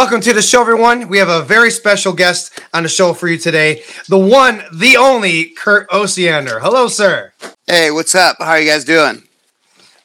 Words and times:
Welcome 0.00 0.22
to 0.22 0.32
the 0.32 0.40
show, 0.40 0.62
everyone. 0.62 1.08
We 1.08 1.18
have 1.18 1.28
a 1.28 1.42
very 1.42 1.70
special 1.70 2.14
guest 2.14 2.58
on 2.72 2.84
the 2.84 2.88
show 2.88 3.12
for 3.12 3.28
you 3.28 3.36
today. 3.36 3.82
The 4.08 4.16
one, 4.16 4.62
the 4.72 4.96
only 4.96 5.50
Kurt 5.50 5.90
Osiander. 5.90 6.58
Hello, 6.58 6.88
sir. 6.88 7.34
Hey, 7.66 7.90
what's 7.90 8.14
up? 8.14 8.36
How 8.38 8.52
are 8.52 8.60
you 8.60 8.70
guys 8.70 8.86
doing? 8.86 9.22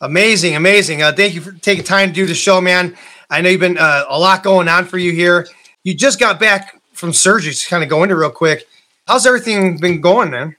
Amazing, 0.02 0.58
amazing. 0.58 1.02
Uh, 1.02 1.14
thank 1.14 1.34
you 1.34 1.40
for 1.40 1.54
taking 1.54 1.86
time 1.86 2.10
to 2.10 2.14
do 2.14 2.26
the 2.26 2.34
show, 2.34 2.60
man. 2.60 2.98
I 3.30 3.40
know 3.40 3.48
you've 3.48 3.62
been 3.62 3.78
uh, 3.78 4.04
a 4.10 4.20
lot 4.20 4.44
going 4.44 4.68
on 4.68 4.84
for 4.84 4.98
you 4.98 5.14
here. 5.14 5.48
You 5.86 5.94
just 5.94 6.20
got 6.20 6.42
back 6.42 6.82
from 6.92 7.14
surgery, 7.14 7.54
to 7.54 7.70
kind 7.70 7.82
of 7.82 7.88
go 7.88 8.04
into 8.04 8.18
real 8.18 8.32
quick. 8.32 8.68
How's 9.08 9.26
everything 9.26 9.78
been 9.78 10.02
going, 10.02 10.30
man? 10.30 10.58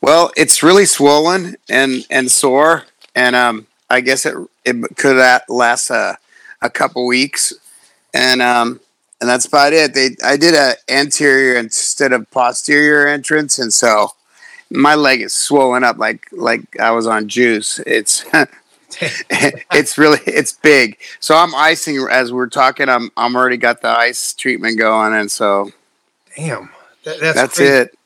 Well, 0.00 0.32
it's 0.36 0.64
really 0.64 0.86
swollen 0.86 1.54
and 1.68 2.04
and 2.10 2.32
sore, 2.32 2.82
and 3.14 3.36
um, 3.36 3.68
I 3.88 4.00
guess 4.00 4.26
it 4.26 4.34
it 4.64 4.96
could 4.96 5.40
last 5.48 5.88
a, 5.90 6.18
a 6.60 6.68
couple 6.68 7.06
weeks, 7.06 7.52
and 8.16 8.42
um, 8.42 8.80
and 9.20 9.28
that's 9.28 9.46
about 9.46 9.72
it. 9.72 9.94
They 9.94 10.16
I 10.24 10.36
did 10.36 10.54
a 10.54 10.74
anterior 10.88 11.56
instead 11.56 12.12
of 12.12 12.30
posterior 12.30 13.06
entrance, 13.06 13.58
and 13.58 13.72
so 13.72 14.10
my 14.70 14.94
leg 14.94 15.20
is 15.20 15.34
swollen 15.34 15.84
up 15.84 15.98
like 15.98 16.26
like 16.32 16.78
I 16.80 16.90
was 16.90 17.06
on 17.06 17.28
juice. 17.28 17.78
It's 17.86 18.24
it's 19.00 19.98
really 19.98 20.20
it's 20.26 20.52
big. 20.52 20.98
So 21.20 21.36
I'm 21.36 21.54
icing 21.54 22.06
as 22.10 22.32
we're 22.32 22.48
talking. 22.48 22.88
I'm 22.88 23.10
I'm 23.16 23.36
already 23.36 23.58
got 23.58 23.82
the 23.82 23.88
ice 23.88 24.32
treatment 24.32 24.78
going, 24.78 25.14
and 25.14 25.30
so 25.30 25.70
damn, 26.36 26.70
that, 27.04 27.20
that's 27.20 27.36
that's 27.36 27.60
it. 27.60 27.98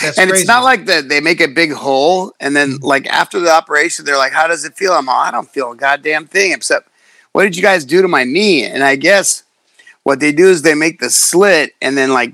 That's 0.00 0.18
and 0.18 0.28
crazy. 0.30 0.42
it's 0.42 0.48
not 0.48 0.64
like 0.64 0.86
that 0.86 1.08
they 1.08 1.20
make 1.20 1.40
a 1.40 1.46
big 1.46 1.72
hole 1.72 2.32
and 2.40 2.56
then 2.56 2.72
mm-hmm. 2.72 2.84
like 2.84 3.06
after 3.06 3.38
the 3.38 3.52
operation 3.52 4.04
they're 4.04 4.16
like, 4.16 4.32
How 4.32 4.48
does 4.48 4.64
it 4.64 4.74
feel? 4.74 4.92
I'm 4.92 5.08
all, 5.08 5.20
I 5.20 5.30
don't 5.30 5.48
feel 5.48 5.70
a 5.70 5.76
goddamn 5.76 6.26
thing 6.26 6.50
except 6.50 6.88
what 7.34 7.42
did 7.42 7.56
you 7.56 7.62
guys 7.62 7.84
do 7.84 8.00
to 8.00 8.06
my 8.06 8.22
knee? 8.22 8.64
And 8.64 8.84
I 8.84 8.94
guess 8.94 9.42
what 10.04 10.20
they 10.20 10.30
do 10.30 10.48
is 10.48 10.62
they 10.62 10.74
make 10.74 11.00
the 11.00 11.10
slit 11.10 11.74
and 11.82 11.98
then 11.98 12.12
like 12.12 12.32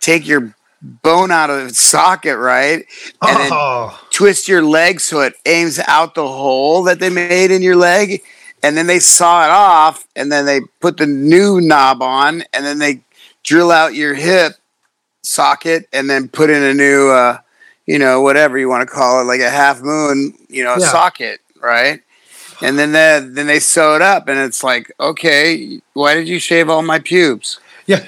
take 0.00 0.26
your 0.26 0.52
bone 0.82 1.30
out 1.30 1.48
of 1.48 1.68
its 1.68 1.80
socket, 1.80 2.36
right? 2.36 2.84
And 3.22 3.52
oh. 3.52 3.88
then 3.88 4.08
twist 4.10 4.48
your 4.48 4.62
leg 4.62 5.00
so 5.00 5.20
it 5.20 5.34
aims 5.46 5.78
out 5.86 6.16
the 6.16 6.26
hole 6.26 6.82
that 6.82 6.98
they 6.98 7.08
made 7.08 7.52
in 7.52 7.62
your 7.62 7.76
leg. 7.76 8.20
And 8.64 8.76
then 8.76 8.88
they 8.88 8.98
saw 8.98 9.44
it 9.44 9.50
off 9.50 10.04
and 10.16 10.32
then 10.32 10.44
they 10.44 10.60
put 10.80 10.96
the 10.96 11.06
new 11.06 11.60
knob 11.60 12.02
on 12.02 12.42
and 12.52 12.66
then 12.66 12.80
they 12.80 13.02
drill 13.44 13.70
out 13.70 13.94
your 13.94 14.14
hip 14.14 14.54
socket 15.22 15.86
and 15.92 16.10
then 16.10 16.26
put 16.26 16.50
in 16.50 16.64
a 16.64 16.74
new 16.74 17.10
uh, 17.10 17.38
you 17.86 17.98
know, 17.98 18.20
whatever 18.20 18.58
you 18.58 18.68
want 18.68 18.88
to 18.88 18.92
call 18.92 19.20
it, 19.20 19.24
like 19.24 19.40
a 19.40 19.50
half 19.50 19.82
moon, 19.82 20.34
you 20.48 20.64
know, 20.64 20.76
yeah. 20.78 20.88
socket, 20.88 21.40
right? 21.62 22.00
And 22.62 22.78
then 22.78 22.92
they, 22.92 23.26
then 23.26 23.46
they 23.46 23.58
sew 23.58 23.94
it 23.96 24.02
up, 24.02 24.28
and 24.28 24.38
it's 24.38 24.62
like, 24.62 24.92
okay, 25.00 25.80
why 25.94 26.14
did 26.14 26.28
you 26.28 26.38
shave 26.38 26.68
all 26.68 26.82
my 26.82 26.98
pubes? 26.98 27.58
Yeah. 27.86 27.98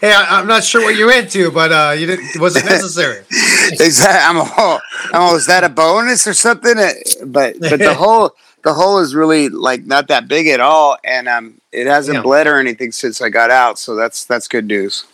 hey, 0.00 0.12
I, 0.12 0.40
am 0.40 0.46
not 0.46 0.64
sure 0.64 0.82
what 0.82 0.96
you're 0.96 1.12
into, 1.12 1.50
but 1.50 1.72
uh, 1.72 1.94
you 1.96 2.06
didn't. 2.06 2.34
It 2.34 2.40
wasn't 2.40 2.64
necessary. 2.66 3.18
exactly. 3.72 4.40
I'm 4.40 4.50
all. 4.56 4.80
I'm 5.12 5.22
all. 5.22 5.36
Is 5.36 5.46
that 5.46 5.64
a 5.64 5.68
bonus 5.68 6.26
or 6.26 6.32
something? 6.32 6.78
Uh, 6.78 6.92
but 7.26 7.60
but 7.60 7.78
the 7.78 7.94
whole 7.98 8.34
the 8.62 8.72
hole 8.72 8.98
is 9.00 9.14
really 9.14 9.48
like 9.48 9.84
not 9.84 10.08
that 10.08 10.28
big 10.28 10.46
at 10.46 10.60
all, 10.60 10.96
and 11.04 11.28
um, 11.28 11.60
it 11.70 11.86
hasn't 11.86 12.16
Damn. 12.16 12.22
bled 12.22 12.46
or 12.46 12.56
anything 12.58 12.92
since 12.92 13.20
I 13.20 13.28
got 13.28 13.50
out. 13.50 13.78
So 13.78 13.94
that's 13.94 14.24
that's 14.24 14.48
good 14.48 14.66
news. 14.66 15.04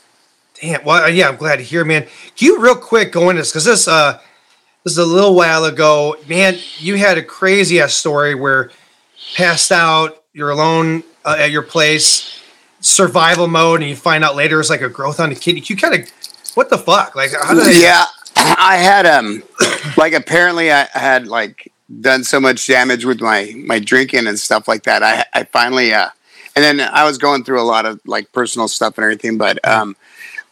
Damn. 0.61 0.85
Well, 0.85 1.05
uh, 1.05 1.09
yeah, 1.09 1.29
I'm 1.29 1.37
glad 1.37 1.57
to 1.57 1.63
hear, 1.63 1.85
man. 1.85 2.03
Can 2.37 2.47
you 2.47 2.61
real 2.61 2.77
quick 2.77 3.13
go 3.13 3.31
into 3.31 3.43
this 3.43 3.51
because 3.51 3.65
this 3.65 3.89
uh 3.89 4.21
this 4.85 4.93
is 4.93 4.99
a 4.99 5.07
little 5.07 5.35
while 5.35 5.65
ago, 5.65 6.17
man. 6.29 6.57
You 6.79 6.97
had 6.97 7.19
a 7.19 7.23
crazy 7.23 7.81
ass 7.81 7.95
story 7.95 8.35
where 8.35 8.71
passed 9.37 9.73
out, 9.73 10.23
you're 10.33 10.51
alone 10.51 11.03
uh, 11.25 11.37
at 11.39 11.51
your 11.51 11.63
place, 11.63 12.43
survival 12.81 13.49
mode, 13.49 13.81
and 13.81 13.91
you 13.91 13.97
find 13.97 14.25
out 14.25 14.37
later 14.37 14.61
it's 14.61 14.71
like 14.71 14.83
a 14.83 14.89
growth 14.89 15.21
on 15.21 15.31
the 15.31 15.35
kidney. 15.35 15.63
You 15.67 15.77
kind 15.77 15.95
of 15.95 16.11
what 16.55 16.71
the 16.71 16.79
fuck? 16.79 17.15
Like, 17.15 17.33
how 17.33 17.55
did 17.55 17.81
yeah, 17.81 18.07
I 18.37 18.77
had 18.77 19.07
um, 19.07 19.43
like 19.97 20.13
apparently 20.13 20.73
I 20.73 20.89
had 20.93 21.27
like 21.27 21.73
done 22.01 22.25
so 22.25 22.41
much 22.41 22.67
damage 22.67 23.05
with 23.05 23.21
my 23.21 23.53
my 23.57 23.79
drinking 23.79 24.27
and 24.27 24.39
stuff 24.39 24.69
like 24.69 24.85
that. 24.85 25.03
I 25.03 25.25
I 25.35 25.45
finally 25.45 25.93
uh, 25.93 26.09
and 26.57 26.65
then 26.65 26.81
I 26.81 27.05
was 27.05 27.19
going 27.19 27.45
through 27.45 27.61
a 27.61 27.63
lot 27.63 27.87
of 27.87 28.01
like 28.07 28.33
personal 28.33 28.69
stuff 28.69 28.99
and 28.99 29.05
everything, 29.05 29.39
but 29.39 29.67
um, 29.67 29.97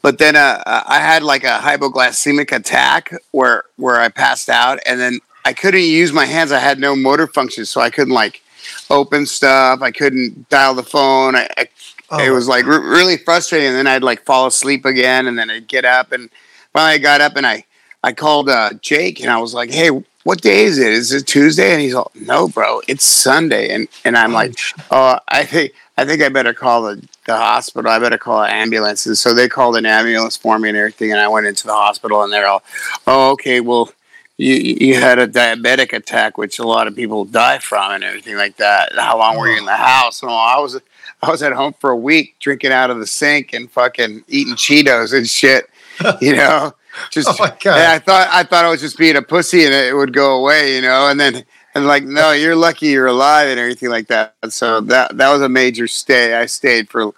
but 0.02 0.18
then 0.18 0.36
uh, 0.36 0.62
I 0.66 1.00
had 1.00 1.22
like 1.22 1.44
a 1.44 1.58
hypoglycemic 1.58 2.52
attack 2.52 3.12
where 3.32 3.64
where 3.76 4.00
I 4.00 4.08
passed 4.08 4.48
out, 4.48 4.78
and 4.86 5.00
then 5.00 5.20
I 5.44 5.52
couldn't 5.52 5.82
use 5.82 6.12
my 6.12 6.26
hands. 6.26 6.52
I 6.52 6.58
had 6.58 6.78
no 6.78 6.96
motor 6.96 7.26
function, 7.26 7.66
so 7.66 7.80
I 7.80 7.90
couldn't 7.90 8.14
like 8.14 8.42
open 8.90 9.26
stuff. 9.26 9.80
I 9.82 9.90
couldn't 9.90 10.48
dial 10.48 10.74
the 10.74 10.82
phone. 10.82 11.36
I, 11.36 11.48
I 11.56 11.68
oh. 12.10 12.18
it 12.18 12.30
was 12.30 12.48
like 12.48 12.66
really 12.66 13.16
frustrating. 13.16 13.68
And 13.68 13.76
then 13.76 13.86
I'd 13.86 14.02
like 14.02 14.24
fall 14.24 14.46
asleep 14.46 14.84
again, 14.84 15.26
and 15.26 15.38
then 15.38 15.50
I'd 15.50 15.68
get 15.68 15.84
up, 15.84 16.12
and 16.12 16.30
finally 16.72 16.94
I 16.94 16.98
got 16.98 17.20
up 17.20 17.36
and 17.36 17.46
I 17.46 17.64
I 18.02 18.12
called 18.12 18.48
uh, 18.48 18.70
Jake, 18.80 19.20
and 19.20 19.30
I 19.30 19.38
was 19.38 19.54
like, 19.54 19.70
"Hey, 19.70 19.90
what 20.24 20.40
day 20.40 20.64
is 20.64 20.78
it? 20.78 20.92
Is 20.92 21.12
it 21.12 21.26
Tuesday?" 21.26 21.72
And 21.72 21.80
he's 21.80 21.94
like, 21.94 22.14
"No, 22.14 22.48
bro, 22.48 22.82
it's 22.86 23.04
Sunday." 23.04 23.74
And 23.74 23.88
and 24.04 24.16
I'm 24.16 24.30
oh, 24.30 24.34
like, 24.34 24.54
"Oh, 24.90 25.18
I 25.28 25.44
think." 25.44 25.72
I 25.98 26.04
think 26.04 26.22
I 26.22 26.28
better 26.28 26.52
call 26.52 26.82
the, 26.82 27.08
the 27.26 27.36
hospital. 27.36 27.90
I 27.90 27.98
better 27.98 28.18
call 28.18 28.42
an 28.42 28.50
ambulance. 28.50 29.06
And 29.06 29.18
so 29.18 29.34
they 29.34 29.48
called 29.48 29.76
an 29.76 29.86
ambulance 29.86 30.36
for 30.36 30.58
me 30.58 30.70
and 30.70 30.78
everything. 30.78 31.12
And 31.12 31.20
I 31.20 31.28
went 31.28 31.46
into 31.46 31.66
the 31.66 31.74
hospital 31.74 32.22
and 32.22 32.32
they're 32.32 32.46
all, 32.46 32.62
oh, 33.06 33.32
okay, 33.32 33.60
well, 33.60 33.90
you 34.38 34.54
you 34.54 34.94
had 34.94 35.18
a 35.18 35.26
diabetic 35.26 35.92
attack, 35.92 36.36
which 36.36 36.58
a 36.58 36.66
lot 36.66 36.86
of 36.86 36.94
people 36.94 37.24
die 37.24 37.58
from, 37.58 37.92
and 37.92 38.04
everything 38.04 38.36
like 38.36 38.56
that. 38.58 38.92
How 38.94 39.18
long 39.18 39.38
were 39.38 39.48
you 39.48 39.58
in 39.58 39.64
the 39.64 39.72
uh-huh. 39.72 39.86
house? 39.86 40.22
And 40.22 40.30
I 40.30 40.58
was 40.58 40.78
I 41.22 41.30
was 41.30 41.42
at 41.42 41.52
home 41.52 41.74
for 41.80 41.90
a 41.90 41.96
week, 41.96 42.36
drinking 42.38 42.72
out 42.72 42.90
of 42.90 42.98
the 42.98 43.06
sink 43.06 43.54
and 43.54 43.70
fucking 43.70 44.24
eating 44.28 44.54
Cheetos 44.54 45.16
and 45.16 45.28
shit. 45.28 45.68
You 46.20 46.36
know, 46.36 46.74
just 47.10 47.26
oh 47.26 47.36
my 47.38 47.56
God. 47.58 47.78
I 47.78 47.98
thought 47.98 48.28
I 48.30 48.42
thought 48.42 48.66
I 48.66 48.68
was 48.68 48.82
just 48.82 48.98
being 48.98 49.16
a 49.16 49.22
pussy 49.22 49.64
and 49.64 49.72
it 49.72 49.96
would 49.96 50.12
go 50.12 50.36
away. 50.36 50.76
You 50.76 50.82
know, 50.82 51.08
and 51.08 51.18
then 51.18 51.42
and 51.76 51.86
like, 51.86 52.04
no, 52.04 52.32
you're 52.32 52.56
lucky 52.56 52.86
you're 52.86 53.06
alive 53.06 53.48
and 53.48 53.60
everything 53.60 53.90
like 53.90 54.08
that. 54.08 54.34
So 54.48 54.80
that 54.80 55.18
that 55.18 55.30
was 55.30 55.42
a 55.42 55.48
major 55.48 55.86
stay. 55.86 56.34
I 56.34 56.46
stayed 56.46 56.88
for 56.88 57.12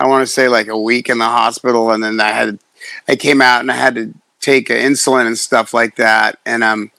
I 0.00 0.06
want 0.06 0.22
to 0.22 0.32
say 0.32 0.48
like 0.48 0.68
a 0.68 0.78
week 0.78 1.10
in 1.10 1.18
the 1.18 1.26
hospital, 1.26 1.90
and 1.90 2.02
then 2.02 2.18
I 2.18 2.30
had 2.30 2.58
I 3.06 3.16
came 3.16 3.42
out 3.42 3.60
and 3.60 3.70
I 3.70 3.76
had 3.76 3.94
to 3.96 4.14
take 4.40 4.68
insulin 4.68 5.26
and 5.26 5.36
stuff 5.36 5.74
like 5.74 5.96
that. 5.96 6.38
And 6.46 6.64
um, 6.64 6.90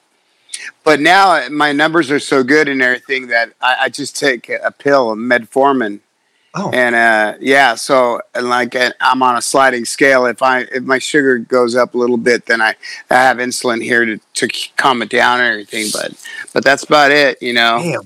but 0.84 1.00
now 1.00 1.50
my 1.50 1.72
numbers 1.72 2.12
are 2.12 2.20
so 2.20 2.44
good 2.44 2.68
and 2.68 2.80
everything 2.80 3.28
that 3.28 3.54
I, 3.60 3.78
I 3.82 3.90
just 3.90 4.16
take 4.16 4.48
a 4.48 4.72
pill, 4.72 5.16
metformin. 5.16 6.02
Oh. 6.56 6.72
And 6.72 6.96
uh, 6.96 7.36
yeah, 7.40 7.76
so 7.76 8.22
and 8.34 8.50
like 8.50 8.76
I'm 9.00 9.22
on 9.22 9.38
a 9.38 9.42
sliding 9.42 9.86
scale. 9.86 10.26
If 10.26 10.42
I 10.42 10.62
if 10.62 10.84
my 10.84 10.98
sugar 10.98 11.38
goes 11.38 11.76
up 11.76 11.94
a 11.94 11.98
little 11.98 12.18
bit, 12.18 12.48
then 12.48 12.62
I, 12.62 12.76
I 13.10 13.16
have 13.16 13.38
insulin 13.38 13.84
here 13.84 14.06
to, 14.06 14.18
to 14.18 14.70
calm 14.76 15.02
it 15.02 15.10
down 15.10 15.40
and 15.40 15.50
everything. 15.52 15.90
But 15.94 16.14
but 16.54 16.64
that's 16.64 16.84
about 16.84 17.12
it, 17.12 17.42
you 17.42 17.54
know. 17.54 17.80
Damn. 17.82 18.02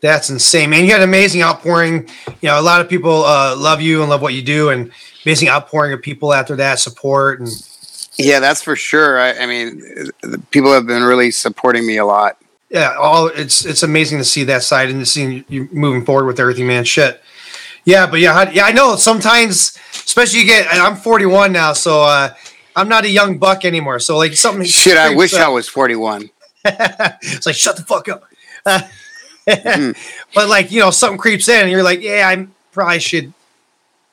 That's 0.00 0.30
insane, 0.30 0.70
man. 0.70 0.84
You 0.84 0.90
got 0.90 1.02
amazing 1.02 1.42
outpouring. 1.42 2.08
You 2.40 2.48
know, 2.48 2.60
a 2.60 2.62
lot 2.62 2.80
of 2.80 2.88
people 2.88 3.24
uh, 3.24 3.56
love 3.56 3.80
you 3.80 4.00
and 4.00 4.10
love 4.10 4.22
what 4.22 4.34
you 4.34 4.42
do, 4.42 4.70
and 4.70 4.90
amazing 5.24 5.48
outpouring 5.48 5.92
of 5.92 6.00
people 6.00 6.32
after 6.32 6.56
that 6.56 6.78
support 6.78 7.40
and 7.40 7.48
yeah, 8.18 8.40
that's 8.40 8.62
for 8.62 8.76
sure. 8.76 9.18
I, 9.20 9.32
I 9.34 9.46
mean, 9.46 10.10
people 10.50 10.72
have 10.72 10.86
been 10.86 11.02
really 11.02 11.30
supporting 11.30 11.86
me 11.86 11.98
a 11.98 12.06
lot. 12.06 12.38
Yeah, 12.70 12.94
all 12.98 13.28
it's 13.28 13.64
it's 13.64 13.82
amazing 13.82 14.18
to 14.18 14.24
see 14.24 14.44
that 14.44 14.62
side 14.62 14.90
and 14.90 15.00
to 15.00 15.06
see 15.06 15.44
you 15.48 15.68
moving 15.70 16.04
forward 16.04 16.26
with 16.26 16.40
everything, 16.40 16.66
man. 16.66 16.84
Shit. 16.84 17.22
Yeah, 17.86 18.06
but 18.06 18.18
yeah, 18.18 18.50
yeah, 18.50 18.64
I 18.64 18.72
know. 18.72 18.96
Sometimes, 18.96 19.78
especially 19.92 20.40
you 20.40 20.46
get. 20.46 20.66
I'm 20.70 20.96
41 20.96 21.52
now, 21.52 21.72
so 21.72 22.02
uh, 22.02 22.34
I'm 22.74 22.88
not 22.88 23.04
a 23.04 23.08
young 23.08 23.38
buck 23.38 23.64
anymore. 23.64 24.00
So 24.00 24.18
like 24.18 24.34
something. 24.34 24.64
Shit, 24.66 24.98
I 24.98 25.14
wish 25.14 25.32
up. 25.34 25.40
I 25.40 25.48
was 25.48 25.68
41. 25.68 26.28
it's 26.64 27.46
like 27.46 27.54
shut 27.54 27.76
the 27.76 27.84
fuck 27.84 28.08
up. 28.08 28.24
Uh, 28.66 28.80
mm-hmm. 29.48 29.92
But 30.34 30.48
like 30.48 30.72
you 30.72 30.80
know, 30.80 30.90
something 30.90 31.16
creeps 31.16 31.48
in, 31.48 31.62
and 31.62 31.70
you're 31.70 31.84
like, 31.84 32.02
yeah, 32.02 32.28
I 32.28 32.48
probably 32.72 32.98
should 32.98 33.32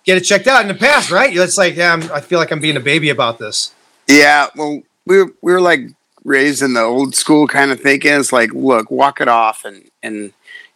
get 0.04 0.18
it 0.18 0.22
checked 0.22 0.46
out. 0.46 0.62
In 0.62 0.68
the 0.68 0.76
past, 0.76 1.10
right? 1.10 1.36
It's 1.36 1.58
like, 1.58 1.76
yeah, 1.76 1.94
I'm, 1.94 2.04
I 2.12 2.22
feel 2.22 2.38
like 2.38 2.52
I'm 2.52 2.60
being 2.60 2.78
a 2.78 2.80
baby 2.80 3.10
about 3.10 3.40
this. 3.40 3.74
Yeah, 4.08 4.50
well, 4.56 4.84
we 5.08 5.24
were, 5.24 5.34
we 5.42 5.52
were 5.52 5.62
like 5.62 5.90
raised 6.24 6.62
in 6.62 6.74
the 6.74 6.82
old 6.82 7.16
school 7.16 7.48
kind 7.48 7.72
of 7.72 7.82
thinking. 7.82 8.14
It's 8.14 8.32
like, 8.32 8.54
look, 8.54 8.92
walk 8.92 9.20
it 9.20 9.28
off, 9.28 9.66
and 9.66 9.90
and 10.04 10.32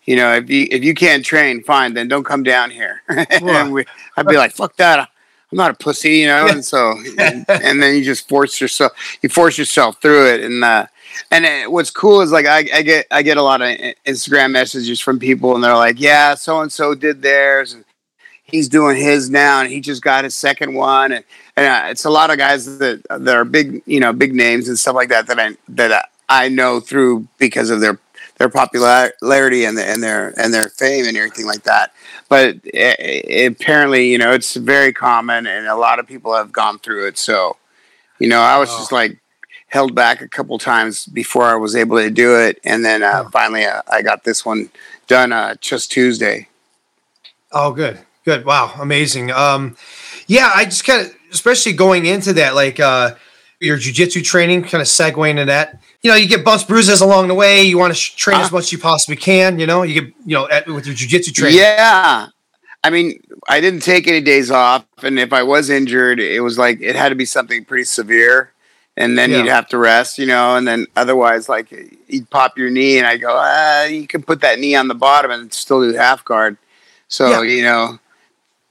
you 0.07 0.15
know, 0.15 0.33
if 0.35 0.49
you 0.49 0.67
if 0.71 0.83
you 0.83 0.95
can't 0.95 1.23
train, 1.23 1.61
fine, 1.61 1.93
then 1.93 2.07
don't 2.07 2.23
come 2.23 2.41
down 2.41 2.71
here. 2.71 3.03
and 3.09 3.73
we, 3.73 3.85
I'd 4.15 4.25
be 4.25 4.37
like, 4.37 4.53
fuck 4.53 4.75
that. 4.77 4.99
I'm 5.51 5.57
not 5.57 5.71
a 5.71 5.73
pussy, 5.75 6.19
you 6.19 6.27
know. 6.27 6.47
And 6.47 6.63
so, 6.63 6.97
and, 7.19 7.45
and, 7.49 7.83
then 7.83 7.95
you 7.95 8.03
just 8.03 8.27
force 8.27 8.59
yourself, 8.59 8.93
you 9.21 9.29
force 9.29 9.57
yourself 9.57 10.01
through 10.01 10.33
it. 10.33 10.41
And 10.41 10.63
uh, 10.63 10.87
and 11.29 11.45
it, 11.45 11.71
what's 11.71 11.91
cool 11.91 12.21
is 12.21 12.31
like 12.31 12.45
I, 12.45 12.59
I 12.73 12.81
get 12.81 13.07
I 13.11 13.21
get 13.21 13.37
a 13.37 13.43
lot 13.43 13.61
of 13.61 13.67
Instagram 14.05 14.51
messages 14.51 15.01
from 15.01 15.19
people, 15.19 15.55
and 15.55 15.63
they're 15.63 15.75
like, 15.75 15.99
yeah, 15.99 16.35
so 16.35 16.61
and 16.61 16.71
so 16.71 16.95
did 16.95 17.21
theirs, 17.21 17.73
and 17.73 17.83
he's 18.43 18.69
doing 18.69 18.95
his 18.95 19.29
now, 19.29 19.59
and 19.59 19.69
he 19.69 19.81
just 19.81 20.01
got 20.01 20.23
his 20.23 20.35
second 20.35 20.73
one, 20.73 21.11
and 21.11 21.25
and 21.57 21.65
uh, 21.65 21.89
it's 21.89 22.05
a 22.05 22.09
lot 22.09 22.29
of 22.29 22.37
guys 22.37 22.77
that 22.79 23.05
that 23.09 23.35
are 23.35 23.45
big, 23.45 23.81
you 23.85 23.99
know, 23.99 24.13
big 24.13 24.33
names 24.33 24.69
and 24.69 24.79
stuff 24.79 24.95
like 24.95 25.09
that 25.09 25.27
that 25.27 25.39
I 25.39 25.57
that 25.67 26.09
I 26.29 26.47
know 26.47 26.79
through 26.79 27.27
because 27.39 27.69
of 27.69 27.81
their 27.81 27.99
their 28.37 28.49
popularity 28.49 29.65
and, 29.65 29.77
the, 29.77 29.83
and 29.83 30.01
their 30.01 30.33
and 30.39 30.53
their 30.53 30.69
fame 30.69 31.05
and 31.07 31.17
everything 31.17 31.45
like 31.45 31.63
that. 31.63 31.93
But 32.29 32.57
it, 32.63 32.99
it, 32.99 33.51
apparently, 33.51 34.11
you 34.11 34.17
know, 34.17 34.31
it's 34.31 34.55
very 34.55 34.93
common, 34.93 35.47
and 35.47 35.67
a 35.67 35.75
lot 35.75 35.99
of 35.99 36.07
people 36.07 36.35
have 36.35 36.51
gone 36.51 36.79
through 36.79 37.07
it. 37.07 37.17
So, 37.17 37.57
you 38.19 38.27
know, 38.27 38.39
I 38.39 38.57
was 38.57 38.69
oh. 38.71 38.77
just 38.77 38.91
like 38.91 39.19
held 39.67 39.93
back 39.95 40.21
a 40.21 40.27
couple 40.27 40.57
times 40.57 41.05
before 41.05 41.45
I 41.45 41.55
was 41.55 41.75
able 41.75 41.97
to 41.97 42.09
do 42.09 42.39
it, 42.39 42.59
and 42.63 42.85
then 42.85 43.03
uh, 43.03 43.23
oh. 43.25 43.29
finally 43.29 43.65
uh, 43.65 43.81
I 43.91 44.01
got 44.01 44.23
this 44.23 44.45
one 44.45 44.69
done 45.07 45.31
uh, 45.31 45.55
just 45.59 45.91
Tuesday. 45.91 46.47
Oh, 47.51 47.71
good, 47.71 47.99
good, 48.25 48.45
wow, 48.45 48.73
amazing. 48.79 49.31
Um, 49.31 49.77
yeah, 50.27 50.51
I 50.53 50.65
just 50.65 50.85
kind 50.85 51.07
of, 51.07 51.15
especially 51.31 51.73
going 51.73 52.05
into 52.05 52.33
that, 52.33 52.55
like 52.55 52.79
uh, 52.79 53.15
your 53.59 53.77
jujitsu 53.77 54.23
training, 54.23 54.63
kind 54.63 54.81
of 54.81 54.87
segueing 54.87 55.31
into 55.31 55.45
that. 55.45 55.79
You 56.03 56.11
know, 56.11 56.15
you 56.17 56.27
get 56.27 56.45
bumps, 56.45 56.63
bruises 56.63 57.01
along 57.01 57.27
the 57.27 57.33
way. 57.33 57.63
You 57.63 57.77
want 57.77 57.91
to 57.91 57.99
sh- 57.99 58.15
train 58.15 58.37
uh, 58.37 58.43
as 58.43 58.51
much 58.51 58.65
as 58.65 58.71
you 58.71 58.77
possibly 58.77 59.15
can. 59.15 59.59
You 59.59 59.67
know, 59.67 59.83
you 59.83 60.01
get, 60.01 60.13
you 60.25 60.35
know, 60.35 60.47
at, 60.49 60.67
with 60.67 60.85
your 60.85 60.95
jujitsu 60.95 61.33
training. 61.33 61.59
Yeah, 61.59 62.27
I 62.83 62.89
mean, 62.89 63.19
I 63.49 63.59
didn't 63.59 63.81
take 63.81 64.07
any 64.07 64.21
days 64.21 64.51
off, 64.51 64.85
and 65.01 65.19
if 65.19 65.33
I 65.33 65.43
was 65.43 65.69
injured, 65.69 66.19
it 66.19 66.41
was 66.41 66.57
like 66.57 66.79
it 66.81 66.95
had 66.95 67.09
to 67.09 67.15
be 67.15 67.25
something 67.25 67.65
pretty 67.65 67.85
severe 67.85 68.51
and 68.97 69.15
then 69.15 69.29
yeah. 69.29 69.37
you'd 69.37 69.47
have 69.47 69.67
to 69.69 69.77
rest, 69.77 70.17
you 70.17 70.25
know, 70.25 70.57
and 70.57 70.67
then 70.67 70.87
otherwise, 70.95 71.47
like 71.47 71.71
you'd 72.07 72.29
pop 72.31 72.57
your 72.57 72.71
knee, 72.71 72.97
and 72.97 73.05
I 73.05 73.17
go, 73.17 73.29
ah, 73.31 73.83
you 73.85 74.07
can 74.07 74.23
put 74.23 74.41
that 74.41 74.59
knee 74.59 74.75
on 74.75 74.87
the 74.87 74.95
bottom 74.95 75.29
and 75.29 75.53
still 75.53 75.81
do 75.81 75.95
half 75.95 76.25
guard. 76.25 76.57
So 77.07 77.43
yeah. 77.43 77.55
you 77.55 77.61
know, 77.61 77.99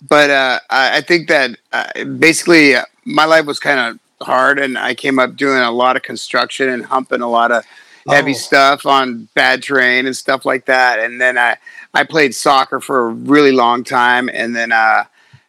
but 0.07 0.31
uh, 0.31 0.59
I, 0.69 0.99
I 0.99 1.01
think 1.01 1.29
that 1.29 1.57
uh, 1.73 2.05
basically 2.05 2.75
uh, 2.75 2.83
my 3.05 3.25
life 3.25 3.47
was 3.47 3.61
kind 3.61 3.79
of 3.79 4.01
hard, 4.21 4.59
and 4.59 4.79
I 4.79 4.95
came 4.95 5.19
up 5.19 5.37
doing 5.37 5.59
a 5.59 5.71
lot 5.71 5.97
of 5.97 6.03
construction 6.03 6.69
and 6.69 6.85
humping 6.85 7.21
a 7.21 7.29
lot 7.29 7.53
of 7.53 7.65
heavy 8.09 8.33
oh. 8.33 8.35
stuff 8.35 8.87
on 8.87 9.29
bad 9.35 9.63
terrain 9.63 10.07
and 10.07 10.17
stuff 10.17 10.45
like 10.45 10.67
that. 10.67 10.99
And 10.99 11.21
then 11.21 11.39
I 11.39 11.57
I 11.95 12.05
played 12.05 12.35
soccer 12.35 12.81
for 12.81 13.09
a 13.09 13.11
really 13.11 13.53
long 13.53 13.85
time, 13.85 14.29
and 14.33 14.55
then 14.55 14.73
uh, 14.73 15.05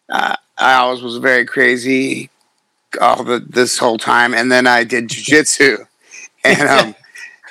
uh 0.10 0.36
I 0.58 0.74
always 0.76 1.02
was 1.02 1.18
very 1.18 1.46
crazy 1.46 2.30
all 3.00 3.24
the 3.24 3.40
this 3.40 3.78
whole 3.78 3.98
time, 3.98 4.34
and 4.34 4.52
then 4.52 4.68
I 4.68 4.84
did 4.84 5.08
jujitsu, 5.10 5.88
and 6.44 6.70
um, 6.70 6.96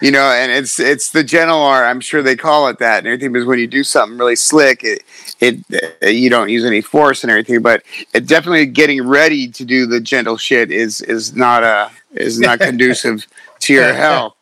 you 0.00 0.10
know, 0.10 0.30
and 0.30 0.52
it's 0.52 0.78
it's 0.78 1.10
the 1.10 1.24
gentle 1.24 1.60
art. 1.60 1.86
I'm 1.86 2.00
sure 2.00 2.22
they 2.22 2.36
call 2.36 2.68
it 2.68 2.78
that 2.78 2.98
and 2.98 3.06
everything. 3.06 3.32
Because 3.32 3.46
when 3.46 3.58
you 3.58 3.66
do 3.66 3.82
something 3.84 4.18
really 4.18 4.36
slick, 4.36 4.84
it 4.84 5.02
it 5.40 5.64
uh, 6.02 6.06
you 6.06 6.30
don't 6.30 6.48
use 6.48 6.64
any 6.64 6.80
force 6.80 7.24
and 7.24 7.30
everything. 7.30 7.62
But 7.62 7.82
it 8.12 8.26
definitely 8.26 8.66
getting 8.66 9.06
ready 9.06 9.48
to 9.48 9.64
do 9.64 9.86
the 9.86 10.00
gentle 10.00 10.36
shit 10.36 10.70
is 10.70 11.00
is 11.00 11.34
not 11.34 11.62
a 11.62 11.66
uh, 11.66 11.90
is 12.12 12.38
not 12.38 12.58
conducive 12.58 13.26
to 13.60 13.72
your 13.72 13.92
health. 13.92 14.34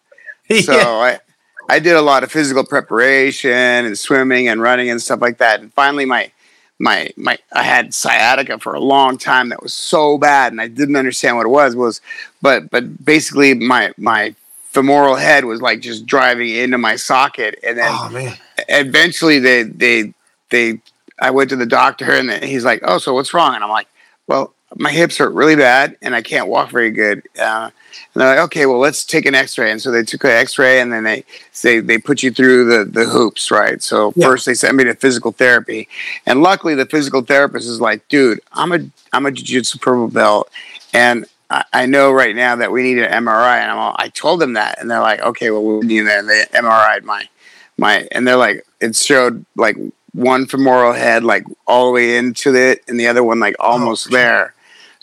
So 0.62 0.74
I. 0.74 1.20
I 1.66 1.78
did 1.78 1.96
a 1.96 2.02
lot 2.02 2.22
of 2.24 2.30
physical 2.30 2.62
preparation 2.62 3.50
and 3.50 3.98
swimming 3.98 4.48
and 4.48 4.60
running 4.60 4.90
and 4.90 5.00
stuff 5.00 5.22
like 5.22 5.38
that. 5.38 5.60
And 5.60 5.72
finally, 5.72 6.04
my 6.04 6.30
my 6.78 7.10
my 7.16 7.38
I 7.52 7.62
had 7.62 7.94
sciatica 7.94 8.58
for 8.58 8.74
a 8.74 8.80
long 8.80 9.16
time 9.16 9.48
that 9.48 9.62
was 9.62 9.72
so 9.72 10.18
bad 10.18 10.52
and 10.52 10.60
I 10.60 10.68
didn't 10.68 10.96
understand 10.96 11.36
what 11.36 11.46
it 11.46 11.50
was 11.50 11.76
was 11.76 12.00
but 12.42 12.70
but 12.70 13.04
basically 13.04 13.54
my 13.54 13.92
my 13.96 14.34
femoral 14.74 15.14
head 15.14 15.44
was 15.44 15.62
like 15.62 15.80
just 15.80 16.04
driving 16.04 16.50
into 16.50 16.76
my 16.76 16.96
socket 16.96 17.58
and 17.62 17.78
then 17.78 17.88
oh, 17.88 18.36
eventually 18.68 19.38
they 19.38 19.62
they 19.62 20.12
they 20.50 20.80
I 21.18 21.30
went 21.30 21.50
to 21.50 21.56
the 21.56 21.66
doctor 21.66 22.10
and 22.10 22.30
he's 22.44 22.64
like 22.64 22.80
oh 22.82 22.98
so 22.98 23.14
what's 23.14 23.32
wrong 23.32 23.54
and 23.54 23.64
I'm 23.64 23.70
like 23.70 23.88
well 24.26 24.52
my 24.76 24.90
hips 24.90 25.18
hurt 25.18 25.32
really 25.32 25.56
bad 25.56 25.96
and 26.02 26.14
I 26.14 26.22
can't 26.22 26.48
walk 26.48 26.70
very 26.70 26.90
good. 26.90 27.22
Uh, 27.38 27.70
and 27.70 28.20
they're 28.20 28.36
like, 28.36 28.44
okay, 28.46 28.66
well, 28.66 28.78
let's 28.78 29.04
take 29.04 29.26
an 29.26 29.34
X-ray. 29.34 29.70
And 29.70 29.80
so 29.80 29.90
they 29.90 30.02
took 30.02 30.24
an 30.24 30.30
X-ray 30.30 30.80
and 30.80 30.92
then 30.92 31.04
they 31.04 31.24
say 31.52 31.80
they 31.80 31.98
put 31.98 32.22
you 32.22 32.30
through 32.30 32.64
the 32.64 32.84
the 32.84 33.04
hoops, 33.04 33.50
right? 33.50 33.82
So 33.82 34.12
yeah. 34.16 34.26
first 34.26 34.46
they 34.46 34.54
sent 34.54 34.76
me 34.76 34.84
to 34.84 34.94
physical 34.94 35.32
therapy, 35.32 35.88
and 36.26 36.42
luckily 36.42 36.74
the 36.74 36.86
physical 36.86 37.22
therapist 37.22 37.68
is 37.68 37.80
like, 37.80 38.06
dude, 38.08 38.40
I'm 38.52 38.72
a 38.72 38.80
I'm 39.12 39.26
a 39.26 39.32
jiu-jitsu 39.32 39.78
purple 39.78 40.08
belt, 40.08 40.50
and 40.92 41.26
I, 41.54 41.64
I 41.72 41.86
know 41.86 42.12
right 42.12 42.34
now 42.34 42.56
that 42.56 42.72
we 42.72 42.82
need 42.82 42.98
an 42.98 43.10
MRI. 43.24 43.58
And 43.58 43.70
I'm 43.70 43.78
all, 43.78 43.96
I 43.98 44.08
told 44.08 44.40
them 44.40 44.54
that, 44.54 44.80
and 44.80 44.90
they're 44.90 45.00
like, 45.00 45.20
okay, 45.20 45.50
well, 45.50 45.62
we'll 45.62 45.82
need 45.82 46.02
that. 46.02 46.20
And 46.20 46.28
they 46.28 46.44
MRI'd 46.52 47.04
my 47.04 47.28
my, 47.76 48.06
and 48.12 48.26
they're 48.26 48.36
like, 48.36 48.64
it 48.80 48.94
showed 48.94 49.44
like 49.56 49.76
one 50.12 50.46
femoral 50.46 50.92
head 50.92 51.24
like 51.24 51.44
all 51.66 51.86
the 51.86 51.92
way 51.92 52.16
into 52.16 52.54
it, 52.54 52.82
and 52.88 52.98
the 52.98 53.08
other 53.08 53.24
one 53.24 53.40
like 53.40 53.56
oh, 53.58 53.72
almost 53.72 54.08
oh, 54.08 54.10
there 54.10 54.54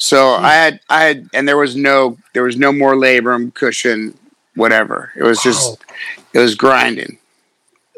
so 0.02 0.36
hmm. 0.36 0.46
I 0.46 0.54
had, 0.54 0.80
I 0.90 1.04
had, 1.04 1.30
and 1.32 1.48
there 1.48 1.58
was 1.58 1.76
no, 1.76 2.18
there 2.34 2.42
was 2.42 2.58
no 2.58 2.72
more 2.72 2.96
labrum 2.96 3.54
cushion, 3.54 4.18
whatever. 4.56 5.14
It 5.16 5.22
was 5.22 5.44
just, 5.44 5.78
it 6.34 6.40
was 6.40 6.56
grinding. 6.56 7.20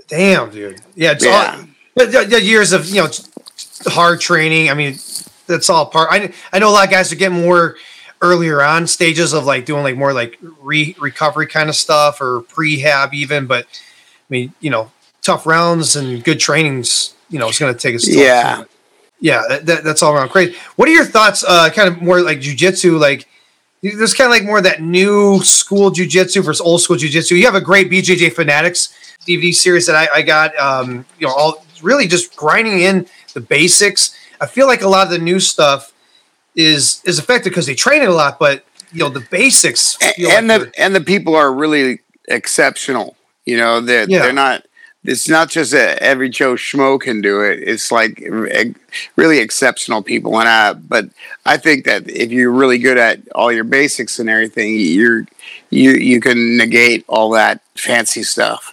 Damn, 0.09 0.51
dude. 0.51 0.81
Yeah, 0.95 1.13
it's 1.13 1.25
yeah. 1.25 1.55
all. 1.57 1.65
But 1.95 2.29
years 2.43 2.73
of 2.73 2.89
you 2.89 3.03
know 3.03 3.09
hard 3.85 4.19
training. 4.19 4.69
I 4.69 4.73
mean, 4.73 4.97
that's 5.47 5.69
all 5.69 5.85
part. 5.85 6.09
I 6.11 6.33
I 6.51 6.59
know 6.59 6.69
a 6.69 6.71
lot 6.71 6.85
of 6.85 6.91
guys 6.91 7.13
are 7.13 7.15
getting 7.15 7.41
more 7.41 7.77
earlier 8.23 8.63
on 8.63 8.87
stages 8.87 9.33
of 9.33 9.45
like 9.45 9.65
doing 9.65 9.83
like 9.83 9.95
more 9.95 10.13
like 10.13 10.39
re 10.61 10.95
recovery 10.99 11.45
kind 11.45 11.69
of 11.69 11.75
stuff 11.75 12.19
or 12.19 12.41
prehab 12.41 13.13
even. 13.13 13.45
But 13.45 13.65
I 13.65 14.29
mean, 14.29 14.53
you 14.59 14.71
know, 14.71 14.91
tough 15.21 15.45
rounds 15.45 15.95
and 15.95 16.23
good 16.23 16.39
trainings. 16.39 17.13
You 17.29 17.37
know, 17.37 17.47
it's 17.49 17.59
going 17.59 17.73
to 17.73 17.79
take 17.79 17.95
us. 17.95 18.07
Yeah 18.07 18.63
yeah, 19.23 19.59
that, 19.61 19.85
that's 19.85 20.03
all 20.03 20.13
around 20.13 20.31
great. 20.31 20.53
What 20.75 20.89
are 20.89 20.91
your 20.91 21.05
thoughts? 21.05 21.45
Uh, 21.47 21.69
kind 21.69 21.87
of 21.87 22.01
more 22.01 22.19
like 22.19 22.39
jujitsu, 22.39 22.99
like 22.99 23.25
there's 23.81 24.13
kind 24.13 24.25
of 24.25 24.31
like 24.31 24.43
more 24.43 24.57
of 24.57 24.65
that 24.65 24.81
new 24.81 25.41
school 25.43 25.91
jujitsu 25.91 26.43
versus 26.43 26.59
old 26.59 26.81
school 26.81 26.97
jujitsu. 26.97 27.37
You 27.37 27.45
have 27.45 27.55
a 27.55 27.61
great 27.61 27.89
BJJ 27.89 28.33
Fanatics 28.33 28.93
DVD 29.25 29.55
series 29.55 29.87
that 29.87 29.95
I, 29.95 30.15
I 30.15 30.21
got. 30.23 30.53
Um, 30.57 31.05
you 31.19 31.27
know, 31.27 31.33
all 31.33 31.65
really 31.81 32.05
just 32.05 32.35
grinding 32.35 32.81
in 32.81 33.07
the 33.33 33.39
basics. 33.39 34.13
I 34.41 34.45
feel 34.45 34.67
like 34.67 34.81
a 34.81 34.89
lot 34.89 35.05
of 35.05 35.11
the 35.11 35.19
new 35.19 35.39
stuff 35.39 35.92
is 36.55 37.01
is 37.05 37.19
effective 37.19 37.51
because 37.51 37.65
they 37.65 37.75
train 37.75 38.01
it 38.01 38.09
a 38.09 38.13
lot, 38.13 38.39
but 38.39 38.65
you 38.91 38.99
know 38.99 39.09
the 39.09 39.25
basics. 39.31 39.97
and 40.01 40.47
like 40.47 40.61
the 40.61 40.79
and 40.79 40.95
the 40.95 41.01
people 41.01 41.35
are 41.35 41.53
really 41.53 41.99
exceptional. 42.27 43.15
You 43.45 43.57
know, 43.57 43.81
they're 43.81 44.09
yeah. 44.09 44.19
they're 44.19 44.33
not 44.33 44.63
it's 45.05 45.27
not 45.27 45.49
just 45.49 45.71
that 45.71 45.99
every 45.99 46.29
Joe 46.29 46.53
Schmo 46.53 46.99
can 46.99 47.19
do 47.19 47.41
it. 47.41 47.59
It's 47.61 47.91
like 47.91 48.23
really 49.15 49.39
exceptional 49.39 50.01
people. 50.01 50.39
And 50.39 50.47
I, 50.47 50.73
but 50.73 51.09
I 51.45 51.57
think 51.57 51.85
that 51.85 52.09
if 52.09 52.31
you're 52.31 52.51
really 52.51 52.77
good 52.77 52.97
at 52.97 53.19
all 53.35 53.51
your 53.51 53.65
basics 53.65 54.19
and 54.19 54.29
everything, 54.29 54.75
you're 54.75 55.25
you 55.69 55.91
you 55.91 56.21
can 56.21 56.57
negate 56.57 57.03
all 57.09 57.31
that 57.31 57.61
fancy 57.75 58.23
stuff. 58.23 58.69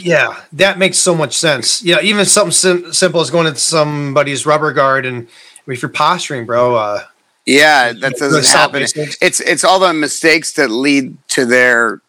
Yeah, 0.00 0.40
that 0.52 0.78
makes 0.78 0.96
so 0.96 1.14
much 1.14 1.36
sense. 1.36 1.82
Yeah, 1.82 2.00
even 2.00 2.24
something 2.24 2.52
sim- 2.52 2.92
simple 2.92 3.20
as 3.20 3.30
going 3.30 3.48
into 3.48 3.60
somebody's 3.60 4.46
rubber 4.46 4.72
guard 4.72 5.04
and 5.04 5.28
if 5.66 5.82
you're 5.82 5.88
posturing, 5.88 6.46
bro. 6.46 6.76
Uh, 6.76 7.04
yeah, 7.44 7.92
that 7.92 8.16
doesn't 8.16 8.46
happen. 8.46 8.82
It's 8.82 9.40
it's 9.40 9.64
all 9.64 9.78
the 9.78 9.92
mistakes 9.92 10.52
that 10.54 10.70
lead 10.70 11.16
to 11.28 11.44
their 11.44 12.00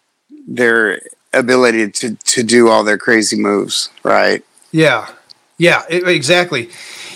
their 0.47 1.01
ability 1.33 1.91
to 1.91 2.15
to 2.15 2.43
do 2.43 2.69
all 2.69 2.83
their 2.83 2.97
crazy 2.97 3.37
moves, 3.37 3.89
right? 4.03 4.43
Yeah, 4.71 5.09
yeah, 5.57 5.83
it, 5.89 6.07
exactly. 6.07 6.69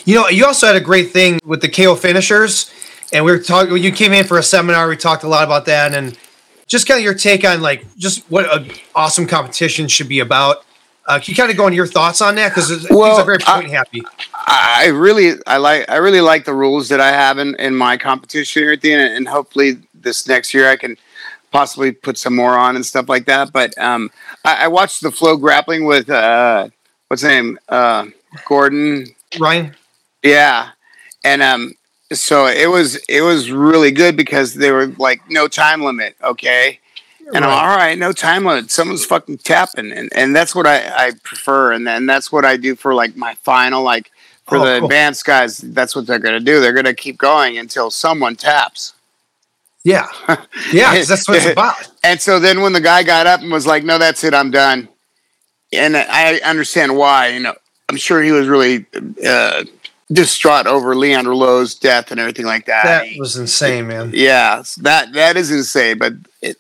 You 0.05 0.15
know, 0.15 0.29
you 0.29 0.45
also 0.45 0.67
had 0.67 0.75
a 0.75 0.81
great 0.81 1.12
thing 1.12 1.39
with 1.43 1.62
the 1.62 1.69
KO 1.69 1.95
finishers, 1.95 2.71
and 3.12 3.25
we 3.25 3.31
were 3.31 3.39
talking. 3.39 3.77
You 3.77 3.91
came 3.91 4.13
in 4.13 4.25
for 4.25 4.38
a 4.38 4.43
seminar. 4.43 4.88
We 4.88 4.98
talked 4.98 5.24
a 5.24 5.27
lot 5.27 5.43
about 5.43 5.65
that, 5.65 5.93
and 5.93 6.17
just 6.67 6.88
kind 6.88 7.00
of 7.00 7.03
your 7.03 7.13
take 7.13 7.43
on 7.43 7.62
like 7.62 7.86
just 7.98 8.24
what 8.31 8.45
an 8.55 8.71
awesome 8.95 9.27
competition 9.27 9.88
should 9.88 10.07
be 10.07 10.19
about. 10.19 10.63
Uh, 11.08 11.20
can 11.20 11.31
you 11.31 11.36
kind 11.36 11.51
of 11.51 11.58
go 11.58 11.65
on 11.65 11.74
your 11.74 11.88
thoughts 11.88 12.22
on 12.22 12.36
that? 12.36 12.50
Because 12.50 12.88
well, 12.89 13.17
are 13.17 13.25
very 13.25 13.39
point 13.39 13.67
I, 13.67 13.70
happy. 13.70 14.03
I 14.34 14.88
really, 14.93 15.34
I 15.48 15.58
like, 15.58 15.89
I 15.89 15.98
really 15.98 16.22
like 16.22 16.46
the 16.46 16.53
rules 16.53 16.89
that 16.89 17.01
I 17.01 17.10
have 17.10 17.39
in, 17.39 17.55
in 17.55 17.75
my 17.75 17.98
competition 17.98 18.63
here 18.63 18.72
at 18.72 18.81
the 18.81 18.93
end, 18.93 19.13
and 19.15 19.27
hopefully 19.27 19.79
this 19.93 20.27
next 20.27 20.53
year 20.53 20.70
I 20.70 20.77
can 20.77 20.98
possibly 21.51 21.91
put 21.91 22.17
some 22.17 22.36
more 22.36 22.58
on 22.58 22.75
and 22.75 22.86
stuff 22.86 23.10
like 23.10 23.25
that. 23.25 23.51
But 23.51 23.77
um, 23.77 24.10
I, 24.46 24.65
I, 24.65 24.67
watched 24.67 25.01
the 25.01 25.10
FloGrappling 25.10 25.88
with 25.88 26.10
uh, 26.10 26.70
what's 27.08 27.22
his 27.22 27.29
name, 27.29 27.60
uh, 27.70 28.08
Gordon 28.46 29.08
Ryan. 29.39 29.75
Yeah, 30.24 30.70
and 31.24 31.41
um, 31.41 31.74
so 32.13 32.48
it 32.48 32.70
was 32.70 32.96
it 33.08 33.22
was 33.22 33.51
really 33.51 33.91
good 33.91 34.15
because 34.15 34.53
they 34.53 34.72
were 34.72 34.88
like 34.98 35.22
no 35.29 35.48
time 35.48 35.81
limit, 35.81 36.15
okay. 36.24 36.79
And 37.28 37.46
right. 37.46 37.51
I'm 37.51 37.70
all 37.70 37.78
right, 37.78 37.98
no 37.98 38.12
time 38.12 38.46
limit. 38.46 38.72
Someone's 38.72 39.06
fucking 39.06 39.40
tapping, 39.40 39.92
and, 39.92 40.10
and 40.13 40.36
that's 40.36 40.54
what 40.54 40.68
I, 40.68 41.08
I 41.08 41.12
prefer, 41.24 41.72
and 41.72 41.88
then 41.88 42.06
that's 42.06 42.32
what 42.32 42.44
I 42.44 42.58
do 42.58 42.75
for 42.75 42.94
like 42.94 43.16
my 43.16 43.36
final, 43.36 43.84
like 43.84 44.12
for 44.48 44.58
oh, 44.58 44.66
the 44.66 44.80
cool. 44.80 44.86
advanced 44.86 45.25
guys. 45.25 45.58
That's 45.60 45.96
what 45.96 46.08
they're 46.08 46.20
gonna 46.20 46.40
do. 46.40 46.60
They're 46.60 46.74
gonna 46.74 46.94
keep 46.94 47.18
going 47.18 47.58
until 47.58 47.90
someone 47.90 48.36
taps. 48.36 48.94
Yeah, 49.84 50.08
yeah, 50.74 51.01
that's 51.04 51.28
what 51.28 51.38
it's 51.38 51.46
about. 51.46 51.90
And 52.04 52.20
so 52.20 52.40
then 52.40 52.62
when 52.62 52.74
the 52.74 52.82
guy 52.82 53.04
got 53.04 53.28
up 53.28 53.42
and 53.42 53.51
was 53.51 53.66
like, 53.66 53.84
"No, 53.84 53.98
that's 53.98 54.24
it, 54.24 54.34
I'm 54.34 54.51
done," 54.51 54.90
and 55.72 55.96
I 55.96 56.36
understand 56.40 56.98
why. 56.98 57.30
You 57.30 57.40
know, 57.40 57.56
I'm 57.90 57.98
sure 57.98 58.22
he 58.22 58.32
was 58.32 58.48
really 58.48 58.86
uh, 59.25 59.63
distraught 60.12 60.68
over 60.68 60.96
Leandro 60.96 61.36
Lo's 61.36 61.75
death 61.75 62.12
and 62.12 62.20
everything 62.20 62.46
like 62.46 62.66
that. 62.66 62.84
That 62.84 63.18
was 63.18 63.38
insane, 63.38 63.88
man. 63.88 64.12
Yeah, 64.13 64.63
that 64.82 65.13
that 65.13 65.38
is 65.38 65.51
insane. 65.51 65.98
But 65.98 66.13
it, 66.42 66.58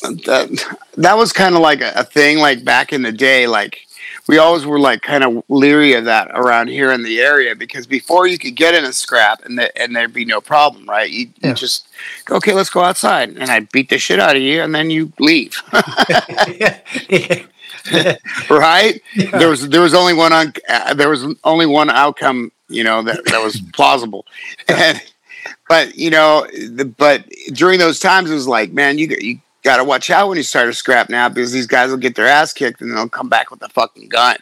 that 0.00 0.76
that 0.96 1.16
was 1.16 1.32
kind 1.32 1.54
of 1.54 1.60
like 1.60 1.80
a, 1.80 1.92
a 1.96 2.04
thing 2.04 2.38
like 2.38 2.64
back 2.64 2.92
in 2.92 3.02
the 3.02 3.12
day 3.12 3.46
like 3.46 3.86
we 4.26 4.38
always 4.38 4.64
were 4.64 4.78
like 4.78 5.02
kind 5.02 5.24
of 5.24 5.42
leery 5.48 5.94
of 5.94 6.04
that 6.04 6.30
around 6.34 6.68
here 6.68 6.92
in 6.92 7.02
the 7.02 7.20
area 7.20 7.54
because 7.56 7.86
before 7.86 8.26
you 8.26 8.38
could 8.38 8.54
get 8.54 8.74
in 8.74 8.84
a 8.84 8.92
scrap 8.92 9.44
and 9.44 9.58
the, 9.58 9.76
and 9.80 9.96
there'd 9.96 10.12
be 10.12 10.24
no 10.24 10.40
problem, 10.40 10.88
right? 10.88 11.10
You, 11.10 11.28
Yeah. 11.40 11.48
you 11.48 11.54
just 11.54 11.88
go, 12.26 12.36
okay, 12.36 12.52
let's 12.52 12.70
go 12.70 12.82
outside, 12.82 13.30
and 13.30 13.50
I 13.50 13.60
beat 13.60 13.88
the 13.88 13.98
shit 13.98 14.20
out 14.20 14.36
of 14.36 14.42
you, 14.42 14.62
and 14.62 14.74
then 14.74 14.90
you 14.90 15.12
leave, 15.18 15.56
right? 18.50 19.00
There 19.32 19.48
was 19.48 19.68
there 19.68 19.80
was 19.80 19.94
only 19.94 20.14
one 20.14 20.32
on 20.32 20.52
uh, 20.68 20.94
there 20.94 21.08
was 21.08 21.24
only 21.44 21.66
one 21.66 21.90
outcome, 21.90 22.52
you 22.68 22.84
know, 22.84 23.02
that 23.02 23.24
that 23.26 23.42
was 23.42 23.60
plausible, 23.72 24.26
and 24.68 25.00
but 25.68 25.96
you 25.96 26.10
know, 26.10 26.46
the, 26.52 26.84
but 26.84 27.24
during 27.52 27.78
those 27.78 27.98
times, 27.98 28.30
it 28.30 28.34
was 28.34 28.48
like, 28.48 28.72
man, 28.72 28.98
you 28.98 29.08
you 29.20 29.38
got 29.62 29.76
to 29.76 29.84
watch 29.84 30.10
out 30.10 30.28
when 30.28 30.36
you 30.36 30.42
start 30.42 30.68
a 30.68 30.72
scrap 30.72 31.08
now 31.10 31.28
because 31.28 31.52
these 31.52 31.66
guys 31.66 31.90
will 31.90 31.98
get 31.98 32.14
their 32.14 32.26
ass 32.26 32.52
kicked 32.52 32.80
and 32.80 32.96
they'll 32.96 33.08
come 33.08 33.28
back 33.28 33.50
with 33.50 33.62
a 33.62 33.68
fucking 33.68 34.08
gun. 34.08 34.36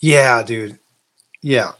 yeah, 0.00 0.42
dude. 0.42 0.78
Yeah. 1.42 1.72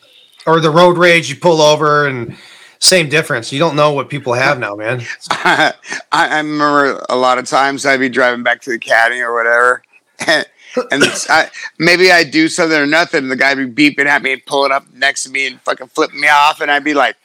Or 0.46 0.60
the 0.60 0.70
road 0.70 0.96
rage, 0.96 1.28
you 1.28 1.36
pull 1.36 1.60
over 1.60 2.06
and 2.06 2.36
same 2.78 3.08
difference. 3.08 3.52
You 3.52 3.58
don't 3.58 3.76
know 3.76 3.92
what 3.92 4.08
people 4.08 4.32
have 4.32 4.58
now, 4.58 4.74
man. 4.74 5.02
I, 5.30 5.74
I 6.10 6.38
remember 6.38 7.04
a 7.08 7.16
lot 7.16 7.38
of 7.38 7.46
times 7.46 7.84
I'd 7.84 8.00
be 8.00 8.08
driving 8.08 8.42
back 8.42 8.62
to 8.62 8.70
the 8.70 8.76
academy 8.76 9.20
or 9.20 9.34
whatever, 9.34 9.82
and, 10.26 10.46
and 10.90 11.04
I, 11.28 11.50
maybe 11.78 12.10
I'd 12.10 12.30
do 12.30 12.48
something 12.48 12.78
or 12.78 12.86
nothing. 12.86 13.24
And 13.24 13.30
the 13.30 13.36
guy 13.36 13.54
would 13.54 13.74
be 13.74 13.90
beeping 13.94 14.06
at 14.06 14.22
me 14.22 14.32
and 14.32 14.46
pulling 14.46 14.72
up 14.72 14.90
next 14.94 15.24
to 15.24 15.30
me 15.30 15.46
and 15.46 15.60
fucking 15.60 15.88
flipping 15.88 16.20
me 16.20 16.28
off, 16.28 16.60
and 16.62 16.70
I'd 16.70 16.84
be 16.84 16.94
like, 16.94 17.16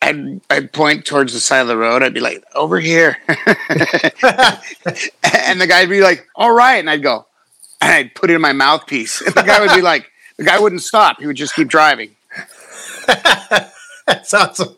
I'd, 0.00 0.40
I'd 0.48 0.72
point 0.72 1.04
towards 1.04 1.32
the 1.32 1.40
side 1.40 1.60
of 1.60 1.68
the 1.68 1.76
road. 1.76 2.02
I'd 2.02 2.14
be 2.14 2.20
like, 2.20 2.44
over 2.54 2.78
here, 2.78 3.16
and 3.28 3.36
the 5.60 5.66
guy'd 5.68 5.88
be 5.88 6.00
like, 6.00 6.26
all 6.34 6.52
right, 6.52 6.76
and 6.76 6.88
I'd 6.88 7.02
go, 7.02 7.26
and 7.80 7.92
I'd 7.92 8.14
put 8.14 8.30
it 8.30 8.34
in 8.34 8.40
my 8.40 8.52
mouthpiece, 8.52 9.20
and 9.20 9.34
the 9.34 9.42
guy 9.42 9.60
would 9.60 9.74
be 9.74 9.82
like, 9.82 10.10
the 10.36 10.44
guy 10.44 10.58
wouldn't 10.58 10.82
stop. 10.82 11.18
He 11.18 11.26
would 11.26 11.36
just 11.36 11.54
keep 11.54 11.68
driving. 11.68 12.14
That's 14.06 14.32
awesome. 14.32 14.76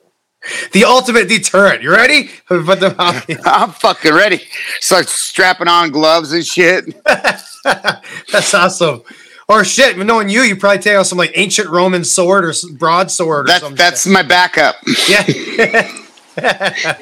The 0.73 0.85
ultimate 0.85 1.29
deterrent. 1.29 1.83
You 1.83 1.93
ready? 1.93 2.31
Put. 2.47 2.67
I'm 3.45 3.71
fucking 3.73 4.15
ready. 4.15 4.41
Start 4.81 5.09
strapping 5.09 5.69
on 5.69 5.91
gloves 5.91 6.33
and 6.33 6.45
shit. 6.45 7.03
That's 7.05 8.55
awesome. 8.55 9.03
Or 9.50 9.64
shit, 9.64 9.99
knowing 9.99 10.28
you, 10.28 10.42
you 10.42 10.54
probably 10.54 10.78
take 10.80 10.95
out 10.95 11.07
some 11.07 11.19
like 11.19 11.33
ancient 11.35 11.69
Roman 11.69 12.04
sword 12.04 12.45
or 12.45 12.52
broadsword 12.75 13.47
or 13.47 13.49
That's 13.49 13.61
something. 13.61 13.76
that's 13.76 14.07
my 14.07 14.23
backup. 14.23 14.76
yeah. 15.09 15.92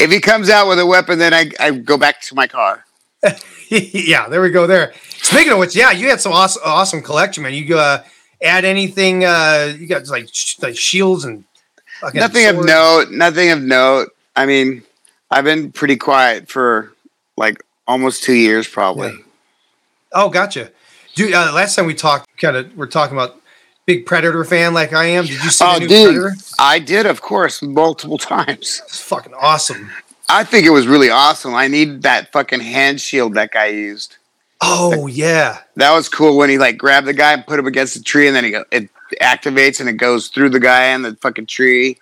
If 0.00 0.10
he 0.10 0.20
comes 0.20 0.48
out 0.48 0.68
with 0.68 0.78
a 0.78 0.86
weapon, 0.86 1.18
then 1.18 1.34
I, 1.34 1.50
I 1.60 1.70
go 1.72 1.96
back 1.96 2.20
to 2.22 2.34
my 2.34 2.46
car. 2.46 2.84
yeah, 3.68 4.28
there 4.28 4.40
we 4.40 4.50
go. 4.50 4.66
There. 4.66 4.92
Speaking 5.08 5.52
of 5.52 5.58
which, 5.58 5.76
yeah, 5.76 5.90
you 5.90 6.08
had 6.08 6.20
some 6.20 6.32
awesome, 6.32 6.62
awesome 6.64 7.02
collection, 7.02 7.42
man. 7.42 7.54
You 7.54 7.78
uh, 7.78 8.02
add 8.42 8.64
anything? 8.64 9.24
Uh, 9.24 9.74
you 9.78 9.86
got 9.86 10.08
like 10.08 10.28
sh- 10.32 10.58
like 10.60 10.76
shields 10.76 11.24
and 11.24 11.44
Nothing 12.14 12.46
of 12.46 12.64
note. 12.64 13.10
Nothing 13.10 13.50
of 13.50 13.60
note. 13.62 14.08
I 14.34 14.46
mean, 14.46 14.82
I've 15.30 15.44
been 15.44 15.70
pretty 15.70 15.96
quiet 15.96 16.48
for 16.48 16.92
like 17.36 17.62
almost 17.86 18.24
two 18.24 18.34
years, 18.34 18.66
probably. 18.66 19.12
Oh, 20.12 20.30
gotcha, 20.30 20.70
dude. 21.26 21.34
Uh, 21.34 21.52
last 21.52 21.74
time 21.76 21.86
we 21.86 21.94
talked, 21.94 22.28
kind 22.38 22.56
of, 22.56 22.76
we're 22.76 22.86
talking 22.86 23.16
about 23.16 23.40
big 23.86 24.06
Predator 24.06 24.44
fan 24.44 24.74
like 24.74 24.92
I 24.92 25.06
am. 25.06 25.24
Did 25.24 25.42
you 25.44 25.50
see 25.50 25.64
Oh, 25.66 25.74
the 25.74 25.80
new 25.80 25.88
dude, 25.88 26.14
Predator? 26.14 26.36
I 26.58 26.78
did, 26.78 27.06
of 27.06 27.20
course, 27.22 27.62
multiple 27.62 28.18
times. 28.34 28.82
It's 28.84 29.00
fucking 29.00 29.34
awesome. 29.34 29.90
I 30.28 30.44
think 30.44 30.64
it 30.66 30.70
was 30.70 30.86
really 30.86 31.10
awesome. 31.10 31.54
I 31.54 31.66
need 31.66 32.02
that 32.02 32.30
fucking 32.32 32.60
hand 32.60 33.00
shield 33.00 33.34
that 33.34 33.50
guy 33.50 33.66
used. 33.66 34.16
Oh 34.62 35.06
yeah, 35.06 35.60
That 35.76 35.92
was 35.92 36.08
cool 36.10 36.36
when 36.36 36.50
he 36.50 36.58
like 36.58 36.76
grabbed 36.76 37.06
the 37.06 37.14
guy 37.14 37.32
and 37.32 37.46
put 37.46 37.58
him 37.58 37.66
against 37.66 37.94
the 37.94 38.02
tree, 38.02 38.26
and 38.26 38.36
then 38.36 38.44
he 38.44 38.50
go, 38.50 38.64
it 38.70 38.90
activates 39.20 39.80
and 39.80 39.88
it 39.88 39.94
goes 39.94 40.28
through 40.28 40.50
the 40.50 40.60
guy 40.60 40.84
and 40.84 41.02
the 41.02 41.16
fucking 41.16 41.46
tree, 41.46 41.98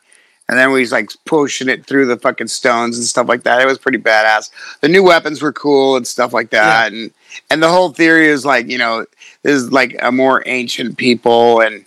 and 0.49 0.59
then 0.59 0.77
he's 0.77 0.91
like 0.91 1.11
pushing 1.25 1.69
it 1.69 1.87
through 1.87 2.07
the 2.07 2.17
fucking 2.19 2.49
stones 2.49 2.99
and 2.99 3.07
stuff 3.07 3.29
like 3.29 3.45
that. 3.45 3.63
It 3.63 3.67
was 3.67 3.79
pretty 3.79 3.99
badass. 3.99 4.51
The 4.81 4.89
new 4.89 5.05
weapons 5.05 5.41
were 5.41 5.53
cool 5.53 5.97
and 5.97 6.05
stuff 6.05 6.33
like 6.33 6.51
that, 6.51 6.93
and 6.93 7.13
and 7.51 7.63
the 7.63 7.69
whole 7.69 7.91
theory 7.91 8.29
is 8.29 8.45
like 8.45 8.69
you 8.69 8.79
know 8.79 9.07
this 9.43 9.55
is 9.63 9.73
like 9.73 9.97
a 10.01 10.13
more 10.13 10.43
ancient 10.47 10.97
people 10.97 11.61
and. 11.61 11.85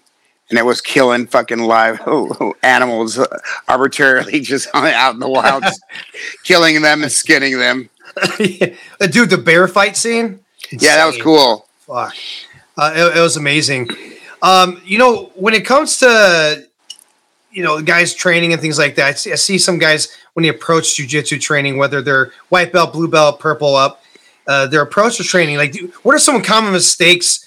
And 0.49 0.59
it 0.59 0.65
was 0.65 0.81
killing 0.81 1.27
fucking 1.27 1.59
live 1.59 2.01
animals 2.61 3.17
uh, 3.17 3.25
arbitrarily, 3.69 4.39
just 4.41 4.67
out 4.75 5.13
in 5.13 5.21
the 5.21 5.29
wild, 5.29 5.63
killing 6.43 6.81
them 6.81 7.03
and 7.03 7.09
skinning 7.09 7.57
them. 7.57 7.89
Uh, 8.17 9.07
dude, 9.09 9.29
the 9.29 9.41
bear 9.41 9.69
fight 9.69 9.95
scene. 9.95 10.41
Yeah, 10.71 10.97
that 10.97 11.05
was 11.05 11.21
cool. 11.21 11.67
Fuck. 11.79 12.15
Uh, 12.77 12.93
it, 12.93 13.17
it 13.17 13.21
was 13.21 13.37
amazing. 13.37 13.89
Um, 14.41 14.81
you 14.85 14.97
know, 14.97 15.31
when 15.35 15.53
it 15.53 15.65
comes 15.65 15.97
to 15.99 16.67
you 17.51 17.63
know 17.63 17.81
guys 17.81 18.13
training 18.13 18.53
and 18.53 18.61
things 18.61 18.79
like 18.79 18.95
that, 18.95 19.07
I 19.07 19.13
see, 19.13 19.31
I 19.31 19.35
see 19.35 19.57
some 19.57 19.77
guys 19.77 20.15
when 20.33 20.43
they 20.43 20.49
approach 20.49 20.97
jujitsu 20.97 21.39
training, 21.39 21.77
whether 21.77 22.01
they're 22.01 22.31
white 22.49 22.71
belt, 22.71 22.93
blue 22.93 23.07
belt, 23.07 23.39
purple 23.39 23.75
up, 23.75 24.03
uh, 24.47 24.67
their 24.67 24.81
approach 24.81 25.17
to 25.17 25.23
training. 25.23 25.57
Like, 25.57 25.71
do- 25.73 25.91
what 26.03 26.15
are 26.15 26.19
some 26.19 26.41
common 26.41 26.71
mistakes 26.73 27.45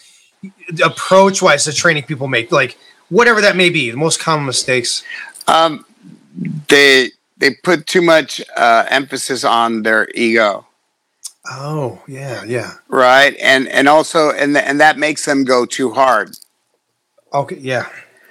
approach 0.84 1.42
wise 1.42 1.64
to 1.64 1.72
training 1.72 2.04
people 2.04 2.28
make? 2.28 2.52
Like, 2.52 2.78
whatever 3.08 3.40
that 3.40 3.56
may 3.56 3.70
be, 3.70 3.90
the 3.90 3.96
most 3.96 4.20
common 4.20 4.46
mistakes. 4.46 5.02
Um, 5.46 5.84
they 6.68 7.10
they 7.36 7.54
put 7.62 7.86
too 7.86 8.02
much 8.02 8.40
uh, 8.56 8.86
emphasis 8.88 9.44
on 9.44 9.82
their 9.82 10.08
ego, 10.14 10.66
Oh 11.50 12.02
yeah, 12.08 12.42
yeah. 12.44 12.74
right? 12.88 13.36
And 13.40 13.68
and 13.68 13.88
also 13.88 14.30
and 14.30 14.54
th- 14.54 14.64
and 14.66 14.80
that 14.80 14.96
makes 14.98 15.24
them 15.26 15.44
go 15.44 15.66
too 15.66 15.90
hard. 15.92 16.36
Okay, 17.32 17.56
yeah, 17.60 17.88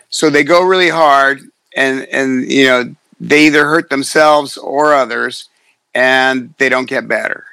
So 0.09 0.29
they 0.29 0.43
go 0.43 0.63
really 0.63 0.89
hard, 0.89 1.41
and 1.75 2.07
and 2.11 2.49
you 2.51 2.65
know 2.65 2.95
they 3.19 3.47
either 3.47 3.65
hurt 3.65 3.89
themselves 3.89 4.57
or 4.57 4.93
others, 4.93 5.49
and 5.93 6.53
they 6.57 6.69
don't 6.69 6.87
get 6.89 7.07
better, 7.07 7.45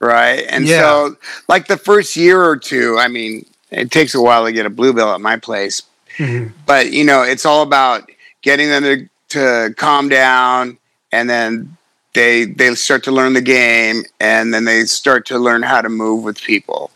right? 0.00 0.44
And 0.48 0.66
Yeah. 0.66 0.80
so 0.80 1.16
like 1.48 1.66
the 1.66 1.76
first 1.76 2.16
year 2.16 2.42
or 2.42 2.56
two, 2.56 2.98
I 2.98 3.08
mean, 3.08 3.44
it 3.70 3.90
takes 3.90 4.14
a 4.14 4.20
while 4.20 4.44
to 4.44 4.52
get 4.52 4.66
a 4.66 4.70
blue 4.70 4.92
belt 4.92 5.14
at 5.14 5.20
my 5.20 5.36
place, 5.36 5.82
Mhm. 6.16 6.52
but 6.66 6.90
you 6.92 7.04
know 7.04 7.22
it's 7.22 7.44
all 7.44 7.62
about 7.62 8.10
getting 8.42 8.68
them 8.68 8.82
to, 8.82 9.08
to 9.68 9.74
calm 9.74 10.08
down 10.08 10.78
and 11.12 11.28
then 11.28 11.76
they 12.14 12.44
they 12.46 12.74
start 12.74 13.04
to 13.04 13.12
learn 13.12 13.34
the 13.34 13.42
game 13.42 14.02
and 14.18 14.52
then 14.54 14.64
they 14.64 14.84
start 14.86 15.26
to 15.26 15.38
learn 15.38 15.62
how 15.62 15.80
to 15.82 15.88
move 15.88 16.24
with 16.24 16.40
people 16.40 16.90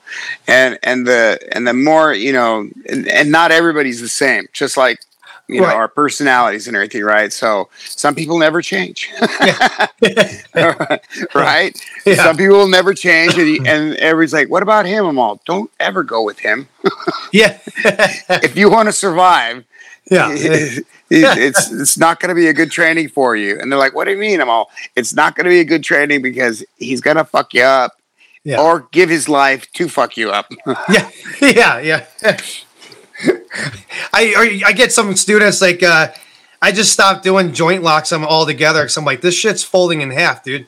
and 0.48 0.78
and 0.82 1.06
the 1.06 1.38
and 1.52 1.66
the 1.68 1.74
more 1.74 2.14
you 2.14 2.32
know 2.32 2.68
and, 2.88 3.06
and 3.08 3.30
not 3.30 3.50
everybody's 3.52 4.00
the 4.00 4.08
same 4.08 4.46
just 4.54 4.76
like 4.76 4.98
you 5.48 5.60
know 5.60 5.66
Right. 5.66 5.76
our 5.76 5.88
personalities 5.88 6.66
and 6.68 6.76
everything 6.76 7.02
right 7.02 7.32
so 7.32 7.68
some 7.78 8.14
people 8.14 8.38
never 8.38 8.62
change 8.62 9.10
right 11.34 11.78
Yeah. 12.06 12.14
some 12.16 12.36
people 12.36 12.56
will 12.58 12.68
never 12.68 12.94
change 12.94 13.34
and, 13.36 13.46
he- 13.46 13.58
and 13.66 13.94
everybody's 13.96 14.32
like 14.32 14.48
what 14.50 14.62
about 14.62 14.86
him 14.86 15.04
i'm 15.06 15.18
all 15.18 15.40
don't 15.46 15.70
ever 15.80 16.02
go 16.02 16.22
with 16.22 16.38
him 16.38 16.68
yeah, 17.32 17.58
if 18.42 18.56
you 18.56 18.70
want 18.70 18.88
to 18.88 18.92
survive 18.92 19.64
yeah. 20.10 20.28
it- 20.32 20.86
it's 21.14 21.70
it's 21.70 21.98
not 21.98 22.20
going 22.20 22.30
to 22.30 22.34
be 22.34 22.46
a 22.48 22.54
good 22.54 22.70
training 22.70 23.06
for 23.10 23.36
you. 23.36 23.58
And 23.60 23.70
they're 23.70 23.78
like, 23.78 23.94
"What 23.94 24.06
do 24.06 24.12
you 24.12 24.16
mean?" 24.16 24.40
I'm 24.40 24.48
all, 24.48 24.70
"It's 24.96 25.12
not 25.14 25.34
going 25.36 25.44
to 25.44 25.50
be 25.50 25.60
a 25.60 25.64
good 25.64 25.84
training 25.84 26.22
because 26.22 26.64
he's 26.78 27.02
going 27.02 27.18
to 27.18 27.24
fuck 27.24 27.52
you 27.52 27.64
up, 27.64 27.92
Yeah. 28.44 28.58
or 28.62 28.88
give 28.92 29.10
his 29.10 29.28
life 29.28 29.70
to 29.72 29.90
fuck 29.90 30.16
you 30.16 30.30
up." 30.30 30.50
yeah, 30.88 31.10
yeah, 31.42 31.80
yeah. 31.82 32.06
I 34.12 34.34
or 34.36 34.66
I 34.66 34.72
get 34.72 34.92
some 34.92 35.14
students 35.16 35.60
like 35.60 35.82
uh, 35.82 36.08
I 36.60 36.72
just 36.72 36.92
stopped 36.92 37.22
doing 37.22 37.52
joint 37.52 37.82
locks. 37.82 38.12
I'm 38.12 38.24
all 38.24 38.46
together 38.46 38.82
because 38.82 38.96
I'm 38.96 39.04
like 39.04 39.20
this 39.20 39.34
shit's 39.34 39.62
folding 39.62 40.00
in 40.00 40.10
half, 40.10 40.44
dude. 40.44 40.66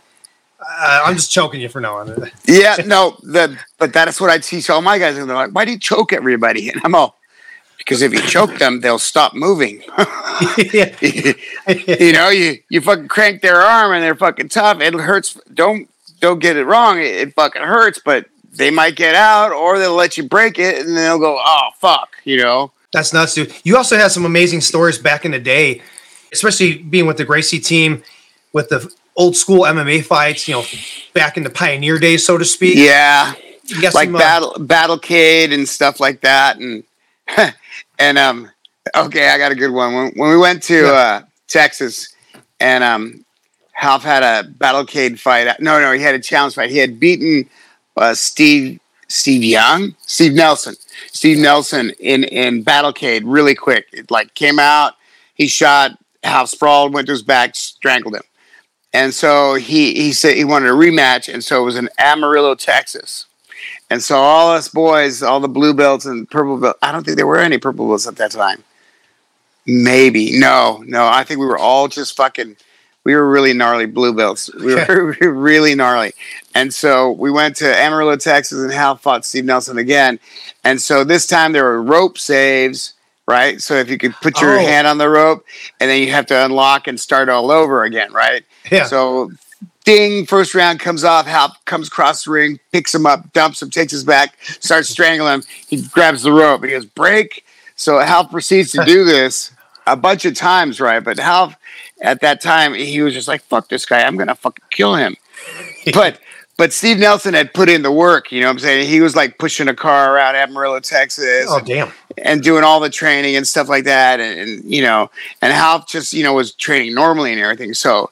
Uh, 0.61 1.03
I'm 1.05 1.15
just 1.15 1.31
choking 1.31 1.61
you 1.61 1.69
for 1.69 1.81
now 1.81 1.99
on. 1.99 2.31
yeah, 2.47 2.77
no, 2.87 3.19
the, 3.23 3.59
but 3.79 3.93
that's 3.93 4.21
what 4.21 4.31
I 4.31 4.39
teach 4.39 4.71
all 4.71 4.81
my 4.81 4.99
guys, 4.99 5.19
and 5.19 5.29
they're 5.29 5.37
like, 5.37 5.51
"Why 5.51 5.65
do 5.65 5.73
you 5.73 5.79
choke 5.79 6.13
everybody?" 6.13 6.71
And 6.71 6.81
I'm 6.85 6.95
all, 6.95 7.17
"Because 7.77 8.03
if 8.03 8.13
you 8.13 8.21
choke 8.21 8.59
them, 8.59 8.81
they'll 8.81 8.99
stop 8.99 9.35
moving." 9.35 9.83
yeah, 10.73 10.95
you 11.03 12.13
know, 12.13 12.31
you 12.31 12.59
you 12.71 12.81
fucking 12.81 13.09
crank 13.09 13.43
their 13.43 13.61
arm 13.61 13.93
and 13.93 14.03
they're 14.03 14.15
fucking 14.15 14.49
tough. 14.49 14.81
It 14.81 14.95
hurts. 14.95 15.39
Don't 15.53 15.89
don't 16.21 16.39
get 16.39 16.57
it 16.57 16.65
wrong. 16.65 16.99
It, 16.99 17.15
it 17.15 17.35
fucking 17.35 17.63
hurts, 17.63 18.01
but 18.03 18.27
they 18.57 18.71
might 18.71 18.97
get 18.97 19.15
out, 19.15 19.53
or 19.53 19.79
they'll 19.79 19.95
let 19.95 20.17
you 20.17 20.23
break 20.29 20.59
it, 20.59 20.79
and 20.79 20.89
then 20.89 21.05
they'll 21.05 21.19
go, 21.19 21.39
"Oh 21.43 21.69
fuck," 21.81 22.17
you 22.25 22.39
know. 22.43 22.71
That's 22.93 23.13
nuts, 23.13 23.35
dude. 23.35 23.53
You 23.65 23.77
also 23.77 23.97
had 23.97 24.13
some 24.13 24.25
amazing 24.25 24.61
stories 24.61 24.99
back 24.99 25.25
in 25.25 25.33
the 25.33 25.39
day, 25.41 25.83
especially 26.33 26.79
being 26.79 27.07
with 27.07 27.17
the 27.17 27.25
Gracie 27.25 27.59
team, 27.59 28.03
with 28.53 28.69
the 28.69 28.89
old 29.17 29.37
school 29.37 29.63
MMA 29.63 30.05
fights. 30.05 30.47
You 30.47 30.55
know, 30.55 30.65
back 31.13 31.37
in 31.37 31.43
the 31.43 31.51
pioneer 31.51 31.99
days, 31.99 32.25
so 32.25 32.39
to 32.39 32.45
speak. 32.45 32.77
Yeah, 32.77 33.35
like 33.83 34.07
some, 34.07 34.15
uh, 34.15 34.19
battle 34.19 34.55
battlecade 34.59 35.53
and 35.53 35.69
stuff 35.69 35.99
like 36.01 36.21
that 36.21 36.59
and 36.59 36.85
and 37.99 38.19
um 38.19 38.51
okay 38.95 39.31
i 39.31 39.39
got 39.39 39.51
a 39.53 39.55
good 39.55 39.71
one 39.71 39.95
when, 39.95 40.13
when 40.17 40.29
we 40.31 40.37
went 40.37 40.63
to 40.65 40.83
Yeah. 40.83 40.91
uh 40.93 41.23
texas 41.49 42.15
and 42.61 42.85
um 42.85 43.25
Half 43.77 44.05
had 44.05 44.23
a 44.23 44.49
battlecade 44.49 45.19
fight. 45.19 45.49
No, 45.61 45.81
no, 45.81 45.93
he 45.93 46.01
had 46.01 46.15
a 46.15 46.21
challenge 46.21 46.55
fight. 46.55 46.71
He 46.71 46.79
had 46.79 47.01
beaten 47.01 47.51
uh, 47.97 48.15
Steve 48.15 48.81
Steve 49.09 49.45
Young, 49.45 49.95
Steve 50.07 50.33
Nelson, 50.33 50.75
Steve 51.13 51.39
Nelson 51.39 51.91
in 52.01 52.25
in 52.25 52.65
battlecade 52.65 53.23
really 53.25 53.55
quick. 53.55 53.87
It 53.93 54.11
like 54.11 54.35
came 54.35 54.59
out. 54.59 54.95
He 55.35 55.47
shot 55.49 55.99
Half 56.23 56.49
sprawled, 56.49 56.95
went 56.95 57.07
to 57.09 57.13
his 57.13 57.23
back, 57.23 57.55
strangled 57.55 58.15
him. 58.15 58.23
And 58.95 59.13
so 59.13 59.55
he 59.55 59.95
he 59.95 60.13
said 60.13 60.37
he 60.37 60.45
wanted 60.45 60.71
a 60.71 60.73
rematch, 60.73 61.33
and 61.33 61.45
so 61.45 61.61
it 61.61 61.65
was 61.65 61.77
in 61.77 61.89
Amarillo, 61.99 62.55
Texas. 62.55 63.27
And 63.91 64.03
so 64.03 64.17
all 64.17 64.51
us 64.51 64.69
boys, 64.69 65.23
all 65.23 65.41
the 65.41 65.49
blue 65.49 65.75
belts 65.75 66.07
and 66.07 66.29
purple 66.31 66.57
belts, 66.57 66.79
I 66.83 66.93
don't 66.93 67.05
think 67.05 67.17
there 67.17 67.27
were 67.27 67.39
any 67.39 67.59
purple 67.59 67.89
belts 67.89 68.07
at 68.07 68.17
that 68.17 68.31
time. 68.31 68.65
Maybe. 69.67 70.39
No, 70.39 70.83
no. 70.87 71.07
I 71.07 71.25
think 71.25 71.41
we 71.41 71.47
were 71.47 71.59
all 71.59 71.89
just 71.89 72.17
fucking 72.17 72.57
we 73.05 73.15
were 73.15 73.29
really 73.29 73.53
gnarly 73.53 73.87
blue 73.87 74.13
belts. 74.13 74.51
We 74.59 74.75
were 74.75 75.33
really 75.33 75.75
gnarly. 75.75 76.13
And 76.55 76.73
so 76.73 77.13
we 77.13 77.31
went 77.31 77.57
to 77.57 77.79
Amarillo, 77.79 78.17
Texas, 78.17 78.59
and 78.59 78.73
Hal 78.73 78.97
fought 78.97 79.25
Steve 79.25 79.45
Nelson 79.45 79.79
again. 79.79 80.19
And 80.65 80.81
so 80.81 81.05
this 81.05 81.27
time 81.27 81.53
there 81.53 81.65
were 81.65 81.83
rope 81.83 82.19
saves, 82.19 82.95
right? 83.27 83.61
So 83.61 83.75
if 83.75 83.91
you 83.91 83.99
could 83.99 84.15
put 84.15 84.41
your 84.41 84.57
oh. 84.57 84.61
hand 84.61 84.87
on 84.87 84.99
the 84.99 85.09
rope 85.09 85.45
and 85.81 85.91
then 85.91 86.01
you 86.01 86.11
have 86.13 86.27
to 86.27 86.45
unlock 86.45 86.87
and 86.87 86.99
start 86.99 87.29
all 87.29 87.51
over 87.51 87.85
again, 87.85 88.13
right? 88.13 88.45
Yeah. 88.71 88.85
So 88.85 89.31
ding, 89.85 90.27
first 90.27 90.55
round 90.55 90.81
comes 90.81 91.05
off, 91.05 91.27
Hal 91.27 91.57
comes 91.67 91.89
across 91.89 92.25
the 92.25 92.31
ring, 92.31 92.59
picks 92.73 92.95
him 92.95 93.05
up, 93.05 93.33
dumps 93.33 93.61
him, 93.61 93.71
takes 93.71 93.93
his 93.93 94.05
back, 94.05 94.37
starts 94.43 94.89
strangling 94.89 95.35
him. 95.35 95.43
He 95.69 95.83
grabs 95.83 96.23
the 96.23 96.33
rope 96.33 96.63
and 96.63 96.71
he 96.71 96.77
goes, 96.77 96.87
break. 96.87 97.45
So 97.77 97.99
Hal 97.99 98.27
proceeds 98.27 98.73
to 98.73 98.85
do 98.85 99.05
this 99.05 99.53
a 99.87 99.97
bunch 99.97 100.25
of 100.25 100.35
times, 100.35 100.81
right? 100.81 101.03
But 101.03 101.19
Hal 101.19 101.55
at 102.05 102.21
that 102.21 102.41
time 102.41 102.75
he 102.75 103.03
was 103.03 103.15
just 103.15 103.29
like, 103.29 103.43
"Fuck 103.43 103.69
this 103.69 103.87
guy! 103.87 104.03
I'm 104.03 104.17
gonna 104.17 104.35
fucking 104.35 104.65
kill 104.71 104.95
him." 104.95 105.17
but 105.93 106.21
but 106.57 106.73
Steve 106.73 106.99
Nelson 106.99 107.35
had 107.35 107.53
put 107.53 107.69
in 107.69 107.83
the 107.83 107.91
work. 107.91 108.31
You 108.31 108.41
know 108.41 108.47
what 108.47 108.53
I'm 108.53 108.59
saying? 108.61 108.89
He 108.89 109.01
was 109.01 109.17
like 109.17 109.39
pushing 109.39 109.69
a 109.69 109.75
car 109.75 110.15
around 110.15 110.37
Amarillo, 110.37 110.81
Texas. 110.81 111.47
Oh 111.49 111.61
damn! 111.61 111.91
And 112.19 112.43
doing 112.43 112.63
all 112.63 112.79
the 112.79 112.91
training 112.91 113.37
and 113.37 113.47
stuff 113.47 113.69
like 113.69 113.85
that, 113.85 114.21
and, 114.21 114.39
and 114.39 114.65
you 114.65 114.83
know, 114.83 115.11
and 115.43 115.53
Hal 115.53 115.85
just 115.89 116.13
you 116.13 116.23
know 116.23 116.35
was 116.35 116.53
training 116.53 116.95
normally 116.95 117.33
and 117.33 117.41
everything. 117.41 117.75
So 117.75 118.11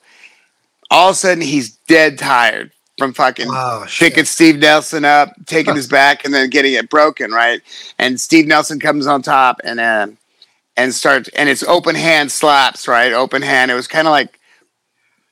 all 0.91 1.11
of 1.11 1.15
a 1.15 1.17
sudden 1.17 1.43
he's 1.43 1.71
dead 1.87 2.19
tired 2.19 2.73
from 2.99 3.13
fucking 3.13 3.49
oh, 3.49 3.87
picking 3.99 4.25
Steve 4.25 4.59
Nelson 4.59 5.05
up, 5.05 5.35
taking 5.47 5.75
his 5.75 5.89
back, 5.89 6.25
and 6.25 6.35
then 6.35 6.51
getting 6.51 6.75
it 6.75 6.91
broken, 6.91 7.31
right? 7.31 7.61
And 7.99 8.21
Steve 8.21 8.47
Nelson 8.47 8.81
comes 8.81 9.07
on 9.07 9.23
top, 9.23 9.61
and 9.65 9.81
uh, 9.81 10.09
and 10.77 10.95
start 10.95 11.29
and 11.37 11.49
it's 11.49 11.63
open 11.63 11.95
hand 11.95 12.31
slaps, 12.31 12.89
right? 12.89 13.13
Open 13.13 13.43
hand. 13.43 13.71
It 13.71 13.75
was 13.75 13.89
kind 13.89 14.07
of 14.07 14.13
like 14.13 14.39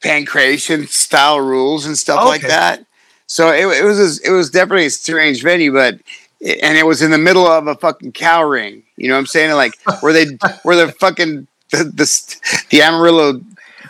pancration 0.02 0.88
style 0.88 1.40
rules 1.40 1.86
and 1.86 1.96
stuff 1.96 2.20
okay. 2.20 2.28
like 2.28 2.42
that. 2.42 2.84
So 3.26 3.52
it, 3.52 3.66
it 3.66 3.84
was 3.84 4.18
it 4.20 4.30
was 4.30 4.50
definitely 4.50 4.86
a 4.86 4.90
strange 4.90 5.42
venue, 5.42 5.72
but 5.72 6.00
and 6.40 6.76
it 6.76 6.86
was 6.86 7.02
in 7.02 7.10
the 7.10 7.18
middle 7.18 7.46
of 7.46 7.66
a 7.66 7.74
fucking 7.74 8.12
cow 8.12 8.42
ring. 8.42 8.82
You 8.96 9.08
know 9.08 9.14
what 9.14 9.20
I'm 9.20 9.26
saying? 9.26 9.54
Like 9.54 9.78
where 10.00 10.12
they 10.12 10.26
where 10.62 10.76
the 10.76 10.92
fucking 10.92 11.46
the, 11.70 11.84
the, 11.84 12.64
the 12.70 12.82
Amarillo 12.82 13.40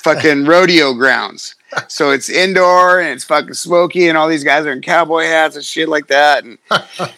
fucking 0.02 0.44
rodeo 0.44 0.94
grounds. 0.94 1.54
So 1.88 2.10
it's 2.10 2.28
indoor 2.28 3.00
and 3.00 3.10
it's 3.10 3.24
fucking 3.24 3.54
smoky 3.54 4.08
and 4.08 4.18
all 4.18 4.28
these 4.28 4.44
guys 4.44 4.66
are 4.66 4.72
in 4.72 4.82
cowboy 4.82 5.24
hats 5.24 5.56
and 5.56 5.64
shit 5.64 5.88
like 5.88 6.08
that 6.08 6.44
and 6.44 6.58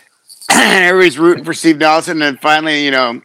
everybody's 0.51 1.19
rooting 1.19 1.45
for 1.45 1.55
Steve 1.55 1.79
Nelson 1.79 2.21
and 2.21 2.39
finally, 2.39 2.85
you 2.85 2.91
know, 2.91 3.23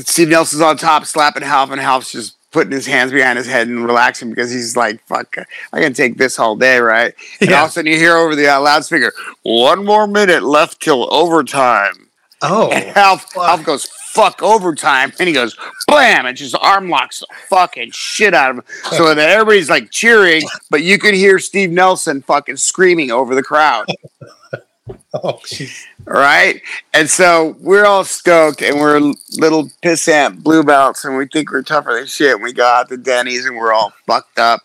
Steve 0.00 0.28
Nelson's 0.28 0.62
on 0.62 0.76
top, 0.76 1.04
slapping 1.06 1.42
Half, 1.42 1.70
and 1.70 1.80
Half's 1.80 2.12
just 2.12 2.36
putting 2.52 2.72
his 2.72 2.86
hands 2.86 3.12
behind 3.12 3.38
his 3.38 3.46
head 3.46 3.66
and 3.66 3.84
relaxing 3.84 4.30
because 4.30 4.50
he's 4.50 4.76
like, 4.76 5.02
"Fuck, 5.06 5.36
I 5.72 5.80
can 5.80 5.94
take 5.94 6.18
this 6.18 6.38
all 6.38 6.56
day, 6.56 6.78
right?" 6.78 7.14
And 7.40 7.50
yeah. 7.50 7.58
all 7.58 7.64
of 7.64 7.70
a 7.70 7.72
sudden, 7.72 7.90
you 7.90 7.98
hear 7.98 8.16
over 8.16 8.34
the 8.34 8.48
uh, 8.48 8.60
loudspeaker, 8.60 9.12
"One 9.42 9.84
more 9.84 10.06
minute 10.06 10.42
left 10.42 10.80
till 10.80 11.12
overtime." 11.12 12.08
Oh, 12.42 12.70
and 12.70 12.84
Half, 12.84 13.34
Half 13.34 13.64
goes, 13.64 13.86
"Fuck 13.86 14.42
overtime," 14.42 15.12
and 15.18 15.28
he 15.28 15.34
goes, 15.34 15.56
"Blam!" 15.88 16.26
and 16.26 16.36
just 16.36 16.54
arm 16.60 16.88
locks 16.88 17.20
the 17.20 17.26
fucking 17.48 17.90
shit 17.92 18.34
out 18.34 18.50
of 18.50 18.56
him. 18.58 18.64
So 18.90 19.14
that 19.14 19.30
everybody's 19.30 19.70
like 19.70 19.90
cheering, 19.90 20.42
but 20.70 20.82
you 20.82 20.98
could 20.98 21.14
hear 21.14 21.38
Steve 21.38 21.70
Nelson 21.70 22.22
fucking 22.22 22.58
screaming 22.58 23.10
over 23.10 23.34
the 23.34 23.42
crowd. 23.42 23.86
oh, 25.14 25.40
geez 25.44 25.86
right? 26.06 26.60
And 26.92 27.08
so 27.08 27.56
we're 27.60 27.84
all 27.84 28.04
stoked 28.04 28.62
and 28.62 28.80
we're 28.80 29.00
little 29.36 29.70
pissant 29.82 30.42
blue 30.42 30.62
belts 30.62 31.04
and 31.04 31.16
we 31.16 31.26
think 31.26 31.50
we're 31.50 31.62
tougher 31.62 31.94
than 31.94 32.06
shit. 32.06 32.34
And 32.34 32.42
we 32.42 32.52
go 32.52 32.66
out 32.66 32.88
to 32.88 32.96
Denny's 32.96 33.46
and 33.46 33.56
we're 33.56 33.72
all 33.72 33.92
fucked 34.06 34.38
up 34.38 34.62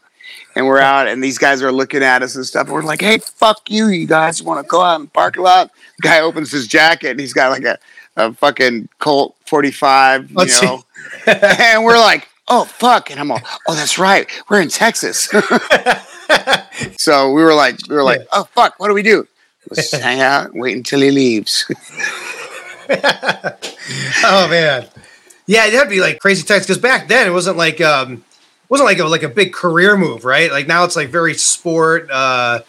and 0.55 0.65
we're 0.65 0.79
out 0.79 1.07
and 1.07 1.23
these 1.23 1.37
guys 1.37 1.61
are 1.61 1.71
looking 1.71 2.03
at 2.03 2.23
us 2.23 2.35
and 2.35 2.45
stuff. 2.45 2.67
And 2.67 2.73
we're 2.73 2.83
like, 2.83 3.01
hey, 3.01 3.19
fuck 3.19 3.69
you, 3.69 3.87
you 3.87 4.07
guys 4.07 4.41
want 4.41 4.63
to 4.65 4.69
go 4.69 4.81
out 4.81 4.99
in 4.99 5.03
the 5.03 5.11
parking 5.11 5.43
lot? 5.43 5.71
The 5.97 6.07
guy 6.07 6.19
opens 6.19 6.51
his 6.51 6.67
jacket 6.67 7.11
and 7.11 7.19
he's 7.19 7.33
got 7.33 7.51
like 7.51 7.63
a, 7.63 7.77
a 8.15 8.33
fucking 8.33 8.89
Colt 8.99 9.35
45, 9.45 10.31
you 10.31 10.35
Let's 10.35 10.61
know. 10.61 10.83
and 11.27 11.83
we're 11.83 11.99
like, 11.99 12.27
oh, 12.47 12.65
fuck. 12.65 13.11
And 13.11 13.19
I'm 13.19 13.31
all, 13.31 13.41
oh, 13.67 13.75
that's 13.75 13.99
right. 13.99 14.29
We're 14.49 14.61
in 14.61 14.69
Texas. 14.69 15.29
so 16.97 17.31
we 17.31 17.43
were 17.43 17.53
like, 17.53 17.77
we 17.87 17.95
were 17.95 18.03
like, 18.03 18.21
oh, 18.31 18.45
fuck, 18.53 18.79
what 18.79 18.87
do 18.87 18.93
we 18.93 19.03
do? 19.03 19.27
Let's 19.69 19.91
hang 19.91 20.21
out, 20.21 20.53
wait 20.53 20.75
until 20.75 21.01
he 21.01 21.11
leaves. 21.11 21.65
oh 22.89 24.47
man, 24.49 24.87
yeah, 25.45 25.69
that'd 25.69 25.89
be 25.89 25.99
like 25.99 26.19
crazy 26.19 26.43
times 26.43 26.63
because 26.63 26.77
back 26.77 27.07
then 27.07 27.27
it 27.27 27.31
wasn't 27.31 27.57
like 27.57 27.81
um, 27.81 28.13
it 28.13 28.69
wasn't 28.69 28.87
like 28.87 28.99
a 28.99 29.05
like 29.05 29.23
a 29.23 29.29
big 29.29 29.53
career 29.53 29.97
move, 29.97 30.25
right? 30.25 30.51
Like 30.51 30.67
now 30.67 30.83
it's 30.83 30.95
like 30.95 31.09
very 31.09 31.33
sport. 31.33 32.09
Uh, 32.11 32.59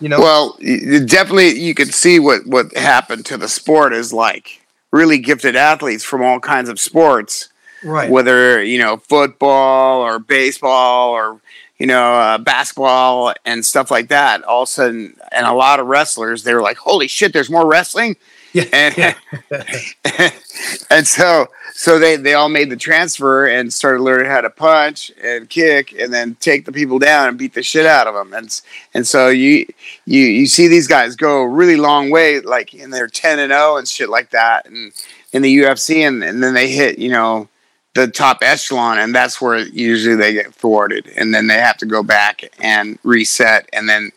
you 0.00 0.08
know, 0.08 0.20
well, 0.20 0.56
definitely 0.60 1.60
you 1.60 1.74
could 1.74 1.94
see 1.94 2.18
what 2.18 2.46
what 2.46 2.76
happened 2.76 3.26
to 3.26 3.36
the 3.36 3.48
sport 3.48 3.92
is 3.92 4.12
like 4.12 4.60
really 4.90 5.18
gifted 5.18 5.56
athletes 5.56 6.04
from 6.04 6.22
all 6.22 6.40
kinds 6.40 6.68
of 6.68 6.80
sports, 6.80 7.48
right? 7.84 8.10
Whether 8.10 8.62
you 8.62 8.78
know 8.78 8.96
football 8.96 10.00
or 10.00 10.18
baseball 10.18 11.10
or 11.10 11.40
you 11.78 11.86
know, 11.86 12.14
uh, 12.14 12.38
basketball 12.38 13.34
and 13.44 13.64
stuff 13.64 13.90
like 13.90 14.08
that. 14.08 14.44
All 14.44 14.62
of 14.62 14.68
a 14.68 14.72
sudden, 14.72 15.16
and 15.32 15.46
a 15.46 15.52
lot 15.52 15.80
of 15.80 15.86
wrestlers, 15.86 16.44
they 16.44 16.54
were 16.54 16.62
like, 16.62 16.76
"Holy 16.76 17.08
shit, 17.08 17.32
there's 17.32 17.50
more 17.50 17.66
wrestling!" 17.66 18.16
Yeah, 18.52 18.64
and 18.72 18.96
yeah. 18.96 19.14
and 20.90 21.06
so 21.06 21.48
so 21.74 21.98
they 21.98 22.16
they 22.16 22.34
all 22.34 22.48
made 22.48 22.70
the 22.70 22.76
transfer 22.76 23.46
and 23.46 23.72
started 23.72 24.00
learning 24.00 24.30
how 24.30 24.40
to 24.40 24.50
punch 24.50 25.10
and 25.22 25.50
kick 25.50 25.92
and 25.92 26.12
then 26.12 26.36
take 26.36 26.64
the 26.64 26.72
people 26.72 27.00
down 27.00 27.28
and 27.28 27.36
beat 27.36 27.54
the 27.54 27.64
shit 27.64 27.84
out 27.84 28.06
of 28.06 28.14
them. 28.14 28.32
And 28.32 28.60
and 28.94 29.06
so 29.06 29.28
you 29.28 29.66
you 30.06 30.20
you 30.20 30.46
see 30.46 30.68
these 30.68 30.86
guys 30.86 31.16
go 31.16 31.42
a 31.42 31.48
really 31.48 31.76
long 31.76 32.10
way, 32.10 32.40
like 32.40 32.72
in 32.72 32.90
their 32.90 33.08
ten 33.08 33.40
and 33.40 33.50
zero 33.50 33.76
and 33.76 33.88
shit 33.88 34.08
like 34.08 34.30
that, 34.30 34.66
and 34.66 34.92
in 35.32 35.42
the 35.42 35.56
UFC, 35.58 36.06
and 36.06 36.22
and 36.22 36.40
then 36.40 36.54
they 36.54 36.70
hit 36.70 37.00
you 37.00 37.10
know 37.10 37.48
the 37.94 38.08
top 38.08 38.38
echelon, 38.42 38.98
and 38.98 39.14
that's 39.14 39.40
where 39.40 39.58
usually 39.58 40.16
they 40.16 40.32
get 40.32 40.52
thwarted, 40.54 41.10
and 41.16 41.32
then 41.32 41.46
they 41.46 41.54
have 41.54 41.76
to 41.78 41.86
go 41.86 42.02
back 42.02 42.42
and 42.58 42.98
reset, 43.04 43.68
and 43.72 43.88
then 43.88 44.10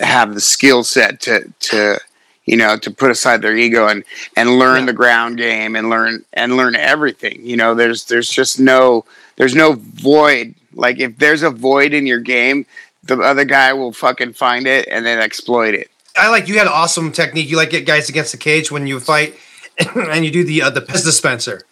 have 0.00 0.34
the 0.34 0.40
skill 0.40 0.84
set 0.84 1.20
to 1.20 1.52
to 1.58 1.98
you 2.44 2.56
know 2.56 2.76
to 2.76 2.90
put 2.90 3.10
aside 3.10 3.42
their 3.42 3.56
ego 3.56 3.88
and 3.88 4.04
and 4.36 4.58
learn 4.58 4.80
yeah. 4.80 4.86
the 4.86 4.92
ground 4.92 5.36
game 5.36 5.74
and 5.74 5.90
learn 5.90 6.24
and 6.32 6.56
learn 6.56 6.76
everything. 6.76 7.44
You 7.44 7.56
know, 7.56 7.74
there's 7.74 8.04
there's 8.04 8.30
just 8.30 8.60
no 8.60 9.04
there's 9.36 9.54
no 9.54 9.72
void. 9.74 10.54
Like 10.72 11.00
if 11.00 11.18
there's 11.18 11.42
a 11.42 11.50
void 11.50 11.92
in 11.92 12.06
your 12.06 12.20
game, 12.20 12.64
the 13.02 13.18
other 13.18 13.44
guy 13.44 13.72
will 13.72 13.92
fucking 13.92 14.34
find 14.34 14.66
it 14.66 14.86
and 14.88 15.04
then 15.04 15.18
exploit 15.18 15.74
it. 15.74 15.90
I 16.16 16.30
like 16.30 16.48
you 16.48 16.58
had 16.58 16.66
awesome 16.66 17.12
technique. 17.12 17.50
You 17.50 17.56
like 17.56 17.70
get 17.70 17.86
guys 17.86 18.08
against 18.08 18.32
the 18.32 18.38
cage 18.38 18.70
when 18.70 18.86
you 18.86 19.00
fight, 19.00 19.36
and 19.94 20.24
you 20.24 20.30
do 20.30 20.44
the 20.44 20.62
uh, 20.62 20.70
the 20.70 20.80
piss 20.80 21.02
dispenser. 21.02 21.62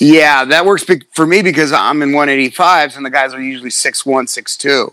Yeah, 0.00 0.44
that 0.44 0.66
works 0.66 0.84
for 1.12 1.26
me 1.26 1.42
because 1.42 1.72
I'm 1.72 2.02
in 2.02 2.10
185s 2.10 2.96
and 2.96 3.06
the 3.06 3.10
guys 3.10 3.34
are 3.34 3.40
usually 3.40 3.70
6'1, 3.70 4.04
6'2. 4.04 4.92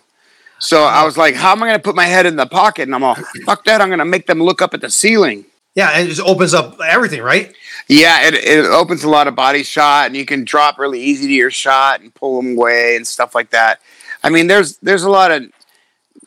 So 0.60 0.84
I 0.84 1.04
was 1.06 1.18
like, 1.18 1.36
how 1.36 1.52
am 1.52 1.64
I 1.64 1.68
going 1.68 1.80
to 1.80 1.84
put 1.84 1.96
my 1.96 2.06
head 2.06 2.26
in 2.26 2.36
the 2.36 2.46
pocket? 2.46 2.84
And 2.84 2.94
I'm 2.94 3.04
all, 3.04 3.16
fuck 3.46 3.64
that. 3.66 3.82
I'm 3.82 3.88
going 3.88 4.00
to 4.00 4.06
make 4.06 4.28
them 4.28 4.44
look 4.44 4.62
up 4.62 4.74
at 4.74 4.82
the 4.82 4.90
ceiling. 4.90 5.46
Yeah, 5.76 5.92
and 5.94 6.06
it 6.06 6.10
just 6.10 6.28
opens 6.28 6.54
up 6.54 6.80
everything, 6.82 7.22
right? 7.22 7.54
Yeah, 7.88 8.28
it, 8.28 8.34
it 8.34 8.66
opens 8.66 9.04
a 9.04 9.10
lot 9.10 9.28
of 9.28 9.36
body 9.36 9.64
shot 9.64 10.08
and 10.08 10.16
you 10.16 10.26
can 10.26 10.44
drop 10.44 10.78
really 10.78 11.02
easy 11.02 11.28
to 11.28 11.34
your 11.34 11.52
shot 11.52 12.02
and 12.02 12.14
pull 12.14 12.42
them 12.42 12.58
away 12.58 12.96
and 12.96 13.08
stuff 13.08 13.34
like 13.34 13.52
that. 13.52 13.80
I 14.24 14.30
mean, 14.30 14.48
there's 14.48 14.78
there's 14.78 15.04
a 15.04 15.10
lot 15.10 15.32
of 15.32 15.50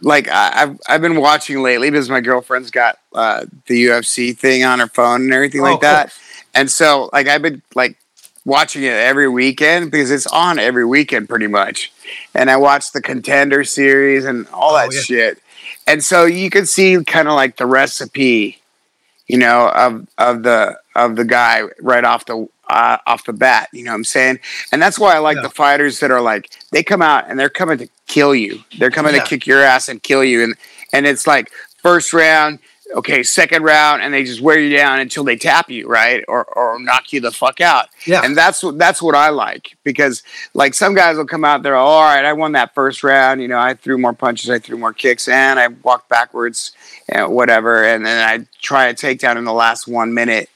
like 0.01 0.29
I've 0.29 0.81
I've 0.89 1.01
been 1.01 1.21
watching 1.21 1.63
lately 1.63 1.91
because 1.91 2.09
my 2.09 2.21
girlfriend's 2.21 2.71
got 2.71 2.99
uh, 3.15 3.45
the 3.67 3.87
UFC 3.87 4.37
thing 4.37 4.65
on 4.65 4.79
her 4.79 4.87
phone 4.87 5.23
and 5.23 5.33
everything 5.35 5.61
oh, 5.61 5.65
like 5.65 5.81
that. 5.81 6.11
Cool. 6.11 6.61
And 6.61 6.71
so 6.71 7.11
like 7.13 7.29
I've 7.29 7.43
been 7.43 7.63
like 7.75 7.97
watching 8.45 8.83
it 8.83 8.93
every 8.93 9.29
weekend 9.29 9.91
because 9.91 10.11
it's 10.11 10.27
on 10.27 10.59
every 10.59 10.85
weekend 10.85 11.29
pretty 11.29 11.47
much. 11.47 11.93
And 12.35 12.51
I 12.51 12.57
watched 12.57 12.93
the 12.93 13.01
contender 13.01 13.65
series 13.65 14.25
and 14.25 14.47
all 14.49 14.75
that 14.75 14.89
oh, 14.89 14.93
yeah. 14.93 15.01
shit. 15.01 15.43
And 15.87 16.03
so 16.03 16.25
you 16.25 16.51
can 16.51 16.67
see 16.67 17.03
kind 17.05 17.29
of 17.29 17.35
like 17.35 17.57
the 17.57 17.67
recipe, 17.67 18.61
you 19.27 19.39
know, 19.39 19.69
of 19.69 20.07
of 20.19 20.43
the 20.43 20.79
of 20.95 21.17
the 21.17 21.25
guy 21.25 21.63
right 21.81 22.05
off 22.05 22.27
the 22.27 22.49
uh, 22.69 22.99
off 23.07 23.25
the 23.25 23.33
bat. 23.33 23.69
You 23.73 23.85
know 23.85 23.91
what 23.91 23.97
I'm 23.97 24.05
saying? 24.05 24.39
And 24.73 24.81
that's 24.81 24.99
why 24.99 25.15
I 25.15 25.19
like 25.19 25.37
Yeah. 25.37 25.43
the 25.43 25.51
fighters 25.51 26.01
that 26.01 26.11
are 26.11 26.21
like 26.21 26.51
they 26.71 26.83
come 26.83 27.03
out 27.03 27.29
and 27.29 27.39
they're 27.39 27.49
coming 27.49 27.79
to 27.79 27.89
kill 28.07 28.35
you. 28.35 28.61
They're 28.79 28.91
coming 28.91 29.15
Yeah. 29.15 29.23
to 29.23 29.29
kick 29.29 29.47
your 29.47 29.63
ass 29.63 29.89
and 29.89 30.03
kill 30.03 30.25
you. 30.25 30.43
And 30.43 30.55
and 30.93 31.07
it's 31.07 31.27
like 31.27 31.51
first 31.83 32.13
round, 32.13 32.59
okay, 32.95 33.23
second 33.23 33.63
round, 33.63 34.03
and 34.03 34.13
they 34.13 34.25
just 34.25 34.41
wear 34.41 34.59
you 34.59 34.77
down 34.77 35.01
until 35.01 35.25
they 35.25 35.37
tap 35.37 35.71
you, 35.71 35.89
right, 35.89 36.25
or 36.29 36.45
or 36.45 36.79
knock 36.79 37.13
you 37.13 37.21
the 37.21 37.31
fuck 37.31 37.61
out. 37.61 37.89
Yeah. 38.07 38.23
And 38.25 38.37
that's 38.37 38.63
what 38.63 38.79
that's 38.79 39.03
what 39.03 39.15
I 39.15 39.31
like 39.31 39.77
because 39.85 40.23
like 40.55 40.75
some 40.75 40.95
guys 40.95 41.17
will 41.17 41.27
come 41.27 41.45
out 41.45 41.63
there, 41.63 41.77
"Oh, 41.77 41.85
all 41.85 42.03
right, 42.03 42.25
I 42.25 42.33
won 42.33 42.53
that 42.53 42.75
first 42.75 43.03
round. 43.03 43.41
You 43.43 43.49
know, 43.49 43.59
I 43.59 43.75
threw 43.75 43.99
more 43.99 44.13
punches, 44.13 44.51
I 44.51 44.59
threw 44.59 44.77
more 44.77 44.93
kicks, 44.93 45.29
and 45.29 45.59
I 45.59 45.69
walked 45.69 46.09
backwards, 46.09 46.73
and 47.09 47.33
whatever. 47.33 47.85
And 47.85 48.05
then 48.05 48.29
I 48.29 48.47
try 48.61 48.87
a 48.87 48.95
takedown 48.95 49.37
in 49.37 49.45
the 49.45 49.53
last 49.53 49.87
one 49.89 50.15
minute 50.15 50.49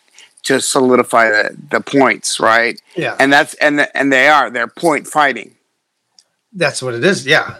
to 0.44 0.61
solidify 0.61 1.29
the, 1.29 1.57
the 1.70 1.81
points, 1.81 2.38
right? 2.38 2.81
yeah. 2.94 3.16
And 3.18 3.33
that's 3.33 3.55
and 3.55 3.81
the, 3.81 3.96
and 3.96 4.12
they 4.12 4.29
are 4.29 4.49
they're 4.51 4.68
point 4.68 5.07
fighting, 5.07 5.57
That's 6.53 6.83
what 6.83 6.94
it 6.94 7.05
is. 7.05 7.27
Yeah. 7.27 7.57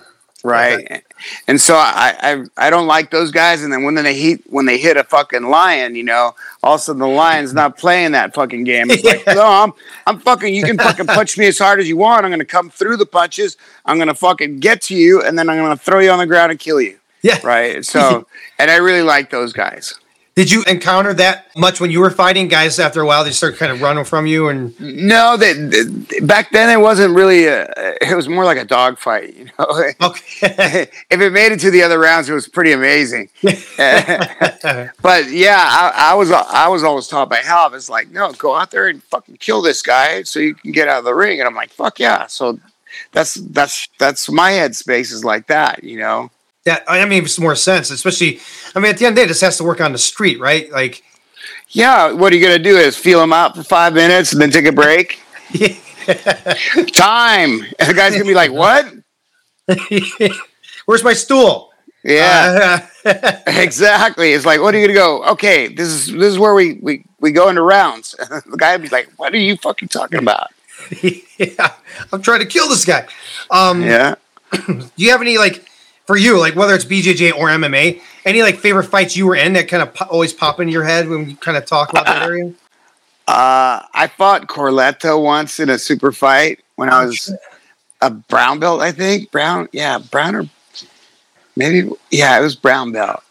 Right? 0.47 1.05
And 1.49 1.61
so 1.61 1.75
I, 1.77 2.15
I 2.21 2.67
I 2.67 2.71
don't 2.71 2.87
like 2.87 3.11
those 3.11 3.31
guys. 3.31 3.63
And 3.63 3.73
then 3.73 3.83
when 3.85 3.95
they 3.95 4.15
hit 4.15 4.43
when 4.51 4.67
they 4.67 4.79
hit 4.79 4.97
a 4.97 5.05
fucking 5.05 5.45
lion, 5.45 5.95
you 5.95 6.03
know, 6.03 6.35
all 6.63 6.75
of 6.75 6.81
a 6.81 6.83
sudden 6.83 7.01
the 7.01 7.09
lion's 7.09 7.53
not 7.53 7.77
playing 7.79 8.13
that 8.13 8.35
fucking 8.35 8.65
game. 8.65 8.91
It's 8.91 9.05
like, 9.05 9.27
no, 9.35 9.45
I'm 9.45 9.73
I'm 10.07 10.19
fucking. 10.19 10.55
You 10.55 10.65
can 10.65 10.79
fucking 10.79 11.07
punch 11.07 11.37
me 11.37 11.47
as 11.47 11.59
hard 11.59 11.81
as 11.81 11.89
you 11.89 11.97
want. 11.97 12.25
I'm 12.25 12.31
gonna 12.31 12.45
come 12.45 12.71
through 12.71 12.97
the 12.97 13.07
punches. 13.07 13.57
I'm 13.85 13.99
gonna 13.99 14.15
fucking 14.15 14.61
get 14.61 14.83
to 14.83 14.95
you, 14.95 15.23
and 15.23 15.39
then 15.39 15.49
I'm 15.49 15.59
gonna 15.59 15.77
throw 15.77 16.01
you 16.01 16.11
on 16.11 16.19
the 16.19 16.27
ground 16.27 16.51
and 16.51 16.61
kill 16.61 16.81
you. 16.81 16.99
Yeah. 17.23 17.41
Right. 17.43 17.85
So, 17.85 18.27
and 18.59 18.71
I 18.71 18.77
really 18.77 19.03
like 19.03 19.31
those 19.31 19.53
guys. 19.53 19.99
Did 20.37 20.51
you 20.51 20.65
encounter 20.65 21.15
that 21.15 21.47
much 21.57 21.81
when 21.81 21.91
you 21.91 21.99
were 21.99 22.11
fighting 22.11 22.49
guys 22.49 22.79
after 22.79 23.01
a 23.01 23.07
while? 23.07 23.25
They 23.25 23.31
start 23.31 23.57
kind 23.57 23.73
of 23.73 23.81
running 23.81 24.05
from 24.05 24.27
you 24.27 24.51
and 24.51 24.79
No, 24.79 25.35
that 25.39 26.21
back 26.27 26.51
then 26.51 26.69
it 26.69 26.83
wasn't 26.83 27.15
really. 27.15 27.47
A, 27.47 27.65
it 28.03 28.15
was 28.15 28.29
more 28.29 28.45
like 28.45 28.59
a 28.59 28.65
dog 28.67 28.99
fight. 28.99 29.35
You 29.35 29.47
know. 29.47 29.65
okay. 30.03 30.91
if 31.11 31.21
it 31.23 31.33
made 31.33 31.53
it 31.53 31.61
to 31.61 31.71
the 31.71 31.83
other 31.83 31.99
rounds, 31.99 32.29
it 32.29 32.35
was 32.35 32.49
pretty 32.49 32.73
amazing. 32.73 33.31
but 33.41 35.31
yeah, 35.31 35.57
I, 35.59 36.11
I 36.11 36.15
was 36.15 36.31
I 36.31 36.69
was 36.69 36.85
always 36.85 37.09
taught 37.09 37.31
by 37.31 37.37
Hal. 37.37 37.73
It's 37.73 37.89
like, 37.89 38.11
no, 38.11 38.31
go 38.35 38.55
out 38.55 38.71
there 38.71 38.89
and 38.89 39.03
fucking 39.05 39.39
kill 39.39 39.63
this 39.63 39.81
guy 39.81 40.23
so 40.25 40.39
you 40.39 40.55
can 40.55 40.71
get 40.71 40.87
out 40.87 40.99
of 40.99 41.07
the 41.07 41.15
ring. 41.15 41.41
And 41.41 41.49
I'm 41.49 41.55
like, 41.55 41.71
fuck 41.71 41.99
yeah. 41.99 42.27
So 42.27 42.61
that's 43.13 43.37
that's 43.37 43.89
that's 43.99 44.31
my 44.31 44.51
headspace 44.51 45.13
is 45.13 45.25
like 45.25 45.47
that, 45.47 45.83
you 45.83 45.99
know. 45.99 46.31
That 46.67 46.85
I 46.87 47.05
mean, 47.07 47.25
it's 47.25 47.39
more 47.39 47.57
sense, 47.57 47.91
especially. 47.91 48.41
I 48.75 48.81
mean, 48.81 48.91
at 48.93 48.99
the 48.99 49.07
end 49.07 49.13
of 49.13 49.17
the 49.17 49.23
day, 49.23 49.29
this 49.29 49.41
has 49.41 49.57
to 49.59 49.65
work 49.65 49.81
on 49.81 49.93
the 49.93 49.99
street, 49.99 50.39
right? 50.39 50.71
Like, 50.71 51.03
Yeah, 51.71 52.13
what 52.13 52.33
are 52.33 52.37
you 52.37 52.43
gonna 52.47 52.59
do? 52.59 52.77
Is 52.77 52.97
feel 52.97 53.23
him 53.23 53.33
out 53.33 53.57
for 53.57 53.63
five 53.65 53.95
minutes 53.95 54.33
and 54.33 54.41
then 54.41 54.51
take 54.51 54.67
a 54.67 54.73
break? 54.73 55.19
Time. 56.93 57.61
And 57.79 57.89
the 57.89 57.95
guy's 57.95 58.13
gonna 58.13 58.25
be 58.25 58.35
like, 58.35 58.53
what? 58.53 58.87
where's 60.87 61.03
my 61.03 61.13
stool? 61.15 61.73
Yeah. 62.05 62.81
Uh, 63.05 63.23
Exactly. 63.47 64.33
It's 64.33 64.45
like, 64.47 64.61
what 64.61 64.75
are 64.75 64.79
you 64.79 64.87
gonna 64.87 64.99
go? 64.99 65.25
Okay, 65.33 65.69
this 65.69 65.89
is 65.89 66.07
this 66.13 66.25
is 66.33 66.39
where 66.39 66.55
we 66.55 66.75
we, 66.83 67.05
we 67.21 67.33
go 67.33 67.49
into 67.49 67.63
rounds. 67.63 68.15
the 68.19 68.57
guy 68.57 68.73
would 68.73 68.83
be 68.83 68.89
like, 68.89 69.09
"What 69.17 69.33
are 69.33 69.39
you 69.39 69.57
fucking 69.57 69.89
talking 69.89 70.19
about?" 70.19 70.49
yeah, 71.39 71.73
I'm 72.13 72.23
trying 72.23 72.41
to 72.41 72.47
kill 72.47 72.69
this 72.69 72.85
guy. 72.85 73.07
Um, 73.51 73.83
Yeah. 73.83 74.17
Do 74.67 74.89
you 74.97 75.11
have 75.13 75.21
any 75.23 75.39
like 75.39 75.65
for 76.07 76.17
you, 76.17 76.39
like 76.39 76.55
whether 76.55 76.75
it's 76.75 76.85
BJJ 76.85 77.33
or 77.33 77.49
MMA, 77.49 78.01
any 78.25 78.43
like 78.43 78.59
favorite 78.59 78.85
fights 78.85 79.17
you 79.17 79.27
were 79.27 79.37
in 79.37 79.53
that 79.55 79.69
kind 79.69 79.83
of 79.83 79.93
po- 79.95 80.07
always 80.07 80.33
pop 80.33 80.61
in 80.61 80.69
your 80.69 80.85
head 80.85 81.09
when 81.09 81.31
you 81.31 81.37
kind 81.37 81.57
of 81.57 81.67
talk 81.67 81.91
about 81.91 82.07
that 82.07 82.23
area? 82.23 82.53
Uh, 83.27 83.83
I 83.93 84.07
fought 84.17 84.47
Corletto 84.47 85.23
once 85.23 85.59
in 85.59 85.69
a 85.69 85.79
super 85.79 86.13
fight 86.13 86.61
when 86.77 86.89
I 86.89 87.05
was 87.05 87.35
a 88.01 88.11
brown 88.11 88.61
belt. 88.61 88.81
I 88.81 88.93
think 88.93 89.33
brown. 89.33 89.69
Yeah, 89.73 89.99
brown 89.99 90.37
or 90.37 90.45
maybe 91.57 91.91
yeah, 92.11 92.39
it 92.39 92.43
was 92.43 92.55
brown 92.55 92.93
belt. 92.93 93.23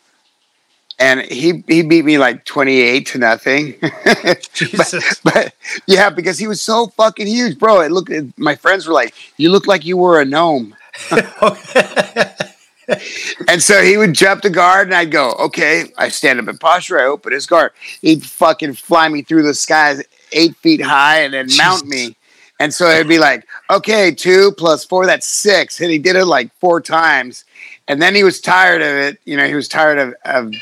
And 0.99 1.21
he 1.21 1.63
he 1.67 1.81
beat 1.81 2.03
me 2.03 2.17
like 2.17 2.43
twenty 2.43 2.81
eight 2.81 3.07
to 3.07 3.17
nothing. 3.17 3.75
Jesus. 4.53 5.19
but 5.21 5.53
yeah, 5.87 6.09
because 6.09 6.39
he 6.39 6.47
was 6.47 6.61
so 6.61 6.87
fucking 6.87 7.27
huge, 7.27 7.57
bro. 7.57 7.79
It 7.81 7.91
looked. 7.91 8.11
My 8.37 8.55
friends 8.55 8.87
were 8.87 8.93
like, 8.93 9.13
"You 9.37 9.49
look 9.49 9.67
like 9.67 9.85
you 9.85 9.95
were 9.95 10.19
a 10.19 10.25
gnome." 10.25 10.75
And 13.47 13.61
so 13.61 13.81
he 13.81 13.97
would 13.97 14.13
jump 14.13 14.41
the 14.41 14.49
guard, 14.49 14.87
and 14.87 14.95
I'd 14.95 15.11
go, 15.11 15.33
okay. 15.33 15.91
I 15.97 16.09
stand 16.09 16.39
up 16.39 16.47
in 16.47 16.57
posture. 16.57 16.99
I 16.99 17.05
open 17.05 17.33
his 17.33 17.45
guard. 17.45 17.71
He'd 18.01 18.23
fucking 18.23 18.73
fly 18.73 19.07
me 19.09 19.21
through 19.21 19.43
the 19.43 19.53
skies 19.53 20.01
eight 20.31 20.55
feet 20.57 20.81
high, 20.81 21.21
and 21.21 21.33
then 21.33 21.47
mount 21.57 21.85
Jesus. 21.85 22.09
me. 22.09 22.15
And 22.59 22.73
so 22.73 22.89
it'd 22.89 23.07
be 23.07 23.19
like, 23.19 23.45
okay, 23.69 24.13
two 24.13 24.53
plus 24.57 24.85
four, 24.85 25.05
that's 25.05 25.27
six. 25.27 25.81
And 25.81 25.91
he 25.91 25.97
did 25.97 26.15
it 26.15 26.25
like 26.25 26.53
four 26.59 26.79
times. 26.79 27.43
And 27.87 28.01
then 28.01 28.15
he 28.15 28.23
was 28.23 28.39
tired 28.39 28.81
of 28.81 28.87
it. 28.87 29.19
You 29.25 29.35
know, 29.35 29.47
he 29.47 29.55
was 29.55 29.67
tired 29.67 29.99
of, 29.99 30.15
of 30.25 30.53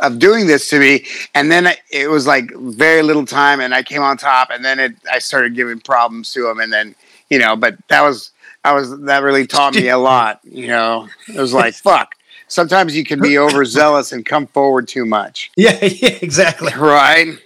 of 0.00 0.18
doing 0.18 0.46
this 0.46 0.68
to 0.68 0.78
me. 0.78 1.06
And 1.34 1.50
then 1.50 1.68
it 1.90 2.10
was 2.10 2.26
like 2.26 2.50
very 2.54 3.02
little 3.02 3.26
time, 3.26 3.60
and 3.60 3.74
I 3.74 3.82
came 3.82 4.02
on 4.02 4.16
top. 4.16 4.50
And 4.50 4.64
then 4.64 4.78
it, 4.78 4.94
I 5.10 5.18
started 5.18 5.54
giving 5.54 5.80
problems 5.80 6.32
to 6.32 6.48
him. 6.48 6.60
And 6.60 6.72
then 6.72 6.94
you 7.30 7.38
know, 7.38 7.56
but 7.56 7.76
that 7.88 8.02
was 8.02 8.30
I 8.66 8.72
was 8.72 8.98
that 9.02 9.22
really 9.22 9.46
taught 9.46 9.74
me 9.76 9.88
a 9.88 9.98
lot. 10.12 10.40
You 10.42 10.66
know, 10.66 11.08
it 11.28 11.38
was 11.38 11.52
like 11.52 11.74
fuck. 11.74 12.14
Sometimes 12.48 12.96
you 12.96 13.04
can 13.04 13.20
be 13.20 13.38
overzealous 13.46 14.10
and 14.10 14.26
come 14.26 14.48
forward 14.48 14.88
too 14.88 15.06
much, 15.06 15.50
yeah, 15.56 15.78
yeah, 15.84 16.18
exactly. 16.20 16.72
right? 16.76 17.38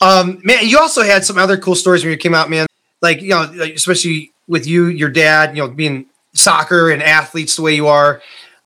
Um, 0.00 0.40
man, 0.42 0.68
you 0.68 0.78
also 0.78 1.02
had 1.02 1.24
some 1.24 1.38
other 1.38 1.56
cool 1.56 1.74
stories 1.74 2.04
when 2.04 2.12
you 2.12 2.16
came 2.18 2.34
out, 2.34 2.50
man. 2.50 2.66
Like 3.02 3.20
you 3.20 3.30
know, 3.30 3.50
like, 3.54 3.74
especially 3.74 4.32
with 4.46 4.66
you, 4.66 4.86
your 4.86 5.10
dad, 5.10 5.56
you 5.56 5.62
know, 5.62 5.68
being 5.68 6.06
soccer 6.34 6.90
and 6.90 7.02
athletes 7.02 7.56
the 7.56 7.62
way 7.62 7.74
you 7.74 7.88
are. 7.88 8.22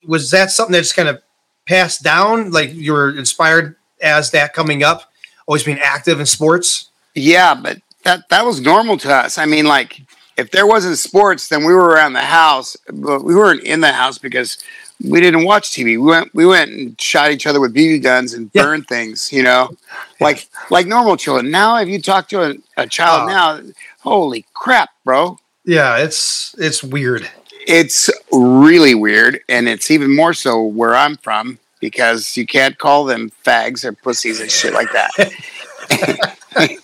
Was 0.06 0.30
that 0.32 0.50
something 0.50 0.72
that 0.72 0.80
just 0.80 0.96
kind 0.96 1.08
of 1.08 1.22
passed 1.66 2.02
down? 2.02 2.50
Like 2.50 2.74
you 2.74 2.92
were 2.92 3.16
inspired 3.16 3.76
as 4.02 4.30
that 4.32 4.52
coming 4.52 4.82
up, 4.82 5.10
always 5.46 5.62
being 5.62 5.78
active 5.78 6.20
in 6.20 6.26
sports. 6.26 6.90
Yeah, 7.14 7.54
but 7.54 7.80
that 8.02 8.28
that 8.28 8.44
was 8.44 8.60
normal 8.60 8.98
to 8.98 9.12
us. 9.12 9.38
I 9.38 9.46
mean, 9.46 9.64
like 9.66 10.02
if 10.36 10.50
there 10.50 10.66
wasn't 10.66 10.98
sports, 10.98 11.48
then 11.48 11.64
we 11.64 11.72
were 11.74 11.86
around 11.88 12.12
the 12.14 12.20
house, 12.20 12.76
but 12.92 13.24
we 13.24 13.34
weren't 13.34 13.62
in 13.62 13.80
the 13.80 13.92
house 13.92 14.18
because 14.18 14.58
we 15.04 15.20
didn't 15.20 15.44
watch 15.44 15.70
TV. 15.70 15.84
We 15.84 15.98
went 15.98 16.34
we 16.34 16.46
went 16.46 16.70
and 16.70 17.00
shot 17.00 17.30
each 17.30 17.46
other 17.46 17.60
with 17.60 17.74
BB 17.74 18.02
guns 18.02 18.32
and 18.34 18.50
Yeah. 18.52 18.62
burned 18.62 18.88
things, 18.88 19.32
you 19.32 19.42
know, 19.42 19.76
like 20.20 20.48
like 20.70 20.86
normal 20.86 21.16
children. 21.16 21.50
Now, 21.50 21.76
if 21.78 21.88
you 21.88 22.00
talk 22.00 22.28
to 22.28 22.42
a, 22.50 22.54
a 22.76 22.86
child 22.86 23.22
Oh. 23.28 23.32
now, 23.32 23.60
holy 24.00 24.44
crap, 24.54 24.90
bro! 25.04 25.38
Yeah, 25.64 25.98
it's 25.98 26.54
it's 26.58 26.82
weird. 26.82 27.28
It's 27.66 28.10
really 28.30 28.94
weird, 28.94 29.40
and 29.48 29.68
it's 29.68 29.90
even 29.90 30.14
more 30.14 30.34
so 30.34 30.62
where 30.62 30.94
I'm 30.94 31.16
from 31.16 31.58
because 31.80 32.36
you 32.36 32.46
can't 32.46 32.76
call 32.78 33.04
them 33.04 33.30
fags 33.44 33.84
or 33.84 33.92
pussies 33.92 34.40
and 34.40 34.50
shit 34.50 34.72
like 34.74 34.90
that. 34.92 35.10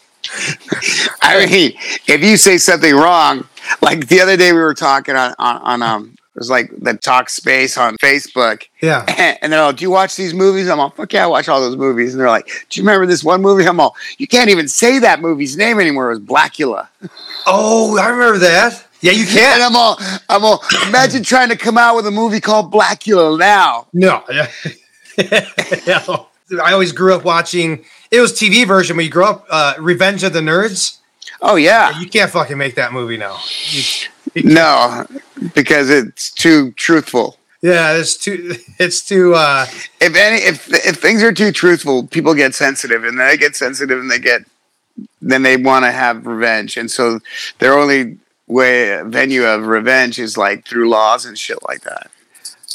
I 1.22 1.46
mean, 1.46 1.72
if 2.06 2.22
you 2.22 2.36
say 2.36 2.58
something 2.58 2.94
wrong, 2.94 3.46
like 3.82 4.08
the 4.08 4.20
other 4.20 4.36
day 4.36 4.52
we 4.52 4.58
were 4.60 4.74
talking 4.74 5.16
on 5.16 5.34
on, 5.38 5.56
on 5.62 5.82
um, 5.82 6.14
it 6.34 6.38
was 6.38 6.50
like 6.50 6.70
the 6.78 6.94
talk 6.94 7.28
space 7.28 7.76
on 7.76 7.96
Facebook, 7.98 8.64
Yeah, 8.80 9.04
and 9.42 9.52
they're 9.52 9.60
all, 9.62 9.72
"Do 9.72 9.82
you 9.82 9.90
watch 9.90 10.16
these 10.16 10.32
movies?" 10.32 10.68
I'm 10.68 10.78
all, 10.80 10.90
"Fuck 10.90 11.12
yeah, 11.12 11.24
I 11.24 11.26
watch 11.26 11.48
all 11.48 11.60
those 11.60 11.76
movies." 11.76 12.14
And 12.14 12.20
they're 12.20 12.28
like, 12.28 12.46
"Do 12.68 12.80
you 12.80 12.84
remember 12.84 13.06
this 13.06 13.24
one 13.24 13.42
movie?" 13.42 13.64
I'm 13.66 13.80
all, 13.80 13.96
"You 14.18 14.26
can't 14.26 14.48
even 14.50 14.68
say 14.68 14.98
that 15.00 15.20
movie's 15.20 15.56
name 15.56 15.80
anymore. 15.80 16.10
It 16.12 16.20
was 16.20 16.20
Blackula." 16.20 16.88
Oh, 17.46 17.96
I 17.98 18.08
remember 18.08 18.38
that. 18.40 18.84
Yeah, 19.00 19.12
you 19.12 19.22
And 19.22 19.30
can. 19.30 19.62
I'm 19.62 19.74
all, 19.74 19.96
I'm 20.28 20.44
all, 20.44 20.62
imagine 20.86 21.22
trying 21.22 21.48
to 21.48 21.56
come 21.56 21.78
out 21.78 21.96
with 21.96 22.06
a 22.06 22.10
movie 22.10 22.38
called 22.38 22.70
Blackula 22.70 23.38
now. 23.38 23.86
No. 23.94 24.22
Yeah. 24.30 24.46
No. 25.86 26.28
I 26.62 26.72
always 26.74 26.92
grew 26.92 27.14
up 27.14 27.24
watching. 27.24 27.82
It 28.10 28.20
was 28.20 28.32
TV 28.32 28.66
version 28.66 28.96
when 28.96 29.04
you 29.06 29.10
grew 29.12 29.24
up. 29.24 29.46
Uh, 29.50 29.74
Revenge 29.78 30.22
of 30.24 30.32
the 30.32 30.40
Nerds. 30.40 30.98
Oh 31.42 31.56
yeah, 31.56 31.98
You 31.98 32.08
can't 32.08 32.30
fucking 32.30 32.58
make 32.58 32.74
that 32.74 32.92
movie 32.92 33.16
now. 33.16 33.38
You- 33.70 34.42
no, 34.44 35.06
because 35.54 35.90
it's 35.90 36.30
too 36.30 36.72
truthful. 36.72 37.36
yeah, 37.62 37.94
it's 37.94 38.16
too. 38.16 38.54
It's 38.78 39.02
too. 39.02 39.34
Uh, 39.34 39.66
If 40.00 40.14
any, 40.16 40.36
if 40.36 40.68
if 40.86 40.96
things 40.96 41.22
are 41.22 41.32
too 41.32 41.50
truthful, 41.52 42.06
people 42.06 42.34
get 42.34 42.54
sensitive, 42.54 43.04
and 43.04 43.18
they 43.18 43.36
get 43.36 43.56
sensitive, 43.56 43.98
and 43.98 44.10
they 44.10 44.18
get, 44.18 44.42
then 45.20 45.42
they 45.42 45.56
want 45.56 45.84
to 45.84 45.90
have 45.92 46.26
revenge, 46.26 46.76
and 46.76 46.90
so 46.90 47.20
their 47.58 47.76
only 47.78 48.18
way 48.46 49.00
venue 49.04 49.44
of 49.46 49.66
revenge 49.66 50.18
is 50.18 50.36
like 50.36 50.66
through 50.66 50.88
laws 50.88 51.24
and 51.24 51.38
shit 51.38 51.58
like 51.68 51.82
that. 51.82 52.10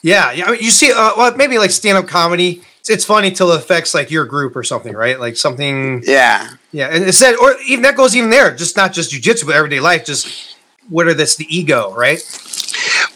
yeah, 0.01 0.31
yeah. 0.31 0.45
I 0.47 0.51
mean, 0.51 0.61
you 0.61 0.71
see, 0.71 0.91
uh, 0.91 1.11
well, 1.17 1.35
maybe 1.35 1.57
like 1.57 1.71
stand-up 1.71 2.07
comedy. 2.07 2.61
It's, 2.85 2.91
it's 2.91 3.05
funny 3.05 3.31
till 3.31 3.51
it 3.51 3.57
affects 3.57 3.95
like 3.95 4.11
your 4.11 4.25
group 4.25 4.55
or 4.55 4.63
something, 4.63 4.93
right? 4.93 5.19
Like 5.19 5.37
something. 5.37 6.03
Yeah, 6.05 6.51
Yeah, 6.71 6.89
and 6.91 7.03
it's 7.03 7.19
that, 7.19 7.35
or 7.39 7.55
even 7.67 7.81
that 7.81 7.95
goes 7.95 8.15
even 8.15 8.29
there. 8.29 8.55
Just 8.55 8.77
not 8.77 8.93
just 8.93 9.11
jujitsu, 9.11 9.47
but 9.47 9.55
everyday 9.55 9.79
life. 9.79 10.05
Just 10.05 10.55
what 10.89 11.07
are 11.07 11.15
this 11.15 11.35
the 11.35 11.47
ego, 11.49 11.91
right? 11.95 12.21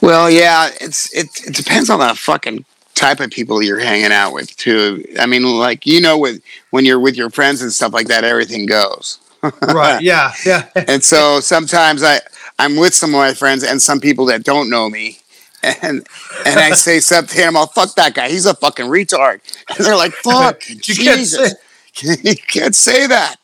Well, 0.01 0.27
yeah, 0.27 0.71
it's 0.81 1.13
it 1.13 1.27
it 1.45 1.53
depends 1.53 1.91
on 1.91 1.99
the 1.99 2.15
fucking 2.15 2.65
type 2.95 3.19
of 3.19 3.29
people 3.29 3.61
you're 3.61 3.77
hanging 3.77 4.11
out 4.11 4.33
with 4.33 4.55
too. 4.57 5.05
I 5.19 5.27
mean, 5.27 5.43
like 5.43 5.85
you 5.85 6.01
know, 6.01 6.17
with 6.17 6.41
when 6.71 6.83
you're 6.83 6.99
with 6.99 7.15
your 7.15 7.29
friends 7.29 7.61
and 7.61 7.71
stuff 7.71 7.93
like 7.93 8.07
that, 8.07 8.23
everything 8.23 8.65
goes. 8.65 9.19
right. 9.61 10.01
Yeah. 10.01 10.33
Yeah. 10.47 10.67
and 10.75 11.03
so 11.03 11.41
sometimes 11.41 12.01
I 12.01 12.21
I'm 12.57 12.75
with 12.75 12.95
some 12.95 13.11
of 13.11 13.19
my 13.19 13.35
friends 13.35 13.63
and 13.63 13.79
some 13.79 13.99
people 13.99 14.25
that 14.25 14.43
don't 14.43 14.67
know 14.67 14.89
me, 14.89 15.19
and 15.63 16.07
and 16.45 16.59
I 16.59 16.71
say 16.71 16.99
something, 16.99 17.43
I'm 17.43 17.57
all 17.57 17.63
oh, 17.63 17.67
fuck 17.67 17.95
that 17.95 18.13
guy. 18.13 18.29
He's 18.29 18.45
a 18.45 18.53
fucking 18.53 18.85
retard. 18.85 19.41
And 19.75 19.85
they're 19.85 19.95
like, 19.95 20.13
fuck, 20.13 20.67
You 20.69 20.95
can't 20.95 21.19
Jesus, 21.19 21.55
you 22.23 22.35
can't 22.35 22.75
say 22.75 23.07
that. 23.07 23.35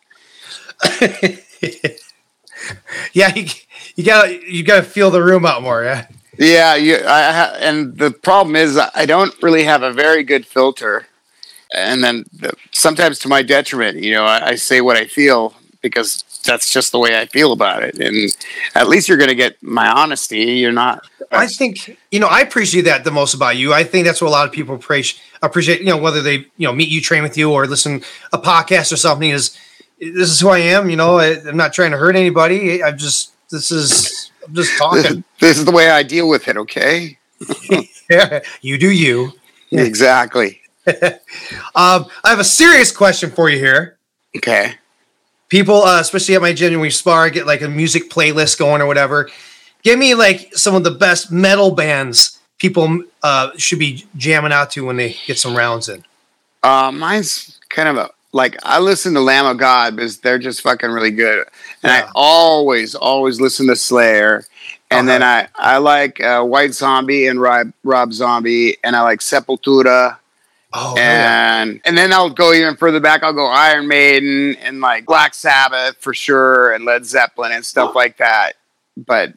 yeah. 3.13 3.35
You, 3.35 3.45
you 3.95 4.03
gotta 4.03 4.51
you 4.51 4.63
gotta 4.63 4.83
feel 4.83 5.11
the 5.11 5.23
room 5.23 5.45
out 5.45 5.61
more. 5.61 5.83
Yeah. 5.83 6.07
Yeah, 6.37 6.75
you, 6.75 6.95
I, 6.95 7.31
ha- 7.31 7.55
and 7.59 7.97
the 7.97 8.11
problem 8.11 8.57
is 8.57 8.77
I 8.77 9.05
don't 9.05 9.33
really 9.41 9.63
have 9.63 9.83
a 9.83 9.93
very 9.93 10.23
good 10.23 10.45
filter, 10.45 11.07
and 11.73 12.03
then 12.03 12.25
the, 12.33 12.53
sometimes 12.71 13.19
to 13.19 13.29
my 13.29 13.41
detriment, 13.41 13.97
you 13.99 14.11
know, 14.11 14.25
I, 14.25 14.49
I 14.49 14.55
say 14.55 14.81
what 14.81 14.97
I 14.97 15.05
feel 15.05 15.53
because 15.81 16.25
that's 16.45 16.69
just 16.69 16.91
the 16.91 16.99
way 16.99 17.19
I 17.19 17.25
feel 17.25 17.51
about 17.51 17.83
it, 17.83 17.97
and 17.99 18.35
at 18.73 18.87
least 18.87 19.07
you're 19.07 19.17
going 19.17 19.29
to 19.29 19.35
get 19.35 19.61
my 19.61 19.87
honesty. 19.87 20.37
You're 20.37 20.71
not. 20.71 21.07
I 21.31 21.47
think 21.47 21.97
you 22.11 22.19
know 22.19 22.27
I 22.27 22.41
appreciate 22.41 22.83
that 22.83 23.03
the 23.03 23.11
most 23.11 23.33
about 23.33 23.57
you. 23.57 23.73
I 23.73 23.83
think 23.83 24.05
that's 24.05 24.21
what 24.21 24.27
a 24.27 24.31
lot 24.31 24.47
of 24.47 24.53
people 24.53 24.75
appreciate. 24.75 25.21
Appreciate 25.41 25.79
you 25.79 25.87
know 25.87 25.97
whether 25.97 26.21
they 26.21 26.45
you 26.57 26.67
know 26.67 26.73
meet 26.73 26.89
you, 26.89 27.01
train 27.01 27.23
with 27.23 27.37
you, 27.37 27.51
or 27.51 27.65
listen 27.67 28.03
a 28.31 28.37
podcast 28.37 28.91
or 28.91 28.97
something. 28.97 29.29
Is 29.29 29.57
this 29.99 30.29
is 30.29 30.39
who 30.39 30.49
I 30.49 30.59
am? 30.59 30.89
You 30.89 30.95
know, 30.95 31.17
I, 31.17 31.39
I'm 31.47 31.57
not 31.57 31.73
trying 31.73 31.91
to 31.91 31.97
hurt 31.97 32.15
anybody. 32.15 32.83
I'm 32.83 32.97
just 32.97 33.33
this 33.49 33.71
is 33.71 34.31
I'm 34.47 34.53
just 34.53 34.77
talking. 34.77 35.23
this 35.39 35.57
is 35.57 35.65
the 35.65 35.71
way 35.71 35.89
I 35.89 36.03
deal 36.03 36.29
with 36.29 36.47
it. 36.47 36.57
Okay. 36.57 37.17
yeah, 38.09 38.41
you 38.61 38.77
do 38.77 38.91
you. 38.91 39.33
Exactly. 39.71 40.61
Um, 41.75 42.05
I 42.23 42.29
have 42.29 42.39
a 42.39 42.43
serious 42.43 42.91
question 42.91 43.31
for 43.31 43.49
you 43.49 43.57
here. 43.57 43.97
Okay. 44.37 44.75
People, 45.55 45.83
uh, 45.83 46.01
especially 46.01 46.35
at 46.35 46.41
my 46.41 46.51
gym 46.51 46.73
when 46.73 46.81
we 46.81 46.89
spar, 46.89 47.29
get 47.29 47.47
like 47.47 47.61
a 47.61 47.69
music 47.69 48.09
playlist 48.09 48.59
going 48.59 48.81
or 48.81 48.87
whatever. 48.87 49.29
Give 49.83 49.97
me 49.97 50.13
like 50.13 50.53
some 50.53 50.75
of 50.75 50.83
the 50.83 50.91
best 50.91 51.31
metal 51.31 51.71
bands 51.71 52.37
people 52.59 53.01
uh, 53.23 53.51
should 53.55 53.79
be 53.79 54.05
jamming 54.17 54.51
out 54.51 54.71
to 54.71 54.85
when 54.85 54.97
they 54.97 55.15
get 55.25 55.39
some 55.39 55.55
rounds 55.55 55.87
in. 55.87 56.03
Uh, 56.61 56.91
mine's 56.91 57.57
kind 57.69 57.87
of 57.87 57.95
a 57.95 58.09
like 58.33 58.57
I 58.63 58.79
listen 58.79 59.13
to 59.13 59.21
Lamb 59.21 59.45
of 59.45 59.57
God 59.57 59.95
because 59.95 60.17
they're 60.17 60.39
just 60.39 60.59
fucking 60.59 60.89
really 60.89 61.11
good, 61.11 61.47
and 61.83 61.93
Yeah. 61.93 62.03
I 62.05 62.11
always 62.13 62.93
always 62.93 63.39
listen 63.39 63.67
to 63.67 63.77
Slayer, 63.77 64.43
and 64.91 65.07
then 65.07 65.23
I 65.23 65.47
I 65.55 65.77
like 65.77 66.21
uh, 66.21 66.43
White 66.43 66.73
Zombie 66.73 67.27
and 67.27 67.39
Rob 67.39 67.71
Rob 67.85 68.11
Zombie, 68.11 68.75
and 68.83 68.93
I 68.93 69.03
like 69.03 69.21
Sepultura, 69.21 70.17
Oh, 70.77 70.93
yeah. 70.97 71.61
and 71.61 71.81
and 71.85 71.97
then 71.97 72.11
I'll 72.11 72.29
go 72.29 72.51
even 72.51 72.75
further 72.75 72.99
back. 72.99 73.23
I'll 73.23 73.33
go 73.33 73.45
Iron 73.45 73.87
Maiden 73.87 74.55
and 74.61 74.81
like 74.81 75.05
Black 75.05 75.33
Sabbath 75.33 75.95
for 75.99 76.13
sure, 76.13 76.73
and 76.73 76.83
Led 76.83 77.05
Zeppelin 77.05 77.53
and 77.53 77.65
stuff 77.65 77.95
like 77.95 78.17
that. 78.17 78.53
But 78.97 79.33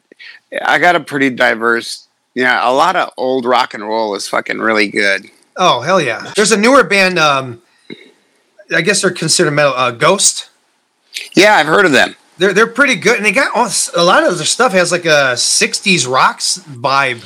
I 0.65 0.79
got 0.79 0.95
a 0.95 0.99
pretty 0.99 1.29
diverse. 1.29 2.07
Yeah, 2.33 2.67
a 2.67 2.71
lot 2.71 2.95
of 2.95 3.11
old 3.15 3.45
rock 3.45 3.73
and 3.73 3.83
roll 3.83 4.15
is 4.15 4.27
fucking 4.27 4.59
really 4.59 4.87
good. 4.89 5.25
oh 5.55 5.81
hell 5.81 6.01
yeah. 6.01 6.33
There's 6.35 6.51
a 6.51 6.57
newer 6.57 6.83
band. 6.83 7.17
Um, 7.17 7.61
I 8.75 8.81
guess 8.81 9.01
they're 9.01 9.11
considered 9.11 9.51
metal. 9.51 9.73
Uh, 9.73 9.91
Ghost. 9.91 10.49
Yeah, 11.35 11.55
I've 11.55 11.67
heard 11.67 11.85
of 11.85 11.91
them. 11.91 12.15
They're 12.37 12.53
they're 12.53 12.67
pretty 12.67 12.95
good, 12.95 13.17
and 13.17 13.25
they 13.25 13.31
got 13.31 13.51
oh, 13.55 13.71
a 13.95 14.03
lot 14.03 14.23
of 14.23 14.37
their 14.37 14.45
stuff 14.45 14.73
has 14.73 14.91
like 14.91 15.05
a 15.05 15.35
'60s 15.35 16.05
rocks 16.05 16.59
vibe 16.59 17.23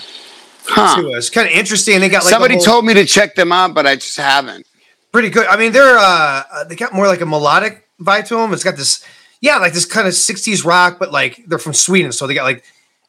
Huh. 0.65 1.01
to. 1.01 1.09
It's 1.11 1.29
kind 1.29 1.47
of 1.47 1.53
interesting. 1.53 1.99
They 1.99 2.09
got 2.09 2.23
like 2.23 2.31
Somebody 2.31 2.55
whole- 2.55 2.63
told 2.63 2.85
me 2.85 2.93
to 2.95 3.05
check 3.05 3.35
them 3.35 3.51
out, 3.51 3.73
but 3.73 3.85
I 3.85 3.95
just 3.95 4.17
haven't. 4.17 4.65
pretty 5.11 5.29
good. 5.29 5.45
I 5.47 5.57
mean, 5.57 5.71
they're 5.71 5.97
uh, 5.97 6.43
uh, 6.51 6.63
they 6.65 6.75
got 6.75 6.93
more 6.93 7.07
like 7.07 7.21
a 7.21 7.25
melodic 7.25 7.87
vibe 8.01 8.27
to 8.29 8.35
them. 8.35 8.53
It's 8.53 8.63
got 8.63 8.75
this, 8.77 9.05
yeah, 9.41 9.57
like 9.57 9.73
this 9.73 9.85
kind 9.85 10.07
of 10.07 10.13
'60s 10.13 10.65
rock, 10.65 10.97
but 10.99 11.11
like 11.11 11.43
they're 11.47 11.59
from 11.59 11.73
Sweden, 11.73 12.11
so 12.11 12.25
they 12.27 12.33
got 12.33 12.43
like 12.45 12.63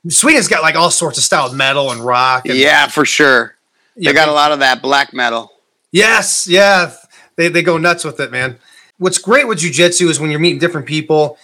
Sweden's 0.08 0.48
got 0.48 0.62
like 0.62 0.74
all 0.74 0.90
sorts 0.90 1.16
of 1.18 1.24
style 1.24 1.46
of 1.46 1.54
metal 1.54 1.90
and 1.90 2.00
rock. 2.04 2.46
And, 2.46 2.58
Yeah, 2.58 2.88
for 2.88 3.04
sure. 3.06 3.54
yeah, 3.96 4.10
They 4.10 4.14
got 4.14 4.28
a 4.28 4.32
lot 4.32 4.52
of 4.52 4.58
that 4.58 4.82
black 4.82 5.14
metal. 5.14 5.50
Yes, 5.92 6.46
yeah, 6.46 6.92
they 7.36 7.48
they 7.48 7.62
go 7.62 7.78
nuts 7.78 8.04
with 8.04 8.18
it, 8.20 8.30
man. 8.30 8.58
What's 8.98 9.18
great 9.18 9.48
with 9.48 9.58
jujitsu 9.60 10.08
is 10.08 10.20
when 10.20 10.30
you're 10.30 10.40
meeting 10.40 10.58
different 10.58 10.86
people. 10.86 11.38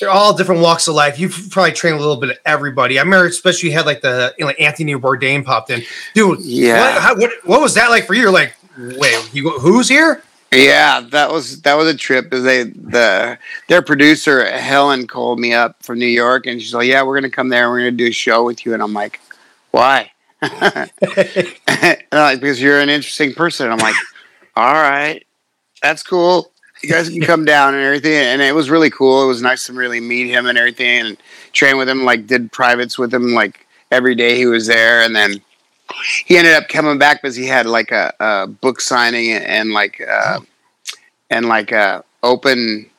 They're 0.00 0.10
all 0.10 0.36
different 0.36 0.60
walks 0.60 0.88
of 0.88 0.94
life. 0.94 1.18
You've 1.18 1.48
probably 1.50 1.72
trained 1.72 1.96
a 1.96 2.00
little 2.00 2.16
bit 2.16 2.30
of 2.30 2.38
everybody. 2.44 2.98
I 2.98 3.02
remember, 3.02 3.26
especially 3.26 3.70
you 3.70 3.74
had 3.74 3.86
like 3.86 4.02
the 4.02 4.34
you 4.38 4.42
know, 4.44 4.48
like 4.48 4.60
Anthony 4.60 4.94
Bourdain 4.94 5.44
popped 5.44 5.70
in, 5.70 5.82
dude. 6.14 6.40
Yeah. 6.40 6.94
what, 6.94 7.02
how, 7.02 7.16
what 7.16 7.30
what 7.44 7.60
was 7.60 7.74
that 7.74 7.90
like 7.90 8.06
for 8.06 8.14
you? 8.14 8.22
You're 8.22 8.30
like, 8.30 8.54
wait, 8.76 9.30
you 9.32 9.42
go, 9.42 9.58
who's 9.58 9.88
here? 9.88 10.22
Yeah, 10.52 11.00
that 11.10 11.32
was 11.32 11.60
that 11.62 11.74
was 11.74 11.88
a 11.88 11.96
trip. 11.96 12.32
Is 12.32 12.44
they 12.44 12.64
the 12.64 13.38
their 13.68 13.82
producer 13.82 14.44
Helen 14.48 15.06
called 15.06 15.40
me 15.40 15.52
up 15.52 15.82
from 15.82 15.98
New 15.98 16.06
York, 16.06 16.46
and 16.46 16.60
she's 16.60 16.72
like, 16.72 16.86
"Yeah, 16.86 17.02
we're 17.02 17.16
gonna 17.16 17.30
come 17.30 17.48
there. 17.48 17.64
and 17.64 17.72
We're 17.72 17.80
gonna 17.80 17.90
do 17.92 18.06
a 18.06 18.12
show 18.12 18.44
with 18.44 18.64
you." 18.64 18.72
And 18.72 18.82
I'm 18.82 18.92
like, 18.92 19.20
"Why?" 19.72 20.12
Like, 22.12 22.40
because 22.40 22.62
you're 22.62 22.80
an 22.80 22.88
interesting 22.88 23.34
person. 23.34 23.66
And 23.66 23.72
I'm 23.74 23.78
like, 23.80 23.96
"All 24.56 24.72
right, 24.72 25.26
that's 25.82 26.02
cool. 26.02 26.52
You 26.82 26.90
guys 26.90 27.08
can 27.08 27.20
come 27.20 27.44
down 27.44 27.74
and 27.74 27.82
everything." 27.82 28.12
And 28.12 28.42
it 28.42 28.54
was 28.54 28.70
really 28.70 28.90
cool. 28.90 29.24
It 29.24 29.26
was 29.26 29.42
nice 29.42 29.66
to 29.66 29.72
really 29.72 30.00
meet 30.00 30.28
him 30.28 30.46
and 30.46 30.56
everything, 30.58 31.06
and 31.06 31.16
train 31.52 31.76
with 31.76 31.88
him. 31.88 32.04
Like 32.04 32.26
did 32.26 32.52
privates 32.52 32.98
with 32.98 33.12
him 33.12 33.32
like 33.32 33.66
every 33.90 34.14
day 34.14 34.36
he 34.36 34.46
was 34.46 34.66
there, 34.66 35.02
and 35.02 35.14
then 35.14 35.40
he 36.24 36.36
ended 36.36 36.54
up 36.54 36.68
coming 36.68 36.98
back 36.98 37.22
because 37.22 37.36
he 37.36 37.46
had 37.46 37.66
like 37.66 37.92
a, 37.92 38.12
a 38.20 38.46
book 38.46 38.80
signing 38.80 39.30
and, 39.30 39.44
and 39.44 39.72
like 39.72 40.00
uh, 40.00 40.40
and 41.30 41.46
like 41.46 41.72
a 41.72 42.04
open 42.22 42.90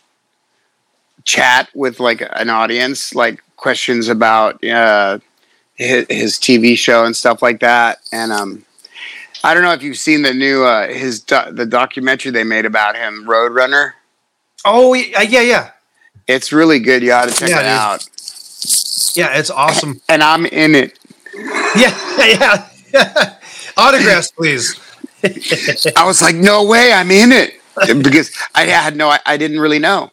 chat 1.24 1.70
with 1.76 2.00
like 2.00 2.24
an 2.34 2.50
audience, 2.50 3.14
like 3.14 3.44
questions 3.58 4.08
about 4.08 4.64
uh, 4.64 5.20
his, 5.76 6.06
his 6.10 6.34
TV 6.36 6.78
show 6.78 7.06
and 7.06 7.16
stuff 7.16 7.42
like 7.42 7.60
that. 7.60 8.00
And 8.12 8.32
um, 8.32 8.66
I 9.48 9.54
don't 9.54 9.64
know 9.64 9.72
if 9.72 9.82
you've 9.82 9.98
seen 9.98 10.24
the 10.24 10.34
new 10.34 10.66
uh, 10.66 10.88
his 10.88 11.22
do- 11.22 11.52
the 11.52 11.66
documentary 11.66 12.32
they 12.32 12.44
made 12.44 12.66
about 12.66 12.98
him, 12.98 13.26
Roadrunner. 13.26 13.94
Oh 14.66 14.94
yeah, 14.94 15.22
yeah, 15.22 15.42
yeah, 15.42 15.72
It's 16.28 16.52
really 16.52 16.80
good. 16.80 17.02
You 17.02 17.14
ought 17.14 17.30
to 17.30 17.34
check 17.34 17.50
Yeah, 17.50 17.60
it 17.60 17.64
it 17.64 17.68
out. 17.68 18.10
yeah. 19.16 19.38
It's 19.40 19.50
awesome. 19.50 20.02
And 20.10 20.22
I'm 20.22 20.46
in 20.46 20.76
it. 20.76 21.00
Yeah, 21.76 22.68
yeah. 22.94 23.36
Autographs, 23.78 24.32
please. 24.32 24.80
I 25.96 26.04
was 26.06 26.22
like, 26.22 26.36
no 26.36 26.66
way, 26.66 26.92
I'm 26.92 27.12
in 27.12 27.32
it 27.32 27.54
because 28.04 28.32
I 28.56 28.66
had 28.66 28.96
no, 28.96 29.08
I, 29.10 29.20
I 29.26 29.38
didn't 29.38 29.60
really 29.60 29.80
know. 29.80 30.12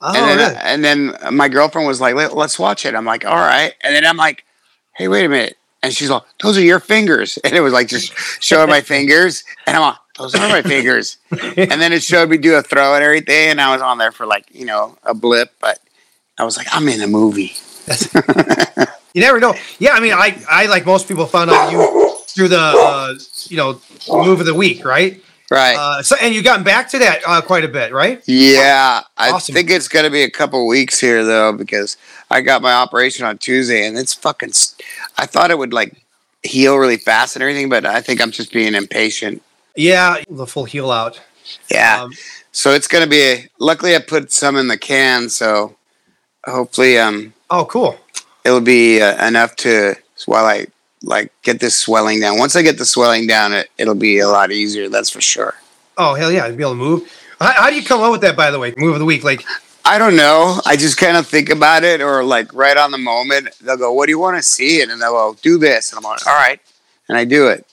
Oh, 0.00 0.14
and 0.14 0.28
then, 0.28 0.38
really? 0.38 0.60
and 0.62 0.84
then 0.84 1.34
my 1.36 1.48
girlfriend 1.48 1.88
was 1.88 2.00
like, 2.02 2.14
"Let's 2.14 2.58
watch 2.58 2.84
it." 2.84 2.94
I'm 2.94 3.06
like, 3.06 3.24
"All 3.24 3.34
right." 3.36 3.72
And 3.80 3.94
then 3.94 4.04
I'm 4.06 4.18
like, 4.18 4.44
"Hey, 4.94 5.08
wait 5.08 5.24
a 5.24 5.28
minute!" 5.30 5.56
And 5.86 5.94
she's 5.94 6.10
like, 6.10 6.22
"Those 6.42 6.58
are 6.58 6.62
your 6.62 6.80
fingers." 6.80 7.38
And 7.44 7.54
it 7.54 7.60
was 7.60 7.72
like 7.72 7.88
just 7.88 8.12
showing 8.40 8.68
my 8.68 8.80
fingers, 8.80 9.44
and 9.66 9.76
I'm 9.76 9.82
like, 9.82 9.96
"Those 10.18 10.34
are 10.34 10.48
my 10.48 10.62
fingers." 10.62 11.16
and 11.30 11.80
then 11.80 11.92
it 11.92 12.02
showed 12.02 12.28
me 12.28 12.36
do 12.36 12.54
a 12.54 12.62
throw 12.62 12.94
and 12.94 13.04
everything, 13.04 13.50
and 13.50 13.60
I 13.60 13.72
was 13.72 13.82
on 13.82 13.98
there 13.98 14.12
for 14.12 14.26
like 14.26 14.46
you 14.52 14.66
know 14.66 14.98
a 15.04 15.14
blip, 15.14 15.52
but 15.60 15.78
I 16.38 16.44
was 16.44 16.56
like, 16.56 16.66
"I'm 16.72 16.88
in 16.88 17.00
a 17.00 17.08
movie." 17.08 17.54
You 19.16 19.22
never 19.22 19.40
know. 19.40 19.54
Yeah, 19.78 19.92
I 19.92 20.00
mean, 20.00 20.12
I, 20.12 20.38
I 20.46 20.66
like 20.66 20.84
most 20.84 21.08
people 21.08 21.24
found 21.24 21.50
out 21.50 21.72
you 21.72 22.18
through 22.26 22.48
the, 22.48 22.60
uh, 22.60 23.14
you 23.48 23.56
know, 23.56 23.80
move 24.10 24.40
of 24.40 24.44
the 24.44 24.52
week, 24.52 24.84
right? 24.84 25.24
Right. 25.50 25.76
Uh, 25.76 26.02
so, 26.02 26.16
and 26.20 26.34
you've 26.34 26.44
gotten 26.44 26.64
back 26.64 26.88
to 26.90 26.98
that 26.98 27.20
uh, 27.26 27.40
quite 27.40 27.64
a 27.64 27.68
bit, 27.68 27.92
right? 27.92 28.20
yeah, 28.26 29.02
I 29.16 29.30
Awesome. 29.30 29.54
think 29.54 29.70
it's 29.70 29.86
gonna 29.88 30.10
be 30.10 30.22
a 30.22 30.30
couple 30.30 30.66
weeks 30.66 30.98
here 31.00 31.24
though 31.24 31.52
because 31.52 31.96
I 32.30 32.40
got 32.40 32.62
my 32.62 32.72
operation 32.72 33.24
on 33.26 33.38
Tuesday, 33.38 33.86
and 33.86 33.96
it's 33.96 34.12
fucking. 34.12 34.52
I 35.18 35.26
thought 35.26 35.50
it 35.52 35.58
would 35.58 35.72
like 35.72 36.02
heal 36.42 36.76
really 36.76 36.96
fast 36.96 37.36
and 37.36 37.42
everything, 37.42 37.68
but 37.68 37.86
I 37.86 38.00
think 38.00 38.20
I'm 38.20 38.32
just 38.32 38.52
being 38.52 38.74
impatient. 38.74 39.40
Yeah, 39.76 40.22
the 40.28 40.46
full 40.46 40.64
heel 40.64 40.90
out. 40.90 41.20
Yeah. 41.70 42.02
Um, 42.02 42.12
So 42.50 42.72
it's 42.72 42.88
gonna 42.88 43.06
be. 43.06 43.20
A, 43.22 43.48
luckily, 43.60 43.94
I 43.94 44.00
put 44.00 44.32
some 44.32 44.56
in 44.56 44.66
the 44.66 44.78
can, 44.78 45.28
so 45.28 45.76
hopefully, 46.44 46.98
um, 46.98 47.34
oh, 47.50 47.66
cool. 47.66 47.98
it'll 48.44 48.60
be 48.60 49.00
uh, 49.00 49.24
enough 49.26 49.54
to 49.56 49.94
while 50.24 50.46
I 50.46 50.66
like 51.02 51.32
get 51.42 51.60
this 51.60 51.76
swelling 51.76 52.20
down. 52.20 52.38
Once 52.38 52.56
I 52.56 52.62
get 52.62 52.78
the 52.78 52.86
swelling 52.86 53.26
down, 53.26 53.52
it 53.52 53.70
it'll 53.78 53.94
be 53.94 54.18
a 54.18 54.28
lot 54.28 54.50
easier. 54.50 54.88
That's 54.88 55.10
for 55.10 55.20
sure. 55.20 55.54
Oh, 55.98 56.14
hell 56.14 56.30
yeah, 56.30 56.46
to 56.46 56.52
be 56.52 56.62
able 56.62 56.72
to 56.72 56.76
move. 56.76 57.12
How, 57.38 57.52
how 57.52 57.70
do 57.70 57.76
you 57.76 57.84
come 57.84 58.02
up 58.02 58.12
with 58.12 58.20
that, 58.22 58.36
by 58.36 58.50
the 58.50 58.58
way? 58.58 58.74
Move 58.76 58.94
of 58.94 58.98
the 58.98 59.04
week, 59.04 59.24
like, 59.24 59.44
I 59.84 59.98
don't 59.98 60.16
know. 60.16 60.60
I 60.66 60.76
just 60.76 60.98
kind 60.98 61.16
of 61.16 61.26
think 61.26 61.48
about 61.48 61.84
it, 61.84 62.00
or 62.00 62.24
like 62.24 62.52
right 62.52 62.76
on 62.76 62.90
the 62.90 62.98
moment, 62.98 63.50
they'll 63.60 63.76
go, 63.76 63.92
"What 63.92 64.06
do 64.06 64.10
you 64.10 64.18
want 64.18 64.36
to 64.36 64.42
see?" 64.42 64.82
And 64.82 64.90
then 64.90 64.98
they'll 64.98 65.12
go, 65.12 65.36
"Do 65.42 65.58
this," 65.58 65.92
and 65.92 65.98
I'm 65.98 66.02
like, 66.02 66.26
"All 66.26 66.34
right," 66.34 66.60
and 67.08 67.16
I 67.16 67.24
do 67.24 67.46
it. 67.46 67.64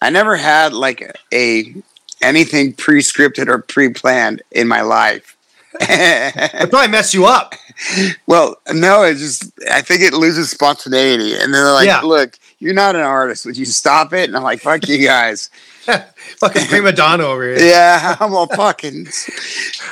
I 0.00 0.08
never 0.08 0.36
had 0.36 0.72
like 0.72 1.14
a 1.32 1.74
anything 2.22 2.72
pre-scripted 2.72 3.48
or 3.48 3.58
pre-planned 3.58 4.40
in 4.50 4.66
my 4.66 4.80
life. 4.80 5.35
It 5.80 6.70
probably 6.70 6.88
mess 6.88 7.12
you 7.14 7.26
up. 7.26 7.54
Well, 8.26 8.56
no, 8.72 9.02
it 9.04 9.16
just 9.16 9.50
I 9.70 9.82
think 9.82 10.02
it 10.02 10.12
loses 10.12 10.50
spontaneity. 10.50 11.32
And 11.34 11.42
then 11.42 11.52
they're 11.52 11.72
like, 11.72 11.86
Yeah. 11.86 12.00
look, 12.00 12.38
you're 12.58 12.74
not 12.74 12.96
an 12.96 13.02
artist. 13.02 13.44
Would 13.46 13.56
you 13.56 13.66
stop 13.66 14.12
it? 14.12 14.28
And 14.28 14.36
I'm 14.36 14.42
like, 14.42 14.60
fuck 14.60 14.88
you 14.88 15.04
guys. 15.06 15.50
fucking 16.38 16.66
prima 16.66 16.90
donna 16.90 17.24
over 17.24 17.44
here. 17.44 17.68
Yeah, 17.68 18.16
I'm 18.20 18.34
all 18.34 18.48
fucking, 18.48 19.06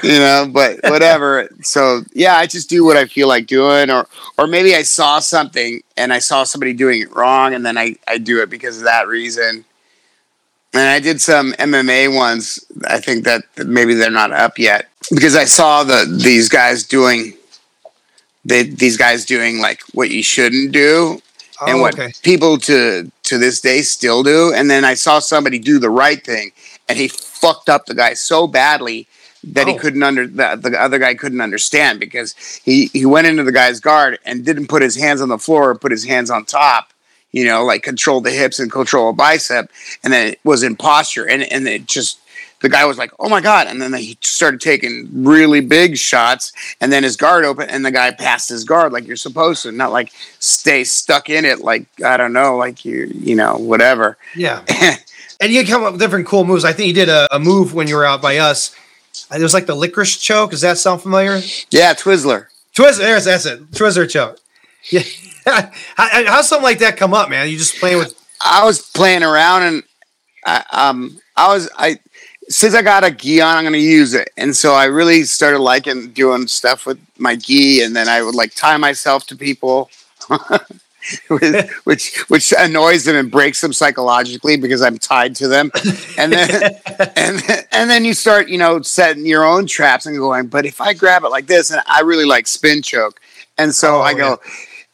you 0.02 0.18
know, 0.18 0.48
but 0.52 0.80
whatever. 0.84 1.48
So 1.62 2.00
yeah, 2.12 2.36
I 2.36 2.46
just 2.46 2.68
do 2.68 2.84
what 2.84 2.96
I 2.96 3.04
feel 3.04 3.28
like 3.28 3.46
doing, 3.46 3.90
or 3.90 4.08
or 4.36 4.46
maybe 4.46 4.74
I 4.74 4.82
saw 4.82 5.20
something 5.20 5.82
and 5.96 6.12
I 6.12 6.18
saw 6.18 6.42
somebody 6.44 6.72
doing 6.72 7.02
it 7.02 7.14
wrong, 7.14 7.54
and 7.54 7.64
then 7.64 7.78
I 7.78 7.96
I 8.08 8.18
do 8.18 8.42
it 8.42 8.50
because 8.50 8.78
of 8.78 8.84
that 8.84 9.06
reason. 9.06 9.64
And 10.72 10.82
I 10.88 10.98
did 10.98 11.20
some 11.20 11.52
MMA 11.52 12.12
ones. 12.12 12.58
I 12.88 12.98
think 12.98 13.24
that 13.26 13.44
maybe 13.64 13.94
they're 13.94 14.10
not 14.10 14.32
up 14.32 14.58
yet 14.58 14.88
because 15.10 15.36
I 15.36 15.44
saw 15.44 15.84
the 15.84 16.06
these 16.22 16.48
guys 16.48 16.84
doing 16.84 17.34
they, 18.44 18.62
these 18.64 18.96
guys 18.96 19.24
doing 19.24 19.58
like 19.58 19.80
what 19.92 20.10
you 20.10 20.22
shouldn't 20.22 20.72
do 20.72 21.20
Oh, 21.60 21.66
and 21.70 21.80
what 21.80 21.94
okay. 21.94 22.12
people 22.24 22.58
to 22.58 23.10
to 23.22 23.38
this 23.38 23.60
day 23.60 23.82
still 23.82 24.24
do. 24.24 24.52
And 24.52 24.68
then 24.68 24.84
I 24.84 24.94
saw 24.94 25.20
somebody 25.20 25.60
do 25.60 25.78
the 25.78 25.88
right 25.88 26.22
thing, 26.22 26.50
and 26.88 26.98
he 26.98 27.06
fucked 27.06 27.68
up 27.68 27.86
the 27.86 27.94
guy 27.94 28.14
so 28.14 28.48
badly 28.48 29.06
that 29.44 29.68
he 29.68 29.74
Oh. 29.74 29.78
couldn't 29.78 30.02
under 30.02 30.26
the, 30.26 30.58
the 30.60 30.76
other 30.80 30.98
guy 30.98 31.14
couldn't 31.14 31.40
understand 31.40 32.00
because 32.00 32.34
he 32.64 32.86
he 32.92 33.06
went 33.06 33.28
into 33.28 33.44
the 33.44 33.52
guy's 33.52 33.78
guard 33.78 34.18
and 34.26 34.44
didn't 34.44 34.66
put 34.66 34.82
his 34.82 34.96
hands 34.96 35.20
on 35.20 35.28
the 35.28 35.38
floor 35.38 35.70
or 35.70 35.74
put 35.76 35.92
his 35.92 36.04
hands 36.04 36.28
on 36.28 36.44
top. 36.44 36.92
You 37.30 37.44
know, 37.44 37.64
like 37.64 37.84
control 37.84 38.20
the 38.20 38.32
hips 38.32 38.58
and 38.58 38.70
control 38.70 39.10
a 39.10 39.12
bicep, 39.12 39.70
and 40.02 40.12
then 40.12 40.32
it 40.32 40.40
was 40.42 40.64
in 40.64 40.74
posture, 40.74 41.24
and 41.28 41.44
and 41.52 41.68
it 41.68 41.86
just 41.86 42.18
the 42.64 42.68
guy 42.70 42.84
was 42.86 42.98
like, 42.98 43.12
"Oh 43.20 43.28
my 43.28 43.40
god!" 43.40 43.66
And 43.68 43.80
then 43.80 43.92
he 43.94 44.16
started 44.22 44.60
taking 44.60 45.08
really 45.24 45.60
big 45.60 45.96
shots, 45.96 46.52
and 46.80 46.90
then 46.92 47.02
his 47.04 47.16
guard 47.16 47.44
opened, 47.44 47.70
and 47.70 47.84
the 47.84 47.90
guy 47.92 48.10
passed 48.10 48.48
his 48.48 48.64
guard 48.64 48.92
like 48.92 49.06
you're 49.06 49.16
supposed 49.16 49.62
to, 49.62 49.70
not 49.70 49.92
like 49.92 50.10
stay 50.40 50.82
stuck 50.82 51.28
in 51.30 51.44
it, 51.44 51.60
like 51.60 51.86
I 52.04 52.16
don't 52.16 52.32
know, 52.32 52.56
like 52.56 52.84
you, 52.84 53.10
you 53.14 53.36
know, 53.36 53.56
whatever. 53.56 54.16
Yeah. 54.34 54.64
And 55.40 55.52
you 55.52 55.66
come 55.66 55.82
up 55.82 55.92
with 55.92 56.00
different 56.00 56.26
cool 56.28 56.44
moves. 56.44 56.64
I 56.64 56.72
think 56.72 56.86
you 56.86 56.94
did 56.94 57.08
a, 57.08 57.26
a 57.34 57.40
move 57.40 57.74
when 57.74 57.88
you 57.88 57.96
were 57.96 58.04
out 58.06 58.22
by 58.22 58.38
us. 58.38 58.74
It 59.34 59.42
was 59.42 59.52
like 59.52 59.66
the 59.66 59.74
licorice 59.74 60.16
choke. 60.16 60.52
Does 60.52 60.60
that 60.60 60.78
sound 60.78 61.02
familiar? 61.02 61.40
yeah, 61.70 61.92
Twizzler. 61.92 62.46
Twizzler, 62.74 62.98
there's 62.98 63.24
that's 63.24 63.44
it. 63.44 63.70
Twizzler 63.72 64.08
choke. 64.08 64.38
Yeah. 64.90 65.02
how, 65.44 65.70
how- 65.96 66.24
how's 66.26 66.48
something 66.48 66.62
like 66.62 66.78
that 66.78 66.96
come 66.96 67.12
up, 67.12 67.28
man? 67.28 67.48
You 67.50 67.58
just 67.58 67.76
playing 67.78 67.98
with 67.98 68.14
I 68.44 68.64
was 68.64 68.80
playing 68.80 69.22
around, 69.24 69.62
and 69.64 69.82
I, 70.46 70.64
um, 70.70 71.18
I 71.36 71.52
was 71.52 71.68
I 71.76 71.98
since 72.48 72.74
I 72.74 72.82
got 72.82 73.04
a 73.04 73.10
gi 73.10 73.40
on, 73.40 73.56
I'm 73.56 73.64
gonna 73.64 73.78
use 73.78 74.14
it, 74.14 74.30
and 74.36 74.54
so 74.56 74.74
I 74.74 74.84
really 74.84 75.24
started 75.24 75.58
liking 75.60 76.10
doing 76.12 76.46
stuff 76.46 76.86
with 76.86 76.98
my 77.18 77.36
gi, 77.36 77.82
and 77.82 77.94
then 77.96 78.08
I 78.08 78.22
would 78.22 78.34
like 78.34 78.54
tie 78.54 78.76
myself 78.76 79.26
to 79.28 79.36
people. 79.36 79.90
With- 81.28 81.70
which 81.84 82.16
which 82.28 82.54
annoys 82.58 83.04
them 83.04 83.14
and 83.14 83.30
breaks 83.30 83.60
them 83.60 83.74
psychologically 83.74 84.56
because 84.56 84.80
I'm 84.80 84.96
tied 84.96 85.36
to 85.36 85.48
them, 85.48 85.70
and 86.16 86.32
then 86.32 86.80
and 87.16 87.42
and 87.72 87.90
then 87.90 88.06
you 88.06 88.14
start 88.14 88.48
you 88.48 88.56
know 88.56 88.80
setting 88.80 89.26
your 89.26 89.44
own 89.44 89.66
traps 89.66 90.06
and 90.06 90.16
going. 90.16 90.46
But 90.46 90.64
if 90.64 90.80
I 90.80 90.94
grab 90.94 91.22
it 91.24 91.28
like 91.28 91.46
this, 91.46 91.70
and 91.70 91.82
I 91.86 92.00
really 92.00 92.24
like 92.24 92.46
spin 92.46 92.80
choke, 92.80 93.20
and 93.58 93.74
so 93.74 93.96
Oh, 93.98 94.00
I 94.00 94.14
go, 94.14 94.40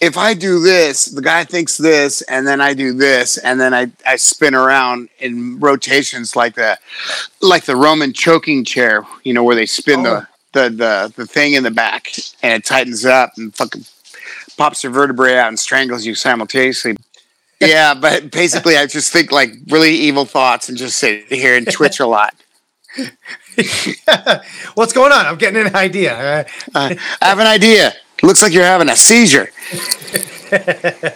if 0.01 0.17
I 0.17 0.33
do 0.35 0.61
this, 0.61 1.07
the 1.07 1.21
guy 1.23 1.45
thinks 1.45 1.77
this, 1.77 2.23
and 2.23 2.47
then 2.47 2.61
I 2.61 2.73
do 2.75 2.93
this, 2.95 3.37
and 3.37 3.61
then 3.61 3.75
I, 3.75 3.91
I 4.07 4.17
spin 4.17 4.55
around 4.55 5.11
in 5.19 5.61
rotations 5.61 6.35
like 6.35 6.55
the 6.55 6.79
like 7.43 7.65
the 7.65 7.77
Roman 7.77 8.13
choking 8.13 8.65
chair, 8.65 9.05
you 9.25 9.35
know, 9.35 9.45
where 9.45 9.57
they 9.57 9.67
spin 9.67 10.07
Oh. 10.07 10.27
the, 10.53 10.61
the 10.63 10.71
the 10.71 11.13
the 11.17 11.27
thing 11.27 11.53
in 11.53 11.63
the 11.63 11.71
back 11.71 12.13
and 12.43 12.55
it 12.55 12.65
tightens 12.65 13.05
up 13.05 13.33
and 13.37 13.55
fucking 13.55 13.85
pops 14.57 14.83
your 14.83 14.93
vertebrae 14.93 15.37
out 15.37 15.49
and 15.49 15.59
strangles 15.61 16.07
you 16.07 16.15
simultaneously. 16.15 16.97
Yeah, 17.61 17.93
but 17.93 18.31
basically, 18.31 18.79
I 18.79 18.87
just 18.87 19.13
think 19.13 19.31
like 19.31 19.53
really 19.69 19.93
evil 19.93 20.25
thoughts 20.25 20.71
and 20.71 20.79
just 20.79 20.97
sit 20.97 21.31
here 21.31 21.57
and 21.57 21.71
twitch 21.71 22.01
a 22.01 22.07
lot. 22.07 22.35
what's 24.75 24.93
going 24.95 25.13
on? 25.13 25.27
I'm 25.27 25.37
getting 25.37 25.67
an 25.67 25.77
idea. 25.77 26.47
Uh, 26.75 26.95
I 27.21 27.27
have 27.27 27.39
an 27.39 27.47
idea. 27.47 27.93
Looks 28.23 28.43
like 28.43 28.53
you're 28.53 28.65
having 28.65 28.89
a 28.89 28.97
seizure. 28.97 29.51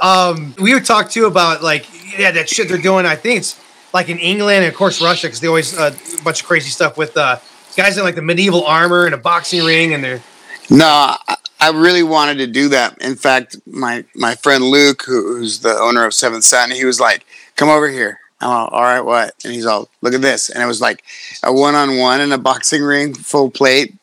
Um, 0.00 0.54
we 0.58 0.74
would 0.74 0.84
talk 0.84 1.10
too 1.10 1.26
about 1.26 1.62
like 1.62 1.86
yeah 2.18 2.30
that 2.32 2.48
shit 2.48 2.68
they're 2.68 2.78
doing. 2.78 3.06
I 3.06 3.16
think 3.16 3.38
it's 3.38 3.60
like 3.92 4.08
in 4.08 4.18
England 4.18 4.64
and 4.64 4.66
of 4.66 4.74
course 4.74 5.00
Russia 5.00 5.26
because 5.26 5.40
they 5.40 5.48
always 5.48 5.76
uh, 5.78 5.94
a 6.18 6.22
bunch 6.22 6.42
of 6.42 6.46
crazy 6.46 6.70
stuff 6.70 6.96
with 6.96 7.16
uh, 7.16 7.38
guys 7.76 7.96
in 7.96 8.04
like 8.04 8.14
the 8.14 8.22
medieval 8.22 8.64
armor 8.64 9.06
and 9.06 9.14
a 9.14 9.18
boxing 9.18 9.64
ring 9.64 9.94
and 9.94 10.02
they're 10.02 10.22
No, 10.70 11.16
I, 11.60 11.70
really 11.70 12.02
wanted 12.02 12.38
to 12.38 12.46
do 12.46 12.68
that. 12.70 13.00
In 13.00 13.16
fact, 13.16 13.56
my 13.66 14.04
my 14.14 14.34
friend 14.34 14.64
Luke, 14.64 15.02
who, 15.06 15.36
who's 15.36 15.60
the 15.60 15.74
owner 15.74 16.04
of 16.04 16.14
Seventh 16.14 16.44
Son, 16.44 16.70
he 16.70 16.84
was 16.84 17.00
like, 17.00 17.24
"Come 17.56 17.68
over 17.68 17.88
here." 17.88 18.20
I'm 18.40 18.50
all, 18.50 18.68
all 18.68 18.82
right, 18.82 19.00
what? 19.00 19.34
And 19.44 19.52
he's 19.52 19.66
all, 19.66 19.88
"Look 20.02 20.14
at 20.14 20.22
this," 20.22 20.50
and 20.50 20.62
it 20.62 20.66
was 20.66 20.80
like 20.80 21.04
a 21.42 21.52
one 21.52 21.74
on 21.74 21.98
one 21.98 22.20
in 22.20 22.32
a 22.32 22.38
boxing 22.38 22.82
ring, 22.82 23.14
full 23.14 23.50
plate, 23.50 23.94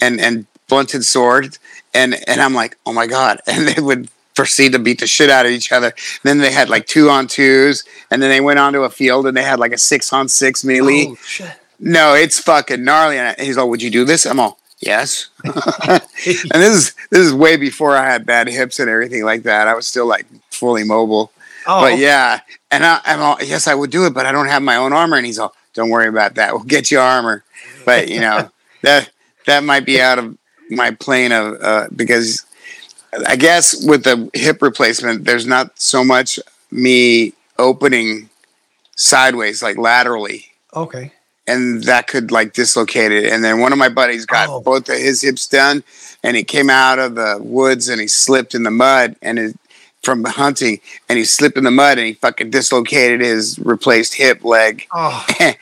and 0.00 0.20
and 0.20 0.46
blunted 0.68 1.04
sword, 1.04 1.58
and 1.94 2.16
and 2.28 2.40
I'm 2.40 2.54
like, 2.54 2.76
"Oh 2.86 2.92
my 2.92 3.06
god!" 3.06 3.40
And 3.46 3.68
they 3.68 3.80
would 3.80 4.08
proceed 4.34 4.72
to 4.72 4.78
beat 4.78 5.00
the 5.00 5.06
shit 5.06 5.30
out 5.30 5.46
of 5.46 5.52
each 5.52 5.72
other. 5.72 5.94
then 6.22 6.38
they 6.38 6.52
had 6.52 6.68
like 6.68 6.86
two 6.86 7.08
on 7.08 7.26
twos, 7.26 7.84
and 8.10 8.22
then 8.22 8.30
they 8.30 8.40
went 8.40 8.58
onto 8.58 8.82
a 8.82 8.90
field 8.90 9.26
and 9.26 9.34
they 9.36 9.42
had 9.42 9.58
like 9.58 9.72
a 9.72 9.78
six 9.78 10.12
on 10.12 10.28
six 10.28 10.62
melee. 10.64 11.06
oh 11.08 11.14
shit. 11.24 11.50
No, 11.78 12.14
it's 12.14 12.38
fucking 12.40 12.84
gnarly. 12.84 13.18
And 13.18 13.38
he's 13.38 13.56
like, 13.56 13.68
"Would 13.68 13.82
you 13.82 13.90
do 13.90 14.04
this?" 14.04 14.24
I'm 14.26 14.40
all, 14.40 14.58
"Yes." 14.80 15.28
and 15.44 16.02
this 16.24 16.74
is 16.74 16.94
this 17.10 17.20
is 17.20 17.32
way 17.34 17.56
before 17.56 17.96
I 17.96 18.04
had 18.10 18.24
bad 18.26 18.48
hips 18.48 18.78
and 18.78 18.88
everything 18.90 19.24
like 19.24 19.42
that. 19.44 19.68
I 19.68 19.74
was 19.74 19.86
still 19.86 20.06
like 20.06 20.26
fully 20.50 20.84
mobile. 20.84 21.32
Oh 21.66 21.80
But 21.80 21.98
yeah, 21.98 22.40
and 22.70 22.84
I, 22.84 23.00
I'm 23.04 23.20
all, 23.20 23.38
"Yes, 23.42 23.66
I 23.66 23.74
would 23.74 23.90
do 23.90 24.06
it, 24.06 24.14
but 24.14 24.24
I 24.26 24.32
don't 24.32 24.46
have 24.46 24.62
my 24.62 24.76
own 24.76 24.92
armor." 24.92 25.16
And 25.16 25.26
he's 25.26 25.38
all, 25.38 25.54
"Don't 25.74 25.90
worry 25.90 26.08
about 26.08 26.36
that. 26.36 26.52
We'll 26.54 26.64
get 26.64 26.90
you 26.90 27.00
armor." 27.00 27.44
But 27.84 28.08
you 28.08 28.20
know 28.20 28.50
that 28.82 29.10
that 29.46 29.64
might 29.64 29.84
be 29.84 30.00
out 30.00 30.18
of 30.18 30.36
my 30.70 30.90
plane 30.92 31.32
of 31.32 31.60
uh, 31.62 31.88
because 31.94 32.44
I 33.26 33.36
guess 33.36 33.84
with 33.86 34.04
the 34.04 34.30
hip 34.34 34.62
replacement, 34.62 35.24
there's 35.24 35.46
not 35.46 35.78
so 35.78 36.04
much 36.04 36.38
me 36.70 37.32
opening 37.58 38.28
sideways 38.96 39.62
like 39.62 39.76
laterally 39.76 40.46
okay. 40.74 41.12
and 41.46 41.82
that 41.84 42.06
could 42.06 42.30
like 42.32 42.52
dislocate 42.54 43.12
it. 43.12 43.32
And 43.32 43.44
then 43.44 43.60
one 43.60 43.72
of 43.72 43.78
my 43.78 43.88
buddies 43.88 44.26
got 44.26 44.48
Oh. 44.48 44.60
both 44.60 44.88
of 44.88 44.96
his 44.96 45.22
hips 45.22 45.46
done, 45.46 45.84
and 46.22 46.36
he 46.36 46.44
came 46.44 46.70
out 46.70 46.98
of 46.98 47.14
the 47.14 47.38
woods 47.40 47.88
and 47.88 48.00
he 48.00 48.08
slipped 48.08 48.54
in 48.54 48.62
the 48.62 48.70
mud 48.70 49.16
and 49.22 49.38
it, 49.38 49.56
from 50.02 50.24
hunting, 50.24 50.80
and 51.08 51.18
he 51.18 51.24
slipped 51.24 51.56
in 51.58 51.64
the 51.64 51.70
mud 51.70 51.98
and 51.98 52.06
he 52.06 52.12
fucking 52.14 52.50
dislocated 52.50 53.20
his 53.20 53.58
replaced 53.58 54.14
hip 54.14 54.44
leg. 54.44 54.86
Oh 54.94 55.24
and 55.40 55.56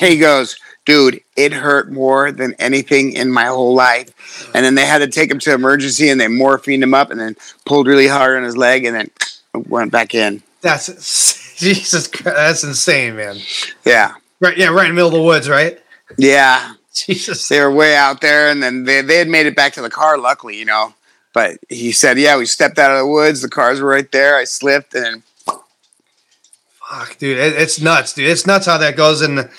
he 0.00 0.18
goes, 0.18 0.56
"Dude, 0.88 1.20
it 1.36 1.52
hurt 1.52 1.92
more 1.92 2.32
than 2.32 2.54
anything 2.58 3.12
in 3.12 3.30
my 3.30 3.44
whole 3.44 3.74
life." 3.74 4.48
And 4.54 4.64
then 4.64 4.74
they 4.74 4.86
had 4.86 4.98
to 4.98 5.06
take 5.06 5.30
him 5.30 5.38
to 5.40 5.52
emergency, 5.52 6.08
and 6.08 6.18
they 6.18 6.26
morphined 6.26 6.82
him 6.82 6.94
up, 6.94 7.10
and 7.10 7.20
then 7.20 7.36
pulled 7.66 7.86
really 7.86 8.08
hard 8.08 8.36
on 8.38 8.42
his 8.42 8.56
leg, 8.56 8.84
and 8.84 8.96
then 8.96 9.10
went 9.68 9.92
back 9.92 10.14
in. 10.14 10.42
that's 10.62 10.86
Jesus 11.58 12.06
Christ, 12.06 12.36
that's 12.36 12.64
insane, 12.64 13.16
man. 13.16 13.36
Yeah, 13.84 14.14
Right, 14.40 14.56
yeah, 14.56 14.68
right 14.68 14.86
in 14.88 14.92
the 14.92 14.94
middle 14.94 15.08
of 15.08 15.14
the 15.14 15.22
woods, 15.22 15.48
right? 15.48 15.78
yeah. 16.16 16.74
Jesus. 16.94 17.48
they 17.48 17.60
were 17.60 17.70
way 17.70 17.94
out 17.94 18.20
there 18.20 18.50
and 18.50 18.60
then 18.60 18.82
they, 18.82 19.02
they 19.02 19.18
had 19.18 19.28
made 19.28 19.46
it 19.46 19.54
back 19.54 19.72
to 19.74 19.82
the 19.82 19.88
car 19.90 20.18
luckily 20.18 20.58
you 20.58 20.64
know 20.64 20.92
but 21.32 21.58
he 21.68 21.92
said 21.92 22.18
yeah 22.18 22.36
we 22.36 22.44
stepped 22.44 22.76
out 22.76 22.90
of 22.90 22.98
the 22.98 23.06
woods 23.06 23.40
the 23.40 23.48
cars 23.48 23.80
were 23.80 23.88
right 23.88 24.10
there 24.10 24.36
i 24.36 24.42
slipped 24.42 24.96
and 24.96 25.22
Fuck, 26.90 27.18
dude, 27.18 27.36
it, 27.36 27.52
it's 27.54 27.80
nuts, 27.80 28.14
dude. 28.14 28.28
It's 28.30 28.46
nuts 28.46 28.66
how 28.66 28.78
that 28.78 28.96
goes. 28.96 29.20
And 29.20 29.50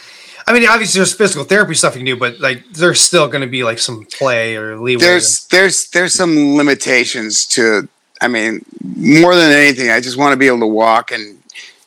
I 0.50 0.54
mean, 0.54 0.68
obviously, 0.68 1.00
there's 1.00 1.14
physical 1.14 1.46
therapy 1.46 1.76
stuff 1.76 1.94
you 1.94 2.00
can 2.00 2.06
do, 2.06 2.18
but 2.18 2.40
like, 2.40 2.68
there's 2.74 3.00
still 3.00 3.28
going 3.28 3.42
to 3.42 3.48
be 3.48 3.64
like 3.64 3.80
some 3.80 4.06
play 4.06 4.58
or 4.58 4.78
leeway. 4.78 5.02
there's 5.02 5.46
there's 5.48 5.90
there's 5.92 6.14
some 6.14 6.58
limitations 6.58 7.46
to 7.46 7.88
i 8.20 8.28
mean 8.28 8.66
more 8.84 9.34
than 9.34 9.52
anything 9.52 9.90
i 9.90 10.02
just 10.02 10.18
want 10.18 10.34
to 10.34 10.38
be 10.38 10.48
able 10.48 10.60
to 10.60 10.68
walk 10.68 11.12
and 11.12 11.42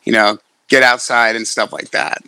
you 0.05 0.13
know 0.13 0.39
get 0.69 0.83
outside 0.83 1.37
and 1.37 1.47
stuff 1.47 1.75
like 1.75 1.91
that 1.91 2.23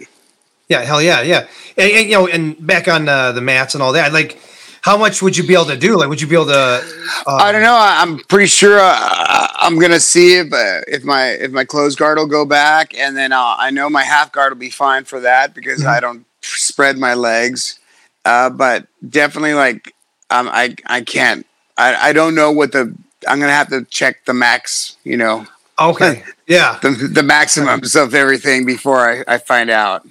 yeah, 0.69 0.83
hell 0.83 1.03
yeah, 1.03 1.21
yeah. 1.23 1.47
And, 1.77 1.93
and, 1.93 2.09
you 2.09 2.15
know, 2.15 2.27
and 2.27 2.67
back 2.67 2.89
on 2.89 3.09
uh, 3.09 3.33
the 3.33 3.41
mats 3.41 3.75
and 3.75 3.83
all 3.83 3.93
that, 3.93 4.13
like, 4.13 4.41
how 4.85 4.99
much 4.99 5.23
would 5.23 5.35
you 5.35 5.45
be 5.47 5.55
able 5.55 5.65
to 5.65 5.79
do? 5.79 5.97
Like, 5.97 6.11
would 6.11 6.21
you 6.21 6.27
be 6.27 6.35
able 6.37 6.47
to? 6.47 6.83
Uh, 7.27 7.37
i 7.37 7.51
don't 7.53 7.63
know 7.63 7.77
i'm 7.79 8.19
pretty 8.33 8.47
sure 8.47 8.79
uh, 8.81 9.49
i'm 9.57 9.79
gonna 9.79 9.99
see 10.01 10.37
if 10.39 10.53
uh, 10.53 10.81
if 10.87 11.05
my 11.05 11.29
if 11.45 11.51
my 11.53 11.65
closed 11.65 11.99
guard 11.99 12.19
will 12.19 12.27
go 12.27 12.45
back 12.45 12.95
and 12.97 13.17
then 13.17 13.33
uh, 13.33 13.55
i 13.59 13.71
know 13.71 13.89
my 13.89 14.03
half 14.03 14.31
guard 14.33 14.53
will 14.53 14.59
be 14.61 14.71
fine 14.71 15.05
for 15.05 15.21
that 15.21 15.55
because 15.55 15.81
Mhm. 15.83 15.89
i 15.97 16.01
don't 16.01 16.25
spread 16.43 16.99
my 16.99 17.15
legs 17.15 17.79
uh, 18.27 18.51
but 18.51 18.87
definitely 19.09 19.55
like 19.55 19.95
um, 20.31 20.49
i 20.53 20.75
i 20.87 21.01
can't 21.01 21.47
I, 21.79 22.11
I 22.11 22.13
don't 22.13 22.35
know 22.35 22.51
what 22.53 22.73
the 22.73 22.95
i'm 23.29 23.41
gonna 23.41 23.53
have 23.53 23.69
to 23.71 23.85
check 23.87 24.25
the 24.27 24.35
max 24.35 24.97
you 25.05 25.17
know 25.17 25.47
Okay, 25.79 26.23
yeah. 26.47 26.79
the, 26.83 26.91
the 26.91 27.23
maximums 27.25 27.97
of 27.97 28.15
everything 28.15 28.65
before 28.65 29.01
I, 29.11 29.25
I 29.35 29.39
find 29.39 29.71
out 29.71 30.07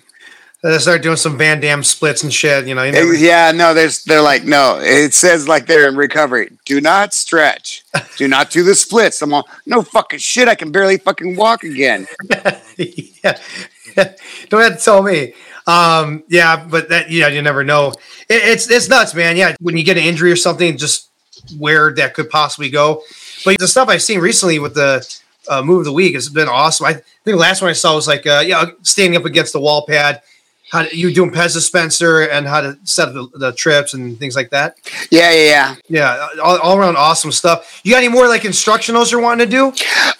They 0.63 0.77
start 0.77 1.01
doing 1.01 1.17
some 1.17 1.37
Van 1.37 1.59
Damme 1.59 1.83
splits 1.83 2.23
and 2.23 2.33
shit. 2.33 2.67
You 2.67 2.73
know. 2.73 2.83
You 2.83 2.93
never, 2.93 3.13
Yeah, 3.13 3.51
no, 3.51 3.73
there's 3.73 4.05
they're 4.05 4.21
like, 4.21 4.45
no, 4.45 4.79
it 4.81 5.13
says 5.13 5.45
like 5.45 5.65
they're 5.65 5.89
in 5.89 5.97
recovery. 5.97 6.57
Do 6.63 6.79
not 6.79 7.13
stretch. 7.13 7.83
Do 8.17 8.29
not 8.29 8.49
do 8.49 8.63
the 8.63 8.73
splits. 8.73 9.21
I'm 9.21 9.33
all, 9.33 9.47
no 9.65 9.81
fucking 9.81 10.19
shit. 10.19 10.47
I 10.47 10.55
can 10.55 10.71
barely 10.71 10.97
fucking 10.97 11.35
walk 11.35 11.63
again. 11.63 12.07
yeah. 12.77 13.37
Don't 14.49 14.61
have 14.61 14.77
to 14.77 14.83
tell 14.83 15.03
me. 15.03 15.33
Um, 15.67 16.23
yeah, 16.29 16.65
but 16.65 16.89
that 16.89 17.11
yeah, 17.11 17.27
you 17.27 17.41
never 17.41 17.63
know. 17.63 17.89
It, 18.29 18.43
it's 18.43 18.69
it's 18.71 18.87
nuts, 18.87 19.13
man. 19.13 19.35
Yeah, 19.35 19.55
when 19.59 19.75
you 19.75 19.83
get 19.83 19.97
an 19.97 20.03
injury 20.03 20.31
or 20.31 20.35
something, 20.37 20.77
just 20.77 21.09
where 21.57 21.93
that 21.95 22.13
could 22.13 22.29
possibly 22.29 22.69
go. 22.69 23.01
But 23.43 23.57
the 23.59 23.67
stuff 23.67 23.89
I've 23.89 24.01
seen 24.01 24.19
recently 24.19 24.59
with 24.59 24.75
the 24.75 25.05
uh, 25.49 25.61
move 25.61 25.79
of 25.79 25.85
the 25.85 25.93
week 25.93 26.13
has 26.13 26.29
been 26.29 26.47
awesome. 26.47 26.85
I 26.85 26.93
think 26.93 27.03
the 27.25 27.35
last 27.35 27.61
one 27.61 27.69
I 27.69 27.73
saw 27.73 27.95
was 27.95 28.07
like 28.07 28.25
uh, 28.25 28.43
yeah, 28.45 28.65
standing 28.81 29.19
up 29.19 29.25
against 29.25 29.53
the 29.53 29.59
wall 29.59 29.85
pad. 29.85 30.21
How 30.73 30.81
to, 30.81 30.97
you 30.97 31.13
doing 31.13 31.29
Pez 31.29 31.53
dispenser 31.53 32.21
and 32.21 32.47
how 32.47 32.59
to 32.59 32.75
set 32.83 33.09
up 33.09 33.13
the, 33.13 33.37
the 33.37 33.51
trips 33.53 33.93
and 33.93 34.17
things 34.17 34.35
like 34.35 34.49
that. 34.49 34.75
Yeah, 35.11 35.29
yeah, 35.29 35.45
yeah. 35.45 35.75
Yeah, 35.87 36.27
all, 36.43 36.57
all 36.61 36.77
around 36.79 36.97
awesome 36.97 37.31
stuff. 37.31 37.79
You 37.83 37.91
got 37.91 37.99
any 37.99 38.07
more 38.07 38.27
like 38.27 38.41
instructionals 38.41 39.11
you're 39.11 39.21
wanting 39.21 39.47
to 39.47 39.51
do? 39.51 39.67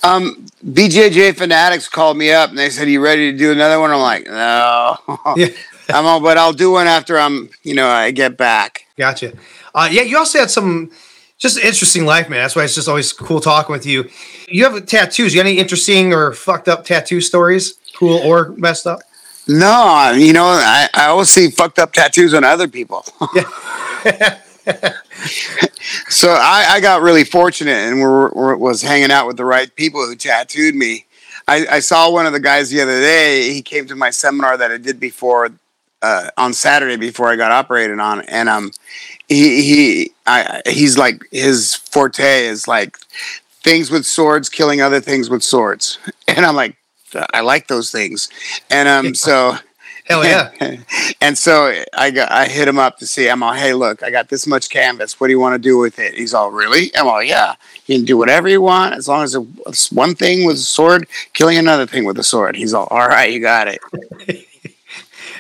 Um, 0.03 0.45
BJJ 0.63 1.37
Fanatics 1.37 1.89
called 1.89 2.17
me 2.17 2.31
up 2.31 2.51
and 2.51 2.59
they 2.59 2.69
said, 2.69 2.87
"You 2.87 3.03
ready 3.03 3.31
to 3.31 3.37
do 3.37 3.51
another 3.51 3.79
one?" 3.79 3.89
I'm 3.89 3.99
like, 3.99 4.27
"No, 4.27 4.97
Yeah. 5.35 5.47
I'm 5.89 6.05
all, 6.05 6.19
but 6.21 6.37
I'll 6.37 6.53
do 6.53 6.69
one 6.69 6.85
after 6.85 7.17
I'm, 7.17 7.49
you 7.63 7.73
know, 7.73 7.87
I 7.87 8.11
get 8.11 8.37
back." 8.37 8.85
Gotcha. 8.95 9.33
Uh, 9.73 9.89
yeah, 9.91 10.03
you 10.03 10.19
also 10.19 10.37
had 10.37 10.51
some 10.51 10.91
just 11.39 11.57
interesting 11.57 12.05
life, 12.05 12.29
man. 12.29 12.43
That's 12.43 12.55
why 12.55 12.63
it's 12.63 12.75
just 12.75 12.87
always 12.87 13.11
cool 13.11 13.41
talking 13.41 13.73
with 13.73 13.87
you. 13.87 14.07
You 14.47 14.69
have 14.69 14.85
tattoos. 14.85 15.33
You 15.33 15.39
got 15.41 15.49
any 15.49 15.57
interesting 15.57 16.13
or 16.13 16.31
fucked 16.31 16.67
up 16.67 16.85
tattoo 16.85 17.21
stories? 17.21 17.73
Cool 17.95 18.19
or 18.19 18.49
messed 18.55 18.85
up? 18.85 18.99
No, 19.47 20.11
you 20.15 20.33
know, 20.33 20.45
I, 20.45 20.87
I 20.93 21.07
always 21.07 21.29
see 21.29 21.49
fucked 21.49 21.79
up 21.79 21.93
tattoos 21.93 22.33
on 22.33 22.43
other 22.43 22.67
people. 22.67 23.03
so 26.09 26.29
I, 26.31 26.65
I 26.69 26.79
got 26.81 27.01
really 27.01 27.25
fortunate 27.25 27.71
and 27.71 27.99
were, 27.99 28.29
were, 28.29 28.57
was 28.57 28.81
hanging 28.81 29.11
out 29.11 29.27
with 29.27 29.37
the 29.37 29.45
right 29.45 29.73
people 29.75 30.05
who 30.05 30.15
tattooed 30.15 30.75
me. 30.75 31.05
I, 31.47 31.67
I 31.67 31.79
saw 31.79 32.09
one 32.09 32.25
of 32.25 32.31
the 32.31 32.39
guys 32.39 32.69
the 32.69 32.81
other 32.81 33.01
day. 33.01 33.53
He 33.53 33.61
came 33.61 33.85
to 33.87 33.95
my 33.95 34.11
seminar 34.11 34.55
that 34.57 34.71
I 34.71 34.77
did 34.77 34.99
before 34.99 35.49
uh, 36.01 36.29
on 36.37 36.53
Saturday 36.53 36.97
before 36.97 37.29
I 37.29 37.35
got 37.35 37.51
operated 37.51 37.99
on, 37.99 38.21
and 38.21 38.49
um, 38.49 38.71
he 39.27 39.63
he 39.63 40.11
I, 40.27 40.61
he's 40.65 40.97
like 40.97 41.23
his 41.31 41.73
forte 41.73 42.45
is 42.45 42.67
like 42.67 42.97
things 43.63 43.89
with 43.89 44.05
swords 44.05 44.49
killing 44.49 44.81
other 44.81 44.99
things 44.99 45.29
with 45.29 45.43
swords, 45.43 45.97
and 46.27 46.45
I'm 46.45 46.55
like 46.55 46.75
I 47.33 47.41
like 47.41 47.67
those 47.67 47.91
things, 47.91 48.29
and 48.69 48.87
um 48.87 49.15
so. 49.15 49.55
Hell 50.05 50.25
yeah. 50.25 50.51
and 51.21 51.37
so 51.37 51.81
I 51.97 52.11
got, 52.11 52.29
I 52.29 52.49
hit 52.49 52.67
him 52.67 52.77
up 52.77 52.97
to 52.97 53.07
see. 53.07 53.29
I'm 53.29 53.41
all, 53.41 53.53
hey, 53.53 53.73
look, 53.73 54.03
I 54.03 54.11
got 54.11 54.27
this 54.27 54.45
much 54.45 54.69
canvas. 54.69 55.17
What 55.17 55.27
do 55.27 55.31
you 55.31 55.39
want 55.39 55.53
to 55.53 55.59
do 55.59 55.77
with 55.77 55.97
it? 55.97 56.15
He's 56.15 56.33
all, 56.33 56.51
really? 56.51 56.93
I'm 56.93 57.07
all, 57.07 57.23
yeah. 57.23 57.55
You 57.85 57.99
can 57.99 58.05
do 58.05 58.17
whatever 58.17 58.49
you 58.49 58.61
want 58.61 58.95
as 58.95 59.07
long 59.07 59.23
as 59.23 59.33
it's 59.65 59.93
one 59.93 60.13
thing 60.13 60.45
with 60.45 60.57
a 60.57 60.59
sword 60.59 61.07
killing 61.31 61.57
another 61.57 61.87
thing 61.87 62.03
with 62.03 62.19
a 62.19 62.23
sword. 62.23 62.57
He's 62.57 62.73
all, 62.73 62.87
all 62.91 63.07
right, 63.07 63.31
you 63.31 63.39
got 63.39 63.69
it. 63.69 63.79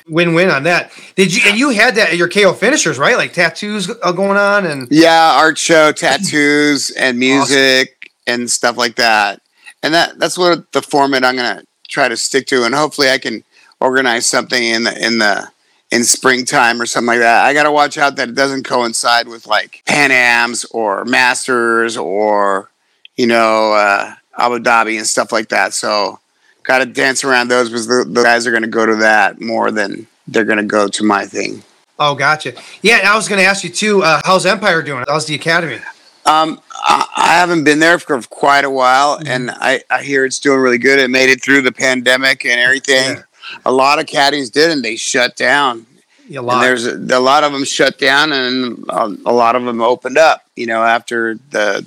Win 0.07 0.33
win 0.33 0.49
on 0.49 0.63
that. 0.63 0.91
Did 1.15 1.33
you 1.33 1.41
and 1.49 1.57
you 1.57 1.69
had 1.69 1.95
that 1.95 2.09
at 2.09 2.17
your 2.17 2.27
KO 2.27 2.51
finishers, 2.53 2.99
right? 2.99 3.15
Like 3.15 3.31
tattoos 3.31 3.87
going 3.87 4.37
on 4.37 4.65
and 4.65 4.87
Yeah, 4.91 5.35
art 5.37 5.57
show, 5.57 5.93
tattoos, 5.93 6.91
and 6.91 7.17
music 7.17 8.11
and 8.27 8.51
stuff 8.51 8.75
like 8.75 8.95
that. 8.95 9.41
And 9.83 9.93
that 9.93 10.17
that's 10.17 10.37
what 10.37 10.71
the 10.71 10.81
format 10.81 11.23
I'm 11.23 11.35
gonna 11.35 11.63
try 11.89 12.07
to 12.07 12.17
stick 12.17 12.47
to, 12.47 12.63
and 12.63 12.73
hopefully 12.73 13.09
I 13.09 13.17
can 13.19 13.43
organize 13.79 14.25
something 14.25 14.63
in 14.63 14.85
the 14.85 15.05
in 15.05 15.19
the 15.19 15.49
in 15.91 16.03
springtime 16.03 16.81
or 16.81 16.87
something 16.87 17.07
like 17.07 17.19
that. 17.19 17.45
I 17.45 17.53
got 17.53 17.63
to 17.63 17.71
watch 17.71 17.99
out 17.99 18.15
that 18.15 18.29
it 18.29 18.35
doesn't 18.35 18.63
coincide 18.63 19.27
with 19.27 19.45
like 19.45 19.83
Pan 19.85 20.11
Am's 20.11 20.65
or 20.65 21.05
Masters 21.05 21.97
or 21.97 22.71
you 23.15 23.27
know 23.27 23.73
uh, 23.73 24.15
Abu 24.37 24.59
Dhabi 24.59 24.97
and 24.97 25.05
stuff 25.05 25.31
like 25.31 25.49
that. 25.49 25.73
So 25.73 26.19
got 26.63 26.79
to 26.79 26.85
dance 26.85 27.23
around 27.23 27.49
those 27.49 27.69
because 27.69 27.87
the, 27.87 28.05
the 28.09 28.23
guys 28.23 28.47
are 28.47 28.51
going 28.51 28.63
to 28.63 28.69
go 28.69 28.85
to 28.85 28.95
that 28.95 29.39
more 29.39 29.69
than 29.69 30.07
they're 30.27 30.45
going 30.45 30.57
to 30.57 30.63
go 30.63 30.87
to 30.87 31.03
my 31.03 31.25
thing. 31.25 31.61
Oh, 31.99 32.15
gotcha. 32.15 32.53
Yeah, 32.81 33.01
I 33.05 33.15
was 33.15 33.27
going 33.27 33.39
to 33.39 33.45
ask 33.45 33.63
you 33.63 33.69
too. 33.69 34.01
Uh, 34.01 34.19
how's 34.25 34.45
Empire 34.45 34.81
doing? 34.81 35.05
How's 35.07 35.27
the 35.27 35.35
academy? 35.35 35.79
Um, 36.25 36.61
I, 36.73 37.07
I 37.15 37.33
haven't 37.35 37.63
been 37.65 37.79
there 37.79 37.99
for 37.99 38.21
quite 38.23 38.63
a 38.65 38.69
while, 38.69 39.19
and 39.25 39.51
I, 39.51 39.81
I 39.89 40.03
hear 40.03 40.25
it's 40.25 40.39
doing 40.39 40.59
really 40.59 40.77
good. 40.77 40.99
It 40.99 41.09
made 41.09 41.29
it 41.29 41.43
through 41.43 41.61
the 41.63 41.71
pandemic 41.71 42.45
and 42.45 42.59
everything. 42.59 43.15
Yeah. 43.17 43.23
A 43.65 43.71
lot 43.71 43.99
of 43.99 44.05
caddies 44.07 44.49
did, 44.49 44.71
and 44.71 44.83
they 44.83 44.95
shut 44.95 45.35
down. 45.35 45.85
A 46.31 46.37
And 46.37 46.45
lot. 46.45 46.61
there's 46.61 46.85
a, 46.85 46.95
a 46.95 47.19
lot 47.19 47.43
of 47.43 47.51
them 47.51 47.65
shut 47.65 47.99
down, 47.99 48.31
and 48.31 48.85
a, 48.89 49.15
a 49.25 49.33
lot 49.33 49.55
of 49.57 49.65
them 49.65 49.81
opened 49.81 50.17
up. 50.17 50.43
You 50.55 50.65
know, 50.67 50.81
after 50.83 51.35
the 51.51 51.85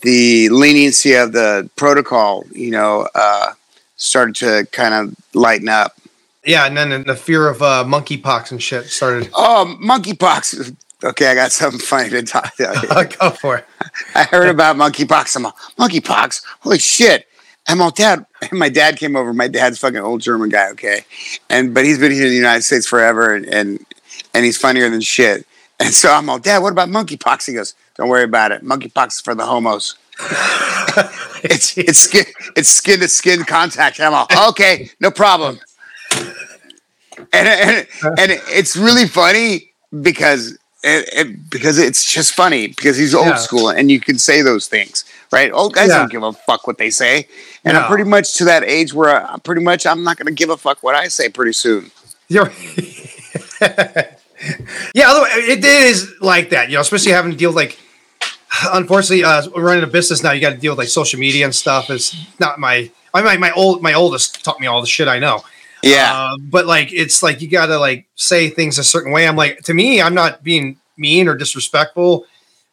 the 0.00 0.48
leniency 0.48 1.14
of 1.14 1.32
the 1.32 1.70
protocol, 1.76 2.44
you 2.50 2.72
know, 2.72 3.08
uh, 3.14 3.52
started 3.96 4.34
to 4.36 4.66
kind 4.72 4.92
of 4.94 5.14
lighten 5.34 5.68
up. 5.68 5.94
yeah, 6.44 6.66
and 6.66 6.76
then 6.76 7.04
the 7.04 7.14
fear 7.14 7.48
of 7.48 7.62
uh, 7.62 7.84
monkeypox 7.86 8.50
and 8.50 8.60
shit 8.60 8.86
started. 8.86 9.30
Oh, 9.34 9.76
monkeypox. 9.80 10.74
Okay, 11.04 11.26
I 11.26 11.34
got 11.34 11.52
something 11.52 11.80
funny 11.80 12.10
to 12.10 12.22
talk 12.22 12.52
about. 12.58 13.16
Go 13.18 13.30
for 13.30 13.58
it. 13.58 13.66
I 14.14 14.24
heard 14.24 14.48
about 14.48 14.76
monkeypox. 14.76 15.36
I'm 15.36 15.46
all, 15.46 15.56
monkeypox. 15.78 16.42
Holy 16.60 16.78
shit. 16.78 17.26
I'm 17.68 17.80
all 17.80 17.90
dad, 17.90 18.26
my 18.52 18.68
dad 18.68 18.96
came 18.96 19.16
over. 19.16 19.32
My 19.32 19.48
dad's 19.48 19.78
fucking 19.78 20.00
old 20.00 20.20
German 20.20 20.48
guy, 20.48 20.70
okay, 20.70 21.04
and 21.48 21.72
but 21.72 21.84
he's 21.84 21.98
been 21.98 22.12
here 22.12 22.24
in 22.24 22.30
the 22.30 22.36
United 22.36 22.62
States 22.62 22.86
forever, 22.86 23.34
and 23.34 23.46
and, 23.46 23.84
and 24.34 24.44
he's 24.44 24.56
funnier 24.56 24.88
than 24.90 25.00
shit. 25.00 25.46
And 25.80 25.92
so 25.92 26.12
I'm 26.12 26.28
all, 26.28 26.38
Dad, 26.38 26.58
what 26.62 26.72
about 26.72 26.88
monkeypox? 26.88 27.46
He 27.46 27.54
goes, 27.54 27.74
Don't 27.96 28.08
worry 28.08 28.24
about 28.24 28.52
it. 28.52 28.62
Monkeypox 28.62 29.08
is 29.08 29.20
for 29.20 29.34
the 29.34 29.46
homos. 29.46 29.96
it's 31.42 31.76
it's 31.76 31.98
skin 31.98 32.24
it's 32.54 32.68
skin 32.68 33.00
to 33.00 33.08
skin 33.08 33.44
contact. 33.44 33.98
I'm 33.98 34.14
all, 34.14 34.28
okay, 34.50 34.90
no 35.00 35.10
problem. 35.10 35.58
And 37.32 37.48
and, 37.48 37.86
and 38.04 38.40
it's 38.48 38.76
really 38.76 39.06
funny 39.06 39.72
because 40.02 40.58
it, 40.84 41.08
it, 41.12 41.50
because 41.50 41.78
it's 41.78 42.04
just 42.10 42.34
funny 42.34 42.68
because 42.68 42.96
he's 42.96 43.14
old 43.14 43.26
Yeah. 43.28 43.36
school 43.36 43.68
and 43.70 43.90
you 43.90 44.00
can 44.00 44.18
say 44.18 44.42
those 44.42 44.66
things, 44.66 45.04
right? 45.30 45.52
Old 45.52 45.74
guys 45.74 45.88
Yeah. 45.88 45.98
don't 45.98 46.10
give 46.10 46.22
a 46.22 46.32
fuck 46.32 46.66
what 46.66 46.78
they 46.78 46.90
say, 46.90 47.26
and 47.64 47.76
I'm 47.76 47.88
pretty 47.88 48.04
much 48.04 48.34
to 48.38 48.44
that 48.46 48.64
age 48.64 48.92
where 48.92 49.24
I'm 49.26 49.40
pretty 49.40 49.62
much 49.62 49.86
I'm 49.86 50.02
not 50.04 50.16
going 50.16 50.26
to 50.26 50.32
give 50.32 50.50
a 50.50 50.56
fuck 50.56 50.82
what 50.82 50.94
I 50.94 51.08
say 51.08 51.28
pretty 51.28 51.52
soon. 51.52 51.90
Yeah, 54.94 55.12
it 55.36 55.64
is 55.64 56.14
like 56.20 56.50
that, 56.50 56.68
you 56.68 56.74
know, 56.74 56.80
especially 56.80 57.12
having 57.12 57.30
to 57.30 57.36
deal 57.36 57.50
with 57.50 57.56
like 57.56 57.78
unfortunately 58.72 59.22
uh 59.24 59.48
running 59.56 59.82
a 59.84 59.86
business 59.86 60.22
now 60.22 60.32
you 60.32 60.40
got 60.40 60.50
to 60.50 60.56
deal 60.58 60.72
with 60.72 60.78
like 60.78 60.88
social 60.88 61.18
media 61.18 61.44
and 61.44 61.54
stuff 61.54 61.88
It's 61.90 62.14
not 62.38 62.58
my 62.60 62.90
I 63.14 63.22
my, 63.22 63.36
my 63.36 63.50
old 63.52 63.82
my 63.82 63.94
oldest 63.94 64.44
taught 64.44 64.60
me 64.60 64.66
all 64.66 64.80
the 64.80 64.86
shit 64.86 65.06
I 65.08 65.18
know. 65.20 65.42
Yeah, 65.82 66.12
Uh, 66.14 66.36
but 66.50 66.66
like 66.66 66.92
it's 66.92 67.22
like 67.22 67.40
you 67.42 67.48
got 67.48 67.66
to 67.66 67.78
like 67.78 68.06
say 68.14 68.48
things 68.48 68.78
a 68.78 68.84
certain 68.84 69.12
way. 69.12 69.26
I'm 69.26 69.36
like 69.36 69.62
to 69.62 69.74
me 69.74 70.00
I'm 70.00 70.14
not 70.14 70.42
being 70.44 70.76
mean 70.96 71.26
or 71.28 71.34
disrespectful, 71.34 72.26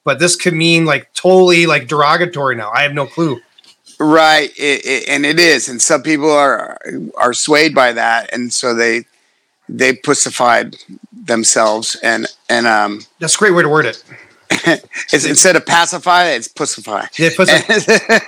but 0.03 0.19
this 0.19 0.35
could 0.35 0.53
mean 0.53 0.85
like 0.85 1.11
totally 1.13 1.65
like 1.65 1.87
derogatory 1.87 2.55
now. 2.55 2.69
I 2.71 2.83
have 2.83 2.93
no 2.93 3.07
clue. 3.07 3.41
right. 3.99 4.51
It, 4.57 4.85
it, 4.85 5.09
and 5.09 5.25
it 5.25 5.39
is, 5.39 5.67
and 5.69 5.81
some 5.81 6.03
people 6.03 6.31
are 6.31 6.77
are 7.17 7.33
swayed 7.33 7.73
by 7.73 7.93
that, 7.93 8.31
and 8.33 8.53
so 8.53 8.73
they 8.75 9.05
they 9.67 9.93
pussified 9.95 10.75
themselves, 11.11 11.95
and 12.03 12.27
and 12.49 12.67
um, 12.67 13.01
That's 13.19 13.35
a 13.35 13.39
great 13.39 13.53
way 13.53 13.63
to 13.63 13.69
word 13.69 13.85
it. 13.85 14.03
it's, 15.13 15.25
instead 15.25 15.55
of 15.55 15.65
pacify, 15.65 16.25
it's 16.29 16.47
pussify. 16.47 17.07
Yeah, 17.17 17.29
pussy- 17.35 18.25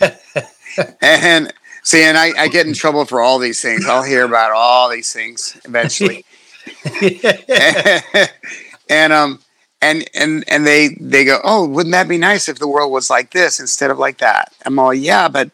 and 1.02 1.52
see, 1.88 2.02
and 2.02 2.18
I, 2.18 2.32
I 2.38 2.48
get 2.48 2.66
in 2.66 2.74
trouble 2.74 3.04
for 3.06 3.20
all 3.20 3.38
these 3.38 3.62
things. 3.62 3.86
I'll 3.86 4.02
hear 4.02 4.24
about 4.24 4.52
all 4.52 4.90
these 4.90 5.12
things 5.12 5.58
eventually. 5.64 6.24
and 8.90 9.12
um 9.12 9.40
and 9.80 10.08
and 10.14 10.44
and 10.48 10.66
they 10.66 10.96
they 11.00 11.24
go, 11.24 11.40
oh, 11.44 11.66
wouldn't 11.66 11.92
that 11.92 12.08
be 12.08 12.18
nice 12.18 12.48
if 12.48 12.58
the 12.58 12.68
world 12.68 12.92
was 12.92 13.08
like 13.08 13.30
this 13.30 13.58
instead 13.60 13.90
of 13.90 13.98
like 13.98 14.18
that? 14.18 14.52
I'm 14.66 14.78
all, 14.78 14.92
yeah, 14.92 15.28
but 15.28 15.50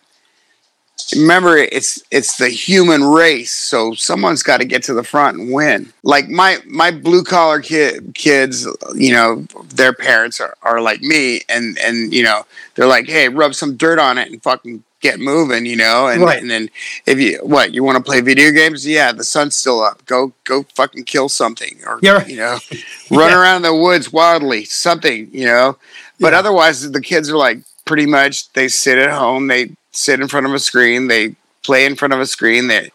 remember, 1.14 1.56
it's 1.56 2.02
it's 2.10 2.38
the 2.38 2.48
human 2.48 3.04
race, 3.04 3.52
so 3.52 3.94
someone's 3.94 4.42
got 4.42 4.58
to 4.58 4.64
get 4.64 4.82
to 4.84 4.94
the 4.94 5.04
front 5.04 5.38
and 5.38 5.52
win. 5.52 5.92
Like 6.02 6.28
my 6.28 6.58
my 6.66 6.90
blue 6.90 7.22
collar 7.22 7.60
kid 7.60 8.14
kids, 8.14 8.66
you 8.94 9.12
know, 9.12 9.46
their 9.68 9.92
parents 9.92 10.40
are, 10.40 10.56
are 10.62 10.80
like 10.80 11.02
me, 11.02 11.42
and 11.48 11.78
and 11.78 12.12
you 12.12 12.22
know, 12.22 12.46
they're 12.74 12.86
like, 12.86 13.06
hey, 13.06 13.28
rub 13.28 13.54
some 13.54 13.76
dirt 13.76 13.98
on 13.98 14.18
it 14.18 14.30
and 14.30 14.42
fucking 14.42 14.82
get 15.04 15.20
moving, 15.20 15.66
you 15.66 15.76
know, 15.76 16.08
and, 16.08 16.22
Right. 16.22 16.40
and 16.40 16.50
then 16.50 16.70
if 17.04 17.18
you 17.20 17.38
what 17.42 17.74
you 17.74 17.84
want 17.84 17.96
to 17.98 18.02
play 18.02 18.22
video 18.22 18.50
games, 18.50 18.86
yeah, 18.86 19.12
the 19.12 19.22
sun's 19.22 19.54
still 19.54 19.82
up. 19.82 20.04
Go 20.06 20.32
go 20.44 20.64
fucking 20.74 21.04
kill 21.04 21.28
something, 21.28 21.76
or 21.86 21.98
Yeah, 22.02 22.26
you 22.26 22.36
know, 22.36 22.58
run 23.10 23.30
Yeah. 23.30 23.38
around 23.38 23.62
the 23.62 23.74
woods 23.74 24.10
wildly, 24.12 24.64
something, 24.64 25.28
you 25.30 25.44
know. 25.44 25.76
But 26.18 26.32
Yeah. 26.32 26.38
otherwise, 26.40 26.90
the 26.90 27.02
kids 27.02 27.28
are 27.30 27.36
like 27.36 27.58
pretty 27.84 28.06
much 28.06 28.50
they 28.54 28.66
sit 28.68 28.96
at 28.98 29.10
home, 29.10 29.46
they 29.48 29.70
sit 29.92 30.20
in 30.20 30.26
front 30.28 30.46
of 30.46 30.54
a 30.54 30.58
screen, 30.58 31.08
they 31.08 31.36
play 31.62 31.84
in 31.84 31.96
front 31.96 32.14
of 32.14 32.20
a 32.20 32.26
screen, 32.26 32.68
they 32.68 32.90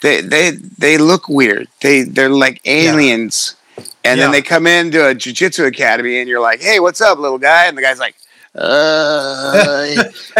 they 0.00 0.22
they 0.22 0.52
they 0.78 0.96
look 0.96 1.28
weird. 1.28 1.68
They 1.82 2.02
they're 2.04 2.30
like 2.30 2.60
aliens. 2.64 3.54
And 4.02 4.18
then 4.18 4.30
they 4.32 4.40
come 4.42 4.66
into 4.66 5.06
a 5.06 5.14
jujitsu 5.14 5.66
academy, 5.66 6.18
and 6.20 6.28
you're 6.28 6.40
like, 6.40 6.60
"Hey, 6.62 6.80
what's 6.80 7.02
up, 7.02 7.18
little 7.18 7.38
guy?" 7.38 7.66
And 7.66 7.76
the 7.76 7.82
guy's 7.82 7.98
like, 7.98 8.14
"Uh, 8.54 9.94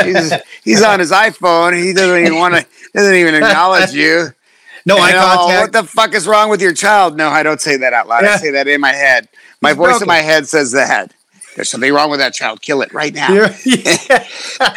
he's, 0.05 0.33
he's 0.65 0.83
on 0.83 1.01
his 1.01 1.13
iPhone. 1.13 1.83
He 1.83 1.93
doesn't 1.93 2.21
even 2.21 2.39
want 2.39 2.55
to. 2.55 2.67
Doesn't 2.95 3.15
even 3.15 3.35
acknowledge 3.35 3.93
you. 3.93 4.29
No 4.87 4.97
eye 4.97 5.11
And, 5.11 5.19
oh, 5.21 5.61
what 5.61 5.73
the 5.73 5.85
fuck 5.85 6.15
is 6.15 6.27
wrong 6.27 6.49
with 6.49 6.63
your 6.63 6.73
child? 6.73 7.15
No, 7.15 7.29
I 7.29 7.43
don't 7.43 7.61
say 7.61 7.77
that 7.77 7.93
out 7.93 8.09
loud. 8.09 8.25
Yeah. 8.25 8.33
I 8.33 8.37
say 8.39 8.51
that 8.53 8.67
in 8.67 8.81
my 8.81 8.95
head. 8.95 9.29
My 9.61 9.69
He's 9.71 9.77
voice 9.77 9.89
broken. 9.89 10.05
in 10.05 10.09
my 10.09 10.23
head 10.23 10.49
says 10.49 10.73
that. 10.73 11.13
There's 11.55 11.69
something 11.69 11.93
wrong 11.93 12.11
with 12.11 12.21
that 12.21 12.33
child. 12.33 12.63
Kill 12.63 12.81
it 12.81 12.91
right 12.95 13.13
now. 13.13 13.29
Yeah. 13.65 14.27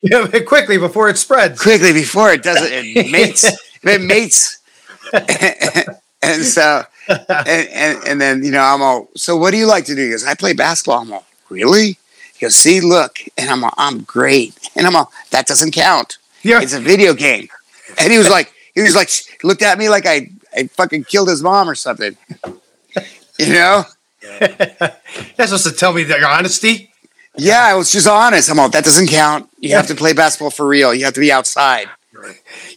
Yeah, 0.03 0.39
quickly 0.45 0.77
before 0.77 1.07
it 1.07 1.17
spreads. 1.17 1.61
quickly 1.61 1.93
before 1.93 2.31
it 2.33 2.43
does 2.43 2.57
it, 2.61 3.11
mates. 3.11 3.45
it 3.83 4.01
mates. 4.01 4.59
and 6.21 6.43
so, 6.43 6.83
and, 7.07 7.69
and, 7.69 8.03
and 8.05 8.21
then, 8.21 8.43
you 8.43 8.51
know, 8.51 8.61
I'm 8.61 8.81
all, 8.81 9.09
so 9.15 9.37
what 9.37 9.51
do 9.51 9.57
you 9.57 9.67
like 9.67 9.85
to 9.85 9.95
do? 9.95 10.11
Goes, 10.11 10.25
I 10.25 10.35
play 10.35 10.51
basketball. 10.51 10.99
I'm 10.99 11.13
all, 11.13 11.25
really? 11.49 11.97
Goes, 12.43 12.55
see, 12.55 12.81
look. 12.81 13.19
And 13.37 13.49
I'm 13.49 13.63
all, 13.63 13.73
I'm 13.77 14.03
great. 14.03 14.53
And 14.75 14.85
I'm 14.85 14.95
all, 14.95 15.11
that 15.31 15.47
doesn't 15.47 15.71
count. 15.71 16.17
Yeah. 16.41 16.61
It's 16.61 16.73
a 16.73 16.79
video 16.79 17.13
game. 17.13 17.47
And 17.97 18.11
he 18.11 18.17
was 18.17 18.29
like, 18.29 18.53
he 18.75 18.81
was 18.81 18.95
like, 18.95 19.09
looked 19.43 19.61
at 19.61 19.77
me 19.77 19.89
like 19.89 20.05
I, 20.05 20.29
I 20.55 20.67
fucking 20.67 21.05
killed 21.05 21.29
his 21.29 21.41
mom 21.41 21.69
or 21.69 21.75
something. 21.75 22.17
You 23.39 23.53
know? 23.53 23.83
That's 24.39 24.99
supposed 25.37 25.65
to 25.65 25.71
tell 25.71 25.93
me 25.93 26.03
that 26.03 26.19
your 26.19 26.29
honesty. 26.29 26.91
Yeah, 27.37 27.63
I 27.63 27.75
was 27.75 27.91
just 27.91 28.07
honest. 28.07 28.49
I'm 28.49 28.59
all, 28.59 28.69
that 28.69 28.83
doesn't 28.83 29.07
count. 29.07 29.49
You 29.59 29.75
have 29.75 29.87
to 29.87 29.95
play 29.95 30.13
basketball 30.13 30.51
for 30.51 30.67
real. 30.67 30.93
You 30.93 31.05
have 31.05 31.13
to 31.15 31.19
be 31.19 31.31
outside. 31.31 31.89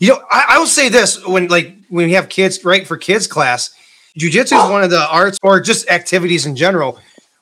You 0.01 0.09
know, 0.09 0.25
I, 0.31 0.47
I 0.51 0.59
will 0.59 0.67
say 0.67 0.89
this 0.89 1.25
when 1.27 1.49
like 1.49 1.77
when 1.89 2.07
we 2.07 2.13
have 2.15 2.29
kids, 2.29 2.65
right, 2.65 2.87
for 2.87 2.97
kids 2.97 3.27
class, 3.27 3.75
jujitsu 4.19 4.45
is 4.45 4.53
oh. 4.55 4.73
one 4.73 4.83
of 4.83 4.91
the 4.91 5.07
arts 5.09 5.39
or 5.43 5.61
just 5.61 5.89
activities 5.91 6.47
in 6.47 6.57
general 6.57 6.99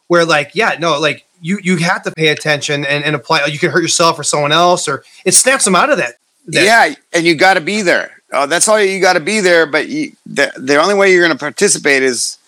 where 0.08 0.24
like, 0.24 0.50
yeah, 0.54 0.76
no, 0.78 0.98
like 0.98 1.23
you 1.44 1.58
you 1.62 1.76
have 1.76 2.02
to 2.02 2.10
pay 2.10 2.28
attention 2.28 2.86
and, 2.86 3.04
and 3.04 3.14
apply 3.14 3.44
you 3.44 3.58
can 3.58 3.70
hurt 3.70 3.82
yourself 3.82 4.18
or 4.18 4.22
someone 4.22 4.50
else 4.50 4.88
or 4.88 5.04
it 5.26 5.34
snaps 5.34 5.66
them 5.66 5.76
out 5.76 5.90
of 5.90 5.98
that. 5.98 6.14
that 6.46 6.64
yeah, 6.64 6.94
and 7.12 7.26
you 7.26 7.34
got 7.34 7.54
to 7.54 7.60
be 7.60 7.82
there. 7.82 8.22
Oh, 8.32 8.46
that's 8.46 8.66
all 8.66 8.80
you 8.80 8.98
got 8.98 9.12
to 9.12 9.20
be 9.20 9.40
there. 9.40 9.66
But 9.66 9.88
you, 9.88 10.12
the 10.24 10.50
the 10.56 10.80
only 10.80 10.94
way 10.94 11.12
you're 11.12 11.24
going 11.24 11.36
to 11.36 11.38
participate 11.38 12.02
is, 12.02 12.38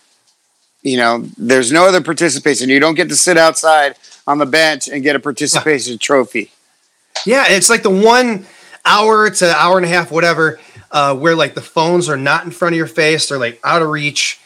you 0.82 0.96
know, 0.96 1.26
there's 1.36 1.70
no 1.70 1.86
other 1.86 2.00
participation. 2.00 2.70
You 2.70 2.80
don't 2.80 2.94
get 2.94 3.10
to 3.10 3.16
sit 3.16 3.36
outside 3.36 3.96
on 4.26 4.38
the 4.38 4.46
bench 4.46 4.88
and 4.88 5.02
get 5.02 5.14
a 5.14 5.20
participation 5.20 5.98
trophy. 5.98 6.50
Yeah, 7.26 7.44
it's 7.48 7.68
like 7.68 7.82
the 7.82 7.90
one 7.90 8.46
hour 8.86 9.28
to 9.28 9.54
hour 9.54 9.76
and 9.76 9.84
a 9.84 9.88
half, 9.88 10.10
whatever, 10.10 10.58
uh, 10.90 11.14
where 11.14 11.36
like 11.36 11.54
the 11.54 11.60
phones 11.60 12.08
are 12.08 12.16
not 12.16 12.44
in 12.44 12.50
front 12.50 12.72
of 12.74 12.78
your 12.78 12.86
face, 12.86 13.28
they're 13.28 13.38
like 13.38 13.60
out 13.62 13.82
of 13.82 13.88
reach, 13.88 14.40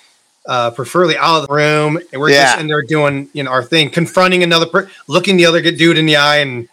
uh, 0.51 0.71
preferably 0.73 1.17
out 1.17 1.41
of 1.43 1.49
the 1.49 1.55
room, 1.55 1.97
and 2.13 2.21
we're 2.21 2.31
Yeah. 2.31 2.45
just 2.45 2.61
in 2.61 2.67
there 2.67 2.83
doing 2.83 3.29
you 3.33 3.43
know 3.45 3.51
our 3.53 3.63
thing, 3.63 3.89
confronting 3.89 4.43
another, 4.43 4.67
per- 4.67 4.91
looking 5.07 5.37
the 5.39 5.47
other 5.47 5.61
good 5.63 5.79
dude 5.79 5.97
in 5.97 6.05
the 6.07 6.17
eye, 6.17 6.39
and 6.39 6.69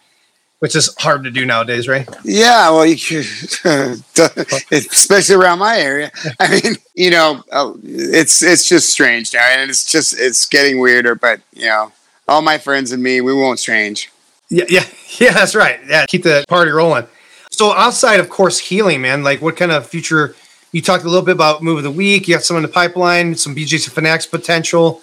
which 0.58 0.74
is 0.74 0.92
hard 0.98 1.22
to 1.22 1.30
do 1.30 1.44
nowadays, 1.46 1.86
right? 1.86 2.08
Yeah, 2.24 2.70
well, 2.70 2.84
you 2.84 2.96
could, 2.96 3.24
especially 4.72 5.36
around 5.36 5.60
my 5.60 5.78
area. 5.78 6.10
I 6.40 6.60
mean, 6.60 6.74
you 6.94 7.10
know, 7.10 7.44
uh, 7.52 7.72
it's 7.84 8.42
it's 8.42 8.68
just 8.68 8.90
strange 8.90 9.32
now, 9.32 9.46
and 9.48 9.70
it's 9.70 9.84
just 9.90 10.18
it's 10.18 10.44
getting 10.46 10.80
weirder. 10.80 11.14
But 11.14 11.40
you 11.52 11.66
know, 11.66 11.92
all 12.26 12.42
my 12.42 12.58
friends 12.58 12.92
and 12.92 13.02
me, 13.02 13.20
we 13.20 13.32
won't 13.32 13.58
strange. 13.60 14.10
Yeah, 14.50 14.64
yeah, 14.68 14.84
yeah, 15.20 15.32
that's 15.32 15.54
right. 15.54 15.78
Yeah, 15.86 16.06
keep 16.06 16.24
the 16.24 16.44
party 16.48 16.70
rolling. 16.72 17.06
So 17.50 17.72
outside, 17.72 18.20
of 18.20 18.28
course, 18.28 18.58
healing, 18.58 19.00
man. 19.00 19.22
Like, 19.22 19.40
what 19.40 19.56
kind 19.56 19.70
of 19.72 19.86
future? 19.86 20.34
You 20.72 20.82
talked 20.82 21.04
a 21.04 21.08
little 21.08 21.24
bit 21.24 21.32
about 21.32 21.62
move 21.62 21.78
of 21.78 21.84
the 21.84 21.90
week. 21.90 22.28
You 22.28 22.34
got 22.34 22.44
some 22.44 22.56
in 22.56 22.62
the 22.62 22.68
pipeline, 22.68 23.34
some 23.34 23.54
BJJ 23.54 23.90
Fanatics 23.90 24.26
potential. 24.26 25.02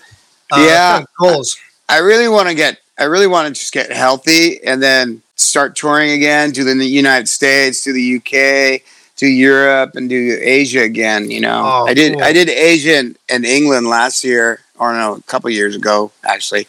Uh, 0.51 0.57
Yeah. 0.59 1.03
goals. 1.20 1.57
I 1.89 1.97
really 1.99 2.28
want 2.28 2.49
to 2.49 2.55
get 2.55 2.80
I 2.97 3.03
really 3.05 3.28
want 3.28 3.53
to 3.53 3.59
just 3.59 3.74
get 3.74 3.91
healthy 3.91 4.63
and 4.63 4.82
then 4.82 5.22
start 5.36 5.76
touring 5.76 6.11
again 6.11 6.53
to 6.53 6.63
the 6.63 6.86
United 6.86 7.28
States, 7.28 7.82
to 7.84 7.91
the 7.91 8.16
UK, 8.18 8.82
to 9.18 9.28
Europe, 9.28 9.95
and 9.95 10.07
do 10.09 10.38
Asia 10.41 10.82
again. 10.82 11.30
You 11.30 11.41
know, 11.41 11.63
Oh, 11.66 11.88
I 11.88 11.93
did 11.93 12.13
cool. 12.13 12.24
I 12.24 12.32
did 12.32 12.47
Asia 12.49 12.97
and, 12.97 13.18
and 13.28 13.45
England 13.45 13.88
last 13.88 14.24
year, 14.24 14.61
or 14.80 14.93
no, 14.93 15.16
a 15.16 15.22
couple 15.24 15.49
years 15.49 15.76
ago 15.76 16.11
actually. 16.24 16.68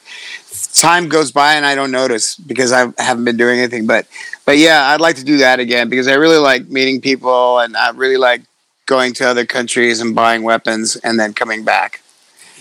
Time 0.74 1.08
goes 1.08 1.32
by 1.32 1.54
and 1.54 1.64
I 1.64 1.74
don't 1.74 1.90
notice 1.90 2.34
because 2.36 2.72
I 2.72 2.92
haven't 2.98 3.24
been 3.24 3.36
doing 3.36 3.58
anything. 3.60 3.86
But 3.86 4.06
but 4.44 4.58
yeah, 4.58 4.86
I'd 4.88 5.00
like 5.00 5.16
to 5.16 5.24
do 5.24 5.36
that 5.38 5.60
again 5.60 5.88
because 5.88 6.08
I 6.08 6.14
really 6.14 6.38
like 6.38 6.68
meeting 6.68 7.00
people 7.00 7.58
and 7.60 7.76
I 7.76 7.90
really 7.90 8.16
like 8.16 8.42
going 8.86 9.12
to 9.14 9.28
other 9.28 9.44
countries 9.44 10.00
and 10.00 10.14
buying 10.14 10.42
weapons 10.42 10.96
and 10.96 11.18
then 11.18 11.34
coming 11.34 11.64
back. 11.64 12.00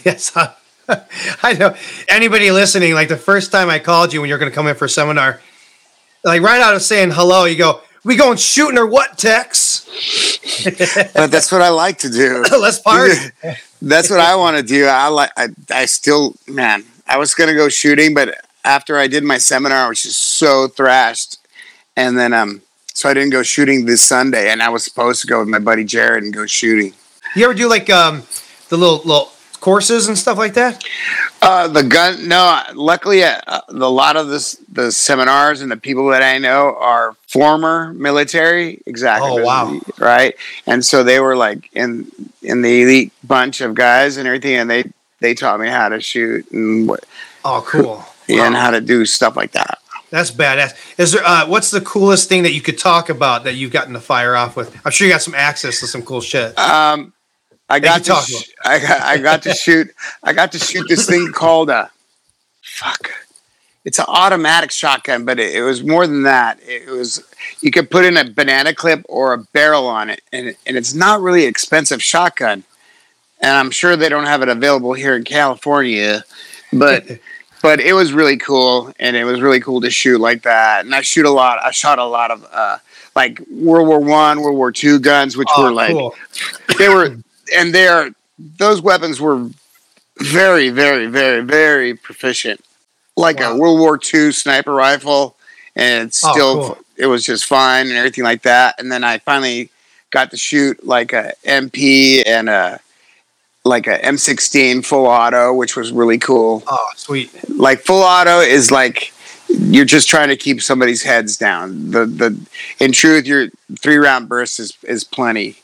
Yes, 0.04 0.36
I, 0.36 0.54
I 1.44 1.54
know. 1.54 1.76
Anybody 2.08 2.52
listening, 2.52 2.94
like 2.94 3.08
the 3.08 3.18
first 3.18 3.52
time 3.52 3.70
I 3.70 3.80
called 3.80 4.14
you 4.14 4.22
when 4.22 4.30
you're 4.30 4.38
going 4.38 4.52
to 4.52 4.56
come 4.56 4.68
in 4.68 4.76
for 4.76 4.86
a 4.86 4.90
seminar, 4.90 5.42
like 6.24 6.42
right 6.42 6.62
out 6.62 6.76
of 6.76 6.82
saying 6.82 7.12
hello, 7.12 7.46
you 7.46 7.58
go, 7.58 7.82
"We 8.04 8.16
going 8.16 8.38
shooting 8.38 8.78
or 8.78 8.88
what, 8.88 9.18
Tex? 9.18 9.84
But 11.14 11.32
that's 11.32 11.52
what 11.52 11.62
I 11.62 11.70
like 11.70 12.00
to 12.00 12.10
do. 12.10 12.44
Let's 12.52 12.80
party." 12.80 13.14
That's 13.82 14.10
what 14.10 14.20
I 14.20 14.36
want 14.36 14.58
to 14.58 14.64
do. 14.64 14.86
I 14.86 15.08
like. 15.08 15.32
I, 15.38 15.50
I 15.70 15.86
still, 15.86 16.36
man. 16.48 16.84
I 17.08 17.18
was 17.18 17.36
gonna 17.36 17.54
go 17.54 17.70
shooting, 17.70 18.16
but 18.16 18.36
after 18.64 18.98
I 18.98 19.08
did 19.08 19.24
my 19.24 19.38
seminar, 19.38 19.86
I 19.86 19.90
was 19.90 20.02
just 20.02 20.20
so 20.20 20.68
thrashed, 20.68 21.38
and 21.96 22.18
then 22.18 22.34
um, 22.34 22.62
so 22.96 23.10
I 23.10 23.14
didn't 23.14 23.32
go 23.32 23.44
shooting 23.44 23.86
this 23.86 24.02
Sunday, 24.02 24.50
and 24.50 24.64
I 24.64 24.70
was 24.70 24.84
supposed 24.84 25.20
to 25.22 25.28
go 25.28 25.40
with 25.40 25.50
my 25.50 25.60
buddy 25.60 25.84
Jared 25.84 26.24
and 26.24 26.34
go 26.34 26.46
shooting. 26.46 26.94
You 27.36 27.44
ever 27.46 27.54
do 27.54 27.68
like 27.70 27.90
um 27.90 28.24
the 28.70 28.78
little 28.78 28.98
little 29.06 29.30
courses 29.60 30.08
and 30.08 30.18
stuff 30.18 30.38
like 30.38 30.54
that? 30.56 30.84
Uh, 31.42 31.68
the 31.68 31.84
gun. 31.84 32.28
No, 32.28 32.62
luckily, 32.74 33.24
uh, 33.24 33.40
the, 33.68 33.86
a 33.86 33.88
lot 33.90 34.16
of 34.16 34.28
this, 34.30 34.56
the 34.72 34.92
seminars 34.92 35.62
and 35.62 35.70
the 35.72 35.78
people 35.78 36.08
that 36.10 36.22
I 36.24 36.38
know 36.38 36.76
are 36.80 37.16
former 37.28 37.94
military. 37.94 38.82
Exactly. 38.86 39.30
Oh, 39.30 39.44
wow. 39.44 39.80
Right, 40.00 40.36
and 40.66 40.84
so 40.86 41.04
they 41.04 41.20
were 41.20 41.36
like 41.36 41.70
in 41.74 42.08
in 42.42 42.62
the 42.62 42.84
elite 42.84 43.12
bunch 43.24 43.60
of 43.62 43.74
guys 43.76 44.18
and 44.18 44.26
everything, 44.28 44.56
and 44.56 44.70
they 44.70 44.86
they 45.20 45.34
taught 45.34 45.60
me 45.60 45.68
how 45.68 45.90
to 45.90 46.00
shoot 46.00 46.50
and 46.52 46.88
what 46.88 47.04
Oh, 47.44 47.64
cool. 47.68 48.06
and 48.30 48.54
Wow. 48.56 48.60
how 48.62 48.72
to 48.72 48.82
do 48.82 49.06
stuff 49.06 49.36
like 49.36 49.52
that. 49.52 49.80
That's 50.10 50.32
badass. 50.32 50.76
Is 51.00 51.12
there 51.12 51.24
uh, 51.26 51.48
what's 51.48 51.72
the 51.72 51.82
coolest 51.82 52.30
thing 52.30 52.44
that 52.44 52.54
you 52.54 52.62
could 52.62 52.78
talk 52.78 53.10
about 53.10 53.44
that 53.46 53.56
you've 53.56 53.72
gotten 53.72 53.94
to 53.94 54.00
fire 54.00 54.36
off 54.36 54.56
with? 54.56 54.76
I'm 54.86 54.92
sure 54.92 55.08
you 55.08 55.14
got 55.14 55.22
some 55.22 55.36
access 55.36 55.80
to 55.82 55.88
some 55.88 56.02
cool 56.04 56.22
shit. 56.22 56.58
Um, 56.58 57.12
I 57.70 57.80
got 57.80 58.04
to 58.04 58.12
sh- 58.26 58.50
I 58.64 58.80
got 58.80 59.02
I 59.02 59.18
got 59.18 59.42
to 59.44 59.54
shoot 59.54 59.90
I 60.24 60.34
got 60.34 60.52
to 60.54 60.60
shoot 60.60 60.86
this 60.88 61.08
thing 61.08 61.32
called 61.34 61.70
a 61.70 61.90
fuck. 62.62 63.10
It's 63.84 64.00
an 64.00 64.06
automatic 64.08 64.72
shotgun, 64.72 65.26
but 65.26 65.40
it, 65.40 65.56
it 65.56 65.62
was 65.62 65.84
more 65.84 66.08
than 66.08 66.24
that. 66.24 66.60
It 66.64 66.90
was 66.90 67.24
you 67.62 67.72
could 67.72 67.90
put 67.92 68.06
in 68.06 68.18
a 68.18 68.24
banana 68.30 68.74
clip 68.74 69.04
or 69.10 69.34
a 69.34 69.38
barrel 69.40 69.88
on 69.88 70.10
it, 70.10 70.22
and 70.32 70.48
it- 70.50 70.58
and 70.66 70.78
it's 70.78 70.94
not 70.94 71.22
really 71.22 71.44
expensive 71.46 72.02
shotgun. 72.02 72.64
And 73.42 73.52
I'm 73.52 73.70
sure 73.70 73.96
they 73.96 74.10
don't 74.10 74.26
have 74.26 74.42
it 74.42 74.50
available 74.50 74.94
here 74.94 75.16
in 75.16 75.24
California, 75.24 76.24
but 76.72 77.06
but 77.66 77.80
it 77.80 77.94
was 77.94 78.14
really 78.14 78.38
cool, 78.38 78.94
and 79.00 79.16
it 79.16 79.24
was 79.24 79.42
really 79.42 79.60
cool 79.60 79.82
to 79.82 79.90
shoot 79.90 80.20
like 80.22 80.44
that. 80.44 80.86
And 80.86 80.94
I 80.94 81.02
shoot 81.02 81.26
a 81.26 81.32
lot. 81.32 81.58
I 81.64 81.72
shot 81.72 81.98
a 81.98 82.06
lot 82.06 82.30
of 82.30 82.46
uh, 82.52 82.78
like 83.16 83.40
World 83.50 83.88
War 83.88 84.00
One, 84.00 84.42
World 84.42 84.56
War 84.56 84.72
Two 84.72 85.00
guns, 85.00 85.36
which 85.36 85.50
Oh, 85.58 85.64
were 85.64 85.72
like 85.72 85.90
cool. 85.92 86.16
they 86.78 86.90
were 86.90 87.18
and 87.58 87.74
they're 87.74 88.12
those 88.58 88.82
weapons 88.84 89.20
were 89.20 89.50
very 90.20 90.70
very 90.70 91.08
very 91.08 91.42
very 91.42 91.96
proficient 91.96 92.62
like 93.18 93.40
Wow. 93.40 93.54
a 93.54 93.58
world 93.58 93.80
war 93.80 93.98
two 93.98 94.32
sniper 94.32 94.74
rifle 94.74 95.36
and 95.76 96.08
it's 96.08 96.24
Oh, 96.24 96.32
still 96.34 96.54
cool. 96.68 96.78
it 96.98 97.08
was 97.08 97.24
just 97.24 97.46
fine 97.46 97.88
and 97.88 97.96
everything 97.98 98.24
like 98.24 98.42
that 98.44 98.76
and 98.80 98.92
then 98.92 99.04
i 99.04 99.18
finally 99.20 99.70
got 100.12 100.32
to 100.32 100.38
shoot 100.38 100.86
like 100.86 101.12
a 101.14 101.34
mp 101.46 102.24
and 102.26 102.50
a 102.50 102.80
like 103.66 103.88
a 103.88 103.98
m16 104.00 104.86
full 104.86 105.08
auto 105.08 105.52
which 105.54 105.76
was 105.76 105.92
really 105.92 106.18
cool 106.20 106.64
Oh, 106.68 106.88
sweet. 106.96 107.32
like 107.50 107.80
full 107.82 108.04
auto 108.04 108.40
is 108.40 108.72
like 108.72 109.12
you're 109.50 109.86
just 109.86 110.08
trying 110.10 110.30
to 110.30 110.36
keep 110.36 110.62
somebody's 110.62 111.04
heads 111.04 111.38
down. 111.38 111.92
The 111.92 112.06
the 112.06 112.40
in 112.80 112.92
truth, 112.92 113.26
your 113.26 113.48
three 113.80 113.98
round 113.98 114.28
burst 114.28 114.60
is 114.60 114.76
is 114.84 115.04
plenty 115.04 115.56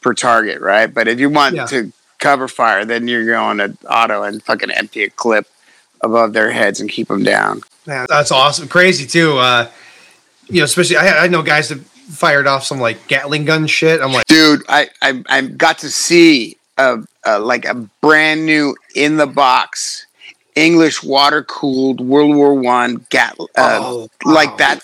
per 0.00 0.14
target, 0.14 0.60
right? 0.60 0.86
But 0.92 1.08
if 1.08 1.18
you 1.20 1.28
want 1.28 1.54
Yeah. 1.56 1.66
to 1.66 1.92
cover 2.18 2.46
fire, 2.48 2.84
then 2.84 3.06
you're 3.08 3.26
going 3.26 3.58
to 3.58 3.76
auto 3.90 4.22
and 4.22 4.42
fucking 4.42 4.70
empty 4.70 5.02
a 5.02 5.10
clip 5.10 5.46
above 6.00 6.32
their 6.32 6.50
heads 6.52 6.80
and 6.80 6.88
keep 6.88 7.08
them 7.08 7.22
down. 7.24 7.60
Man, 7.86 8.06
that's 8.08 8.30
awesome. 8.30 8.68
Crazy 8.68 9.04
too. 9.06 9.36
Uh, 9.38 9.68
you 10.48 10.58
know, 10.58 10.64
especially 10.64 10.96
I, 10.96 11.24
I 11.24 11.26
know 11.28 11.42
guys 11.42 11.68
that 11.70 11.80
fired 11.80 12.46
off 12.46 12.64
some 12.64 12.78
like 12.80 13.08
Gatling 13.08 13.44
gun 13.44 13.66
shit. 13.66 14.00
I'm 14.00 14.12
like, 14.12 14.26
Dude, 14.26 14.62
I 14.68 14.88
I, 15.02 15.22
I 15.28 15.40
got 15.42 15.78
to 15.80 15.90
see 15.90 16.56
a, 16.78 16.98
a 17.24 17.38
like 17.38 17.64
a 17.64 17.74
brand 18.00 18.46
new 18.46 18.74
in 18.94 19.16
the 19.16 19.26
box 19.26 20.06
English 20.54 21.02
water 21.02 21.44
cooled 21.44 22.00
World 22.00 22.34
War 22.34 22.54
One 22.54 23.06
gat 23.10 23.36
uh, 23.38 23.44
Oh, 23.56 24.08
wow. 24.24 24.32
like 24.34 24.56
that. 24.58 24.80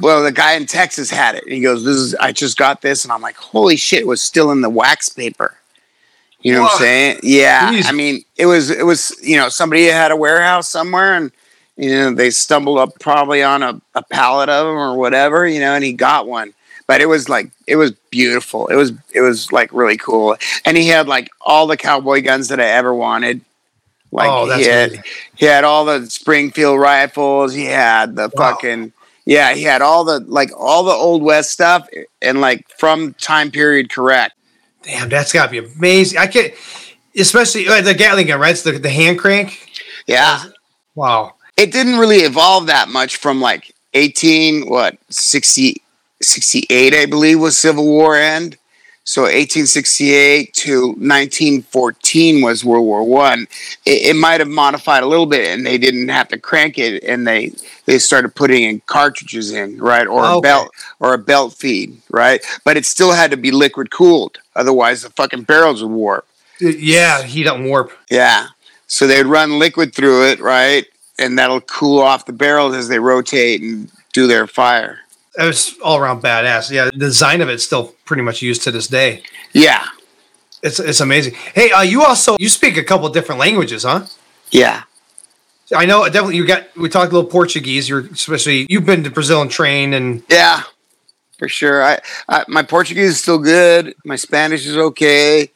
Well, 0.00 0.22
the 0.24 0.32
guy 0.32 0.54
in 0.54 0.66
Texas 0.66 1.10
had 1.10 1.36
it. 1.36 1.44
He 1.46 1.60
goes, 1.60 1.84
"This 1.84 1.96
is 1.96 2.14
I 2.16 2.32
just 2.32 2.56
got 2.58 2.80
this," 2.82 3.04
and 3.04 3.12
I'm 3.12 3.20
like, 3.22 3.36
"Holy 3.36 3.76
shit!" 3.76 4.00
It 4.00 4.06
was 4.06 4.20
still 4.20 4.50
in 4.50 4.62
the 4.62 4.70
wax 4.70 5.08
paper. 5.08 5.54
You 6.40 6.54
know 6.54 6.62
what 6.62 6.72
I'm 6.72 6.78
saying? 6.78 7.20
Yeah. 7.22 7.72
Jeez. 7.72 7.88
I 7.88 7.92
mean, 7.92 8.24
it 8.36 8.46
was 8.46 8.70
it 8.70 8.84
was 8.84 9.14
you 9.22 9.36
know 9.36 9.48
somebody 9.48 9.84
had 9.84 10.10
a 10.10 10.16
warehouse 10.16 10.68
somewhere 10.68 11.14
and. 11.14 11.30
You 11.78 11.88
know, 11.88 12.14
they 12.14 12.28
stumbled 12.28 12.76
up 12.76 12.90
probably 13.00 13.42
on 13.42 13.62
a, 13.62 13.80
a 13.94 14.02
pallet 14.02 14.50
of 14.50 14.66
them 14.66 14.76
or 14.76 14.94
whatever, 14.98 15.46
you 15.46 15.58
know, 15.58 15.72
and 15.74 15.82
he 15.82 15.94
got 15.94 16.28
one. 16.28 16.52
But 16.92 17.00
it 17.00 17.06
was 17.06 17.28
like 17.28 17.50
it 17.66 17.76
was 17.76 17.92
beautiful. 18.10 18.66
It 18.66 18.76
was 18.76 18.92
it 19.14 19.22
was 19.22 19.50
like 19.50 19.72
really 19.72 19.96
cool. 19.96 20.36
And 20.66 20.76
he 20.76 20.88
had 20.88 21.08
like 21.08 21.30
all 21.40 21.66
the 21.66 21.76
cowboy 21.78 22.20
guns 22.22 22.48
that 22.48 22.60
I 22.60 22.66
ever 22.66 22.92
wanted. 22.94 23.40
Like 24.10 24.28
oh, 24.30 24.46
that's 24.46 24.62
he 24.64 24.68
had 24.70 24.88
amazing. 24.90 25.04
he 25.36 25.46
had 25.46 25.64
all 25.64 25.84
the 25.86 26.04
Springfield 26.10 26.78
rifles. 26.78 27.54
He 27.54 27.64
had 27.64 28.14
the 28.16 28.30
Wow. 28.34 28.50
fucking 28.52 28.92
yeah. 29.24 29.54
He 29.54 29.62
had 29.62 29.80
all 29.80 30.04
the 30.04 30.20
like 30.20 30.50
all 30.56 30.84
the 30.84 30.90
old 30.92 31.22
west 31.22 31.50
stuff 31.50 31.88
and 32.20 32.40
like 32.40 32.68
from 32.78 33.14
time 33.14 33.50
period 33.50 33.88
correct. 33.90 34.34
Damn, 34.82 35.08
that's 35.08 35.32
got 35.32 35.46
to 35.46 35.50
be 35.50 35.58
amazing. 35.58 36.18
I 36.18 36.26
can't, 36.26 36.52
especially 37.16 37.68
uh, 37.68 37.80
the 37.82 37.94
Gatling 37.94 38.26
gun, 38.26 38.40
right? 38.40 38.50
It's 38.50 38.62
the, 38.62 38.72
the 38.72 38.90
hand 38.90 39.18
crank. 39.18 39.70
Yeah, 40.06 40.42
Wow. 40.96 41.34
it 41.56 41.70
didn't 41.72 41.98
really 41.98 42.18
evolve 42.18 42.66
that 42.66 42.88
much 42.88 43.16
from 43.16 43.40
like 43.40 43.72
eighteen 43.94 44.68
what 44.68 44.98
60, 45.08 45.81
68 46.22 46.94
I 46.94 47.06
believe 47.06 47.40
was 47.40 47.56
Civil 47.56 47.84
War 47.84 48.16
end. 48.16 48.56
So 49.04 49.22
1868 49.22 50.54
to 50.54 50.86
1914 50.90 52.40
was 52.40 52.64
World 52.64 52.84
War 52.84 53.02
One. 53.02 53.48
It, 53.84 54.10
it 54.10 54.16
might 54.16 54.38
have 54.38 54.48
modified 54.48 55.02
a 55.02 55.06
little 55.06 55.26
bit, 55.26 55.48
and 55.48 55.66
they 55.66 55.76
didn't 55.76 56.08
have 56.08 56.28
to 56.28 56.38
crank 56.38 56.78
it, 56.78 57.02
and 57.02 57.26
they 57.26 57.52
they 57.86 57.98
started 57.98 58.34
putting 58.36 58.62
in 58.62 58.80
cartridges 58.86 59.50
in, 59.50 59.78
right, 59.78 60.06
or 60.06 60.24
a 60.24 60.40
belt 60.40 60.70
or 61.00 61.14
a 61.14 61.18
belt 61.18 61.54
feed, 61.54 62.00
right. 62.10 62.44
But 62.64 62.76
it 62.76 62.86
still 62.86 63.10
had 63.10 63.32
to 63.32 63.36
be 63.36 63.50
liquid 63.50 63.90
cooled, 63.90 64.38
otherwise 64.54 65.02
the 65.02 65.10
fucking 65.10 65.42
barrels 65.42 65.82
would 65.82 65.90
warp. 65.90 66.26
Uh, 66.62 66.68
yeah, 66.68 67.22
heat 67.22 67.48
up 67.48 67.56
and 67.56 67.66
warp. 67.66 67.90
Yeah. 68.08 68.48
So 68.86 69.08
they'd 69.08 69.26
run 69.26 69.58
liquid 69.58 69.94
through 69.94 70.28
it, 70.28 70.38
right, 70.38 70.86
and 71.18 71.36
that'll 71.36 71.60
cool 71.62 72.00
off 72.00 72.26
the 72.26 72.32
barrels 72.32 72.76
as 72.76 72.86
they 72.86 73.00
rotate 73.00 73.62
and 73.62 73.90
do 74.12 74.28
their 74.28 74.46
fire. 74.46 75.00
It 75.38 75.46
was 75.46 75.74
all 75.82 75.98
around 75.98 76.22
badass. 76.22 76.70
Yeah, 76.70 76.86
the 76.86 76.92
design 76.92 77.40
of 77.40 77.48
it's 77.48 77.64
still 77.64 77.94
pretty 78.04 78.22
much 78.22 78.42
used 78.42 78.62
to 78.64 78.70
this 78.70 78.86
day. 78.86 79.22
Yeah. 79.52 79.86
It's 80.62 80.78
it's 80.78 81.00
amazing. 81.00 81.34
Hey, 81.34 81.70
uh, 81.72 81.82
you 81.82 82.02
also 82.04 82.36
you 82.38 82.48
speak 82.48 82.76
a 82.76 82.84
couple 82.84 83.08
different 83.08 83.40
languages, 83.40 83.82
huh? 83.82 84.06
Yeah. 84.50 84.82
I 85.74 85.86
know 85.86 86.04
definitely 86.04 86.36
you 86.36 86.46
got 86.46 86.76
we 86.76 86.88
talked 86.88 87.12
a 87.12 87.14
little 87.14 87.30
Portuguese. 87.30 87.88
You're 87.88 88.06
especially 88.06 88.66
you've 88.68 88.84
been 88.86 89.02
to 89.04 89.10
Brazil 89.10 89.40
and 89.42 89.50
trained 89.50 89.94
and 89.94 90.22
Yeah, 90.28 90.62
for 91.38 91.48
sure. 91.48 91.82
I, 91.82 91.98
I 92.28 92.44
my 92.46 92.62
Portuguese 92.62 93.10
is 93.10 93.20
still 93.20 93.38
good. 93.38 93.94
My 94.04 94.16
Spanish 94.16 94.66
is 94.66 94.76
okay. 94.76 95.50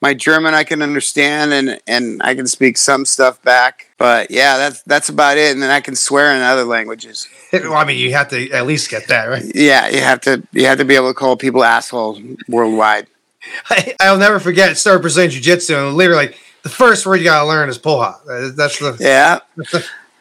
My 0.00 0.14
German 0.14 0.52
I 0.54 0.64
can 0.64 0.82
understand 0.82 1.52
and 1.52 1.80
and 1.86 2.22
I 2.22 2.34
can 2.34 2.46
speak 2.46 2.76
some 2.76 3.04
stuff 3.04 3.42
back. 3.42 3.86
But 4.02 4.32
yeah, 4.32 4.58
that's 4.58 4.82
that's 4.82 5.10
about 5.10 5.38
it. 5.38 5.52
And 5.52 5.62
then 5.62 5.70
I 5.70 5.80
can 5.80 5.94
swear 5.94 6.34
in 6.34 6.42
other 6.42 6.64
languages. 6.64 7.28
well, 7.52 7.74
I 7.74 7.84
mean 7.84 7.98
you 7.98 8.12
have 8.14 8.30
to 8.30 8.50
at 8.50 8.66
least 8.66 8.90
get 8.90 9.06
that 9.06 9.26
right. 9.26 9.44
Yeah, 9.54 9.86
you 9.90 10.00
have 10.00 10.20
to 10.22 10.42
you 10.50 10.66
have 10.66 10.78
to 10.78 10.84
be 10.84 10.96
able 10.96 11.10
to 11.10 11.14
call 11.14 11.36
people 11.36 11.62
assholes 11.62 12.20
worldwide. 12.48 13.06
I, 13.70 13.94
I'll 14.00 14.18
never 14.18 14.40
forget. 14.40 14.76
Started 14.76 15.02
Brazilian 15.02 15.30
Jiu 15.30 15.40
Jitsu 15.40 15.76
and 15.76 15.96
literally 15.96 16.26
like 16.26 16.40
the 16.64 16.68
first 16.68 17.06
word 17.06 17.18
you 17.18 17.24
gotta 17.26 17.46
learn 17.46 17.68
is 17.68 17.78
porra. 17.78 18.16
Uh, 18.28 18.50
That's 18.56 18.80
the 18.80 18.96
Yeah. 18.98 19.38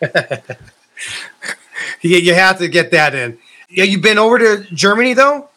you, 2.02 2.18
you 2.18 2.36
have 2.36 2.60
to 2.60 2.68
get 2.68 2.92
that 2.92 3.16
in. 3.16 3.40
Yeah, 3.68 3.86
you've 3.86 4.04
been 4.04 4.20
over 4.20 4.38
to 4.38 4.64
Germany 4.76 5.16
though. 5.16 5.50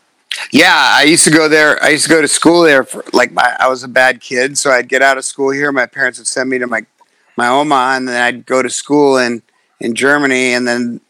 Yeah, 0.50 0.72
I 0.74 1.02
used 1.02 1.24
to 1.24 1.30
go 1.30 1.46
there. 1.46 1.82
I 1.84 1.90
used 1.90 2.04
to 2.04 2.10
go 2.10 2.22
to 2.22 2.28
school 2.28 2.62
there 2.62 2.84
for 2.84 3.04
like 3.12 3.32
my. 3.32 3.54
I 3.60 3.68
was 3.68 3.82
a 3.82 3.88
bad 3.88 4.22
kid, 4.22 4.56
so 4.56 4.70
I'd 4.70 4.88
get 4.88 5.02
out 5.02 5.18
of 5.18 5.26
school 5.26 5.50
here. 5.50 5.70
My 5.72 5.84
parents 5.84 6.18
would 6.18 6.26
send 6.26 6.48
me 6.48 6.56
to 6.58 6.66
my 6.66 6.86
my 7.36 7.48
Oma, 7.48 7.94
and 7.96 8.08
then 8.08 8.20
I'd 8.20 8.46
go 8.46 8.62
to 8.62 8.70
school 8.70 9.16
in 9.16 9.42
in 9.80 9.94
Germany, 9.94 10.54
and 10.54 10.66
then 10.66 11.00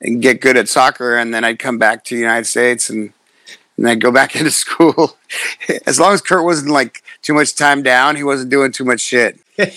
and 0.00 0.22
get 0.22 0.40
good 0.40 0.56
at 0.56 0.68
soccer, 0.68 1.16
and 1.16 1.34
then 1.34 1.44
I'd 1.44 1.58
come 1.58 1.78
back 1.78 2.04
to 2.04 2.14
the 2.14 2.20
United 2.20 2.46
States, 2.46 2.90
and 2.90 3.12
and 3.76 3.88
I'd 3.88 4.00
go 4.00 4.10
back 4.20 4.36
into 4.36 4.50
school. 4.50 5.16
as 5.86 5.98
long 5.98 6.12
as 6.12 6.20
Kurt 6.20 6.44
wasn't 6.44 6.70
like 6.70 7.02
too 7.22 7.34
much 7.34 7.54
time 7.54 7.82
down, 7.82 8.16
he 8.16 8.22
wasn't 8.22 8.50
doing 8.50 8.72
too 8.72 8.84
much 8.84 9.00
shit. 9.00 9.38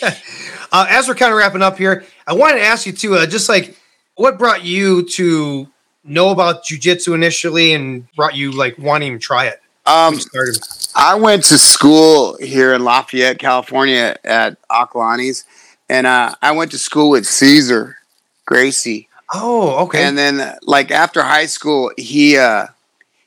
Uh, 0.74 0.86
as 0.88 1.06
we're 1.06 1.16
kind 1.16 1.34
of 1.34 1.38
wrapping 1.38 1.62
up 1.62 1.78
here, 1.78 2.06
I 2.26 2.32
wanted 2.32 2.60
to 2.60 2.64
ask 2.64 2.86
you 2.86 2.94
too, 2.94 3.16
uh, 3.16 3.26
just 3.26 3.50
like 3.50 3.76
what 4.16 4.40
brought 4.40 4.64
you 4.64 5.04
to 5.10 5.68
know 6.06 6.30
about 6.30 6.64
jujitsu 6.64 7.14
initially 7.14 7.74
and 7.74 8.10
brought 8.16 8.36
you 8.36 8.52
like 8.52 8.78
wanting 8.78 9.12
to 9.12 9.20
try 9.20 9.48
it? 9.48 9.62
Um, 9.86 10.18
I 10.96 11.16
went 11.16 11.44
to 11.46 11.58
school 11.58 12.38
here 12.38 12.74
in 12.74 12.84
Lafayette, 12.84 13.40
California, 13.40 14.16
at 14.24 14.58
Acalanes, 14.70 15.44
and 15.92 16.08
uh, 16.08 16.34
I 16.42 16.54
went 16.54 16.72
to 16.72 16.78
school 16.78 17.10
with 17.10 17.28
Cesar 17.28 17.98
Gracie. 18.46 19.10
Oh, 19.34 19.84
okay. 19.84 20.04
And 20.04 20.18
then 20.18 20.58
like 20.64 20.90
after 20.90 21.22
high 21.22 21.48
school, 21.48 21.92
he 21.98 22.38
uh 22.38 22.68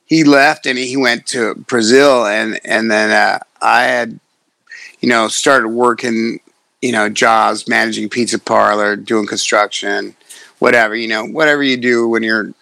he 0.07 0.25
left 0.25 0.65
and 0.65 0.79
he 0.79 0.97
went 0.97 1.27
to 1.29 1.55
Brazil 1.55 2.27
and 2.27 2.59
and 2.65 2.91
then 2.91 3.11
uh 3.11 3.39
I 3.61 3.83
had 3.85 4.19
you 5.01 5.11
know 5.11 5.29
started 5.29 5.69
working, 5.69 6.41
you 6.81 6.93
know, 6.93 7.11
jobs, 7.11 7.69
managing 7.69 8.09
pizza 8.09 8.39
parlor, 8.39 8.97
doing 8.97 9.27
construction, 9.27 10.17
whatever, 10.59 10.97
you 10.97 11.09
know, 11.09 11.27
whatever 11.27 11.63
you 11.63 11.77
do 11.77 12.09
when 12.09 12.23
you're 12.23 12.55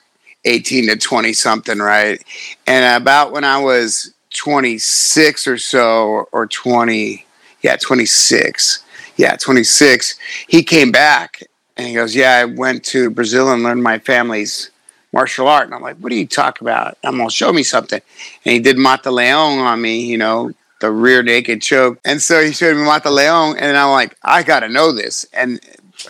18 0.44 0.88
to 0.88 0.96
20 0.96 1.32
something, 1.32 1.78
right? 1.78 2.20
And 2.66 3.00
about 3.00 3.30
when 3.30 3.44
I 3.44 3.59
was 3.59 4.12
26 4.34 5.46
or 5.46 5.59
so 5.59 6.26
or 6.32 6.48
20 6.48 7.24
yeah, 7.62 7.76
26. 7.76 8.82
Yeah, 9.23 9.37
26. 9.37 10.18
He 10.49 10.64
came 10.64 10.91
back 10.91 11.45
and 11.77 11.87
he 11.87 11.95
goes, 11.95 12.12
Yeah, 12.12 12.39
I 12.39 12.45
went 12.45 12.83
to 12.87 13.09
Brazil 13.09 13.53
and 13.53 13.62
learned 13.62 13.81
my 13.81 14.01
family's 14.01 14.73
martial 15.12 15.47
art. 15.47 15.66
And 15.66 15.75
I'm 15.77 15.81
like, 15.81 15.97
What 15.99 16.11
do 16.11 16.16
you 16.16 16.27
talk 16.27 16.61
about? 16.61 16.99
I'm 17.05 17.18
going 17.18 17.29
to 17.29 17.33
show 17.33 17.53
me 17.53 17.62
something. 17.62 18.01
And 18.45 18.53
he 18.53 18.59
did 18.59 18.79
Mata 18.79 19.12
Leon 19.12 19.61
on 19.61 19.81
me, 19.81 20.07
you 20.07 20.18
know, 20.18 20.51
the 20.81 20.91
rear 20.91 21.23
naked 21.23 21.62
choke. 21.62 22.01
And 22.05 22.20
so 22.20 22.43
he 22.43 22.51
showed 22.51 22.77
me 22.77 22.83
Mata 22.83 23.12
Leon. 23.12 23.59
And 23.59 23.77
I'm 23.77 23.93
like, 23.93 24.16
I 24.25 24.43
got 24.43 24.61
to 24.61 24.68
know 24.68 24.91
this. 24.91 25.25
And 25.33 25.61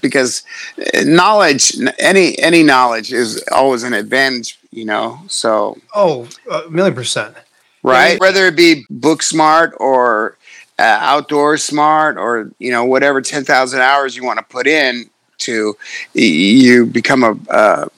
because 0.00 0.42
uh, 0.78 1.02
knowledge, 1.04 1.76
any 1.98 2.38
any 2.38 2.62
knowledge 2.62 3.12
is 3.12 3.44
always 3.52 3.82
an 3.82 3.92
advantage, 3.92 4.58
you 4.70 4.86
know. 4.86 5.20
So 5.26 5.76
oh, 5.94 6.28
a 6.50 6.70
million 6.70 6.94
percent. 6.94 7.36
right? 7.82 8.18
Whether 8.18 8.46
it 8.46 8.56
be 8.56 8.86
book 8.88 9.22
smart 9.22 9.74
or 9.78 10.38
uh, 10.78 10.98
outdoor 11.00 11.56
smart 11.56 12.16
or 12.16 12.50
you 12.58 12.70
know 12.70 12.84
whatever 12.84 13.20
ten 13.20 13.44
thousand 13.44 13.80
hours 13.80 14.16
you 14.16 14.24
want 14.24 14.38
to 14.38 14.44
put 14.44 14.66
in 14.66 15.10
to, 15.38 15.76
you 16.14 16.86
become 16.86 17.24
a 17.24 17.52
uh, 17.52 17.88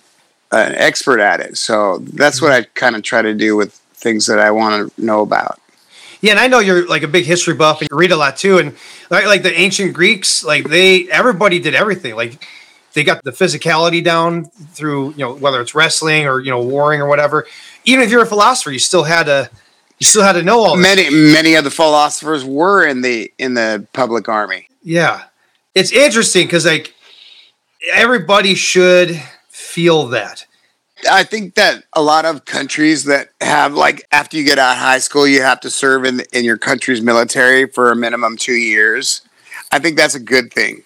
an 0.52 0.74
expert 0.74 1.20
at 1.20 1.40
it. 1.40 1.56
So 1.56 1.98
that's 1.98 2.40
what 2.40 2.52
I 2.52 2.62
kind 2.74 2.96
of 2.96 3.02
try 3.02 3.22
to 3.22 3.34
do 3.34 3.56
with 3.56 3.74
things 3.94 4.26
that 4.26 4.38
I 4.38 4.50
want 4.50 4.92
to 4.94 5.04
know 5.04 5.22
about. 5.22 5.60
Yeah, 6.20 6.32
and 6.32 6.40
I 6.40 6.46
know 6.46 6.58
you're 6.58 6.86
like 6.86 7.02
a 7.02 7.08
big 7.08 7.26
history 7.26 7.54
buff 7.54 7.80
and 7.80 7.88
you 7.90 7.96
read 7.96 8.12
a 8.12 8.16
lot 8.16 8.36
too. 8.36 8.58
And 8.58 8.74
like, 9.10 9.26
like 9.26 9.42
the 9.42 9.52
ancient 9.52 9.92
Greeks, 9.92 10.42
like 10.42 10.68
they 10.68 11.08
everybody 11.10 11.58
did 11.58 11.74
everything. 11.74 12.16
Like 12.16 12.42
they 12.94 13.04
got 13.04 13.22
the 13.24 13.30
physicality 13.30 14.02
down 14.02 14.46
through 14.46 15.10
you 15.10 15.18
know 15.18 15.34
whether 15.34 15.60
it's 15.60 15.74
wrestling 15.74 16.26
or 16.26 16.40
you 16.40 16.50
know 16.50 16.62
warring 16.62 17.00
or 17.00 17.08
whatever. 17.08 17.46
Even 17.84 18.04
if 18.04 18.10
you're 18.10 18.22
a 18.22 18.26
philosopher, 18.26 18.70
you 18.70 18.78
still 18.78 19.04
had 19.04 19.24
to 19.24 19.50
you 19.98 20.06
still 20.06 20.22
had 20.22 20.32
to 20.34 20.42
know 20.42 20.60
all 20.60 20.76
this. 20.76 20.82
Many 20.82 21.10
many 21.10 21.54
of 21.54 21.64
the 21.64 21.70
philosophers 21.70 22.44
were 22.44 22.84
in 22.86 23.00
the 23.02 23.32
in 23.38 23.54
the 23.54 23.86
public 23.92 24.28
army. 24.28 24.68
Yeah, 24.82 25.24
it's 25.74 25.92
interesting 25.92 26.46
because 26.46 26.66
like 26.66 26.94
everybody 27.92 28.54
should 28.54 29.20
feel 29.48 30.06
that. 30.08 30.46
I 31.10 31.22
think 31.22 31.54
that 31.54 31.84
a 31.92 32.02
lot 32.02 32.24
of 32.24 32.44
countries 32.46 33.04
that 33.04 33.28
have 33.40 33.74
like 33.74 34.06
after 34.10 34.36
you 34.36 34.44
get 34.44 34.58
out 34.58 34.72
of 34.72 34.78
high 34.78 34.98
school, 34.98 35.26
you 35.26 35.42
have 35.42 35.60
to 35.60 35.70
serve 35.70 36.04
in 36.04 36.22
in 36.32 36.44
your 36.44 36.58
country's 36.58 37.02
military 37.02 37.66
for 37.66 37.90
a 37.90 37.96
minimum 37.96 38.36
two 38.36 38.54
years. 38.54 39.22
I 39.70 39.78
think 39.80 39.96
that's 39.96 40.14
a 40.14 40.20
good 40.20 40.52
thing, 40.52 40.82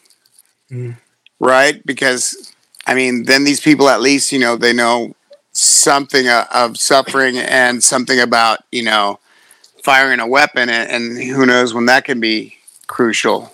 Mm. 0.72 0.96
right? 1.40 1.84
Because 1.86 2.52
I 2.86 2.94
mean, 2.94 3.24
then 3.24 3.44
these 3.44 3.60
people 3.60 3.88
at 3.88 4.00
least 4.00 4.32
you 4.32 4.38
know 4.38 4.56
they 4.56 4.72
know 4.72 5.14
something 5.58 6.28
of 6.28 6.76
suffering 6.76 7.38
and 7.38 7.82
something 7.82 8.20
about 8.20 8.60
you 8.70 8.82
know 8.82 9.18
firing 9.82 10.20
a 10.20 10.26
weapon, 10.26 10.68
and, 10.68 10.90
and 10.90 11.22
who 11.22 11.46
knows 11.46 11.74
when 11.74 11.86
that 11.86 12.04
can 12.04 12.20
be 12.20 12.56
crucial. 12.86 13.52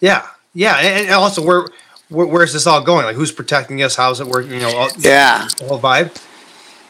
Yeah, 0.00 0.26
yeah, 0.52 0.76
and, 0.76 1.06
and 1.06 1.14
also 1.14 1.44
where, 1.44 1.66
where 2.08 2.26
where's 2.26 2.52
this 2.52 2.66
all 2.66 2.82
going? 2.82 3.04
Like 3.04 3.16
who's 3.16 3.32
protecting 3.32 3.82
us? 3.82 3.96
How's 3.96 4.20
it 4.20 4.26
working? 4.26 4.52
You 4.52 4.60
know, 4.60 4.76
all, 4.76 4.88
Yeah, 4.98 5.48
the 5.58 5.66
whole 5.66 5.80
vibe. 5.80 6.16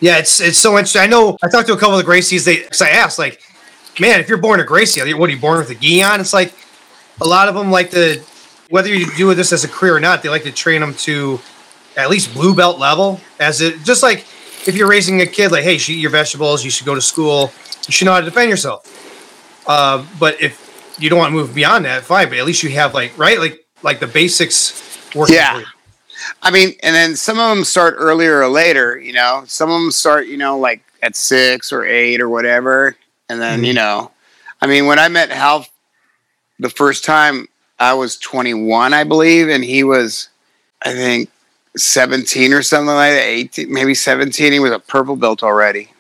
Yeah, 0.00 0.18
it's 0.18 0.40
it's 0.40 0.58
so 0.58 0.72
interesting. 0.72 1.02
I 1.02 1.06
know. 1.06 1.38
I 1.42 1.48
talked 1.48 1.68
to 1.68 1.74
a 1.74 1.78
couple 1.78 1.98
of 1.98 2.04
the 2.04 2.10
Gracies. 2.10 2.44
They, 2.44 2.58
cause 2.58 2.82
I 2.82 2.90
asked, 2.90 3.18
like, 3.18 3.40
man, 3.98 4.20
if 4.20 4.28
you're 4.28 4.38
born 4.38 4.60
a 4.60 4.64
Gracie, 4.64 5.00
what 5.14 5.30
are 5.30 5.32
you 5.32 5.40
born 5.40 5.58
with 5.58 5.70
a 5.70 5.74
gi 5.74 6.02
on? 6.02 6.20
It's 6.20 6.32
like 6.32 6.52
a 7.20 7.26
lot 7.26 7.48
of 7.48 7.54
them 7.54 7.70
like 7.70 7.90
to 7.90 8.22
whether 8.68 8.92
you 8.92 9.06
do 9.16 9.32
this 9.34 9.52
as 9.52 9.64
a 9.64 9.68
career 9.68 9.96
or 9.96 10.00
not, 10.00 10.22
they 10.22 10.28
like 10.28 10.42
to 10.42 10.52
train 10.52 10.80
them 10.80 10.94
to 10.94 11.40
at 11.96 12.10
least 12.10 12.34
blue 12.34 12.54
belt 12.54 12.78
level. 12.78 13.20
As 13.38 13.60
it 13.60 13.82
just 13.84 14.02
like 14.02 14.26
if 14.66 14.76
you're 14.76 14.88
raising 14.88 15.20
a 15.20 15.26
kid, 15.26 15.52
like, 15.52 15.64
hey, 15.64 15.74
you 15.74 15.78
should 15.78 15.94
eat 15.94 16.00
your 16.00 16.10
vegetables, 16.10 16.64
you 16.64 16.70
should 16.70 16.86
go 16.86 16.94
to 16.94 17.00
school, 17.00 17.52
you 17.86 17.92
should 17.92 18.06
know 18.06 18.12
how 18.12 18.20
to 18.20 18.24
defend 18.24 18.50
yourself. 18.50 18.90
Uh, 19.66 20.04
but 20.18 20.40
if 20.40 20.96
you 20.98 21.08
don't 21.08 21.18
want 21.18 21.30
to 21.30 21.34
move 21.34 21.54
beyond 21.54 21.84
that, 21.84 22.02
fine. 22.02 22.28
But 22.28 22.38
at 22.38 22.44
least 22.44 22.62
you 22.62 22.70
have 22.70 22.94
like 22.94 23.16
right, 23.18 23.38
like 23.38 23.64
like 23.82 24.00
the 24.00 24.06
basics 24.06 25.14
working. 25.14 25.36
Yeah. 25.36 25.62
I 26.42 26.50
mean, 26.50 26.74
and 26.82 26.94
then 26.94 27.16
some 27.16 27.38
of 27.38 27.54
them 27.54 27.64
start 27.64 27.96
earlier 27.98 28.40
or 28.40 28.48
later. 28.48 28.98
You 28.98 29.12
know, 29.12 29.44
some 29.46 29.70
of 29.70 29.80
them 29.80 29.90
start, 29.90 30.26
you 30.26 30.36
know, 30.36 30.58
like 30.58 30.82
at 31.02 31.16
six 31.16 31.72
or 31.72 31.84
eight 31.84 32.20
or 32.20 32.28
whatever, 32.28 32.96
and 33.28 33.40
then 33.40 33.58
mm-hmm. 33.58 33.64
you 33.66 33.74
know, 33.74 34.10
I 34.60 34.66
mean, 34.66 34.86
when 34.86 34.98
I 34.98 35.08
met 35.08 35.30
Hal 35.30 35.66
the 36.58 36.70
first 36.70 37.04
time, 37.04 37.48
I 37.78 37.94
was 37.94 38.16
21, 38.16 38.94
I 38.94 39.04
believe, 39.04 39.48
and 39.48 39.64
he 39.64 39.84
was, 39.84 40.28
I 40.82 40.92
think, 40.92 41.28
17 41.76 42.52
or 42.52 42.62
something 42.62 42.94
like 42.94 43.12
that, 43.12 43.24
18, 43.24 43.72
maybe 43.72 43.94
17. 43.94 44.52
He 44.52 44.60
was 44.60 44.72
a 44.72 44.78
purple 44.78 45.16
belt 45.16 45.42
already. 45.42 45.90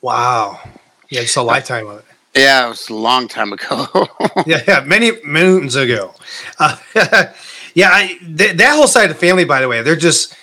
Wow. 0.00 0.60
Yeah, 1.08 1.22
just 1.22 1.36
a 1.36 1.42
lifetime 1.42 1.86
of 1.88 1.98
it. 1.98 2.04
Yeah, 2.36 2.66
it 2.66 2.68
was 2.70 2.88
a 2.88 2.94
long 2.94 3.26
time 3.26 3.52
ago. 3.52 3.86
yeah, 4.46 4.62
yeah, 4.66 4.80
many 4.86 5.12
moons 5.24 5.74
ago. 5.74 6.14
Uh, 6.58 6.76
yeah, 7.74 7.90
I, 7.92 8.18
th- 8.36 8.56
that 8.56 8.74
whole 8.76 8.86
side 8.86 9.10
of 9.10 9.16
the 9.16 9.26
family, 9.26 9.44
by 9.44 9.60
the 9.60 9.68
way, 9.68 9.82
they're 9.82 9.96
just, 9.96 10.36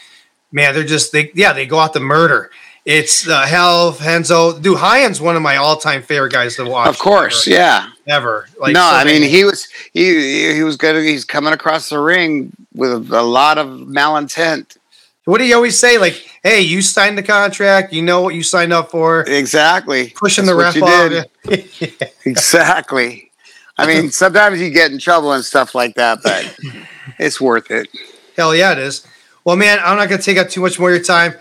man, 0.52 0.74
they're 0.74 0.84
just, 0.84 1.14
they, 1.14 1.32
yeah, 1.34 1.54
they 1.54 1.66
go 1.66 1.80
out 1.80 1.94
to 1.94 2.02
murder. 2.02 2.52
It's 2.88 3.28
uh, 3.28 3.46
Hal 3.46 3.92
Renzo. 3.92 4.58
Dude, 4.58 4.80
Ryan's 4.80 5.20
one 5.20 5.36
of 5.36 5.42
my 5.42 5.58
all-time 5.58 6.02
favorite 6.02 6.32
guys 6.32 6.56
to 6.56 6.64
watch. 6.64 6.88
Of 6.88 6.98
course, 6.98 7.46
ever, 7.46 7.58
yeah. 7.58 7.90
Ever. 8.08 8.48
Like, 8.58 8.74
no, 8.74 8.80
so 8.80 8.96
I 8.96 9.04
mean 9.04 9.24
he 9.24 9.44
was 9.44 9.68
he 9.92 10.54
he 10.54 10.64
was 10.64 10.78
good. 10.78 11.04
He's 11.04 11.26
coming 11.26 11.52
across 11.52 11.90
the 11.90 12.00
ring 12.00 12.54
with 12.74 13.12
a 13.12 13.22
lot 13.22 13.58
of 13.58 13.68
malintent. 13.68 14.78
What 15.26 15.40
do 15.40 15.44
you 15.44 15.56
always 15.56 15.78
say? 15.78 15.98
Like, 15.98 16.14
hey, 16.44 16.62
you 16.62 16.82
signed 16.82 17.18
the 17.18 17.24
contract. 17.24 17.92
You 17.92 18.04
know 18.04 18.22
what 18.22 18.36
you 18.36 18.42
signed 18.42 18.72
up 18.72 18.90
for. 18.90 19.26
Exactly. 19.28 20.12
Pushing 20.12 20.46
That's 20.46 20.74
the 20.74 20.82
ref 20.82 21.26
off. 21.92 22.16
exactly. 22.26 23.32
I 23.78 23.86
mean, 23.86 24.12
sometimes 24.12 24.62
you 24.62 24.70
get 24.70 24.94
in 24.94 24.98
trouble 24.98 25.34
and 25.34 25.44
stuff 25.44 25.76
like 25.76 25.96
that, 25.96 26.20
but 26.24 26.58
it's 27.20 27.42
worth 27.42 27.70
it. 27.70 27.90
Hell 28.38 28.56
yeah, 28.56 28.72
it 28.72 28.78
is. 28.78 29.06
Well, 29.44 29.58
man, 29.58 29.80
I'm 29.84 29.98
not 29.98 30.08
going 30.08 30.22
to 30.22 30.26
take 30.26 30.38
up 30.38 30.48
too 30.48 30.62
much 30.62 30.80
more 30.80 30.90
of 30.90 30.96
your 30.96 31.04
time. 31.04 31.34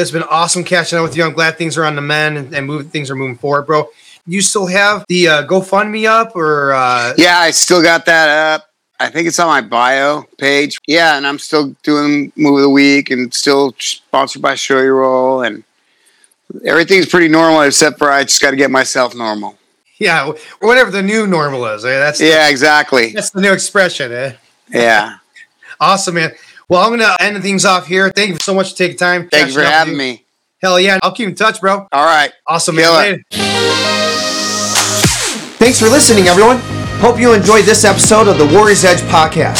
It's 0.00 0.10
been 0.10 0.22
awesome 0.24 0.64
catching 0.64 0.98
up 0.98 1.02
with 1.02 1.16
you. 1.16 1.24
I'm 1.24 1.32
glad 1.32 1.58
things 1.58 1.76
are 1.76 1.84
on 1.84 1.94
the 1.94 2.02
mend 2.02 2.38
and, 2.38 2.54
and 2.54 2.66
move, 2.66 2.90
things 2.90 3.10
are 3.10 3.16
moving 3.16 3.36
forward, 3.36 3.62
bro. 3.66 3.88
You 4.26 4.42
still 4.42 4.66
have 4.66 5.04
the 5.08 5.28
uh, 5.28 5.46
GoFundMe 5.46 6.06
up, 6.06 6.36
or 6.36 6.72
uh... 6.72 7.14
yeah, 7.16 7.38
I 7.38 7.50
still 7.50 7.82
got 7.82 8.06
that 8.06 8.28
up. 8.28 8.70
I 9.00 9.08
think 9.08 9.26
it's 9.26 9.38
on 9.38 9.48
my 9.48 9.62
bio 9.62 10.24
page. 10.36 10.78
Yeah, 10.86 11.16
and 11.16 11.26
I'm 11.26 11.38
still 11.38 11.74
doing 11.82 12.32
move 12.36 12.56
of 12.56 12.62
the 12.62 12.70
week 12.70 13.10
and 13.10 13.32
still 13.32 13.74
sponsored 13.78 14.42
by 14.42 14.52
Shoyoroll 14.52 15.46
and 15.46 15.64
everything's 16.66 17.06
pretty 17.06 17.28
normal 17.28 17.62
except 17.62 17.98
for 17.98 18.10
I 18.10 18.24
just 18.24 18.42
got 18.42 18.50
to 18.50 18.56
get 18.56 18.70
myself 18.70 19.14
normal. 19.14 19.56
Yeah, 19.98 20.32
whatever 20.60 20.90
the 20.90 21.02
new 21.02 21.26
normal 21.26 21.64
is. 21.66 21.84
Eh? 21.84 21.98
That's 21.98 22.18
the, 22.18 22.26
yeah, 22.26 22.48
exactly. 22.48 23.12
That's 23.12 23.30
the 23.30 23.40
new 23.40 23.52
expression. 23.52 24.12
Eh? 24.12 24.32
Yeah. 24.68 25.16
awesome, 25.80 26.16
man. 26.16 26.32
Well, 26.70 26.84
I'm 26.84 26.96
gonna 26.96 27.16
end 27.18 27.42
things 27.42 27.64
off 27.64 27.88
here. 27.88 28.12
Thank 28.14 28.30
you 28.30 28.36
so 28.40 28.54
much 28.54 28.70
for 28.70 28.76
taking 28.78 28.96
time. 28.96 29.28
Thank 29.28 29.48
you 29.48 29.54
for 29.54 29.62
having 29.62 29.96
me. 29.96 30.24
Hell 30.62 30.78
yeah, 30.78 31.00
I'll 31.02 31.10
keep 31.10 31.28
in 31.28 31.34
touch, 31.34 31.60
bro. 31.60 31.88
All 31.90 32.04
right. 32.04 32.32
Awesome, 32.46 32.76
man. 32.76 33.24
Thanks 35.58 35.80
for 35.80 35.88
listening, 35.88 36.28
everyone. 36.28 36.60
Hope 37.02 37.18
you 37.18 37.32
enjoyed 37.32 37.64
this 37.64 37.84
episode 37.84 38.28
of 38.28 38.38
the 38.38 38.46
Warriors 38.54 38.84
Edge 38.84 39.00
podcast. 39.10 39.58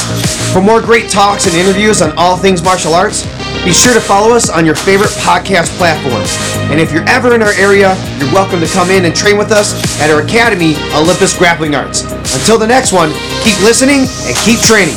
For 0.53 0.63
more 0.63 0.81
great 0.81 1.11
talks 1.11 1.47
and 1.47 1.57
interviews 1.57 2.01
on 2.01 2.17
all 2.17 2.37
things 2.37 2.63
martial 2.63 2.95
arts, 2.95 3.25
be 3.65 3.73
sure 3.73 3.93
to 3.93 4.01
follow 4.01 4.33
us 4.33 4.49
on 4.49 4.65
your 4.65 4.77
favorite 4.77 5.11
podcast 5.27 5.77
platforms. 5.79 6.37
And 6.71 6.79
if 6.79 6.93
you're 6.93 7.09
ever 7.09 7.35
in 7.35 7.43
our 7.43 7.53
area, 7.55 7.97
you're 8.19 8.33
welcome 8.33 8.61
to 8.61 8.69
come 8.69 8.89
in 8.91 9.05
and 9.05 9.17
train 9.17 9.37
with 9.37 9.51
us 9.51 9.75
at 10.01 10.11
our 10.11 10.23
academy, 10.23 10.77
Olympus 10.95 11.37
Grappling 11.37 11.75
Arts. 11.75 12.05
Until 12.39 12.57
the 12.57 12.69
next 12.69 12.93
one, 12.93 13.11
keep 13.43 13.59
listening 13.65 14.07
and 14.29 14.37
keep 14.47 14.61
training. 14.61 14.95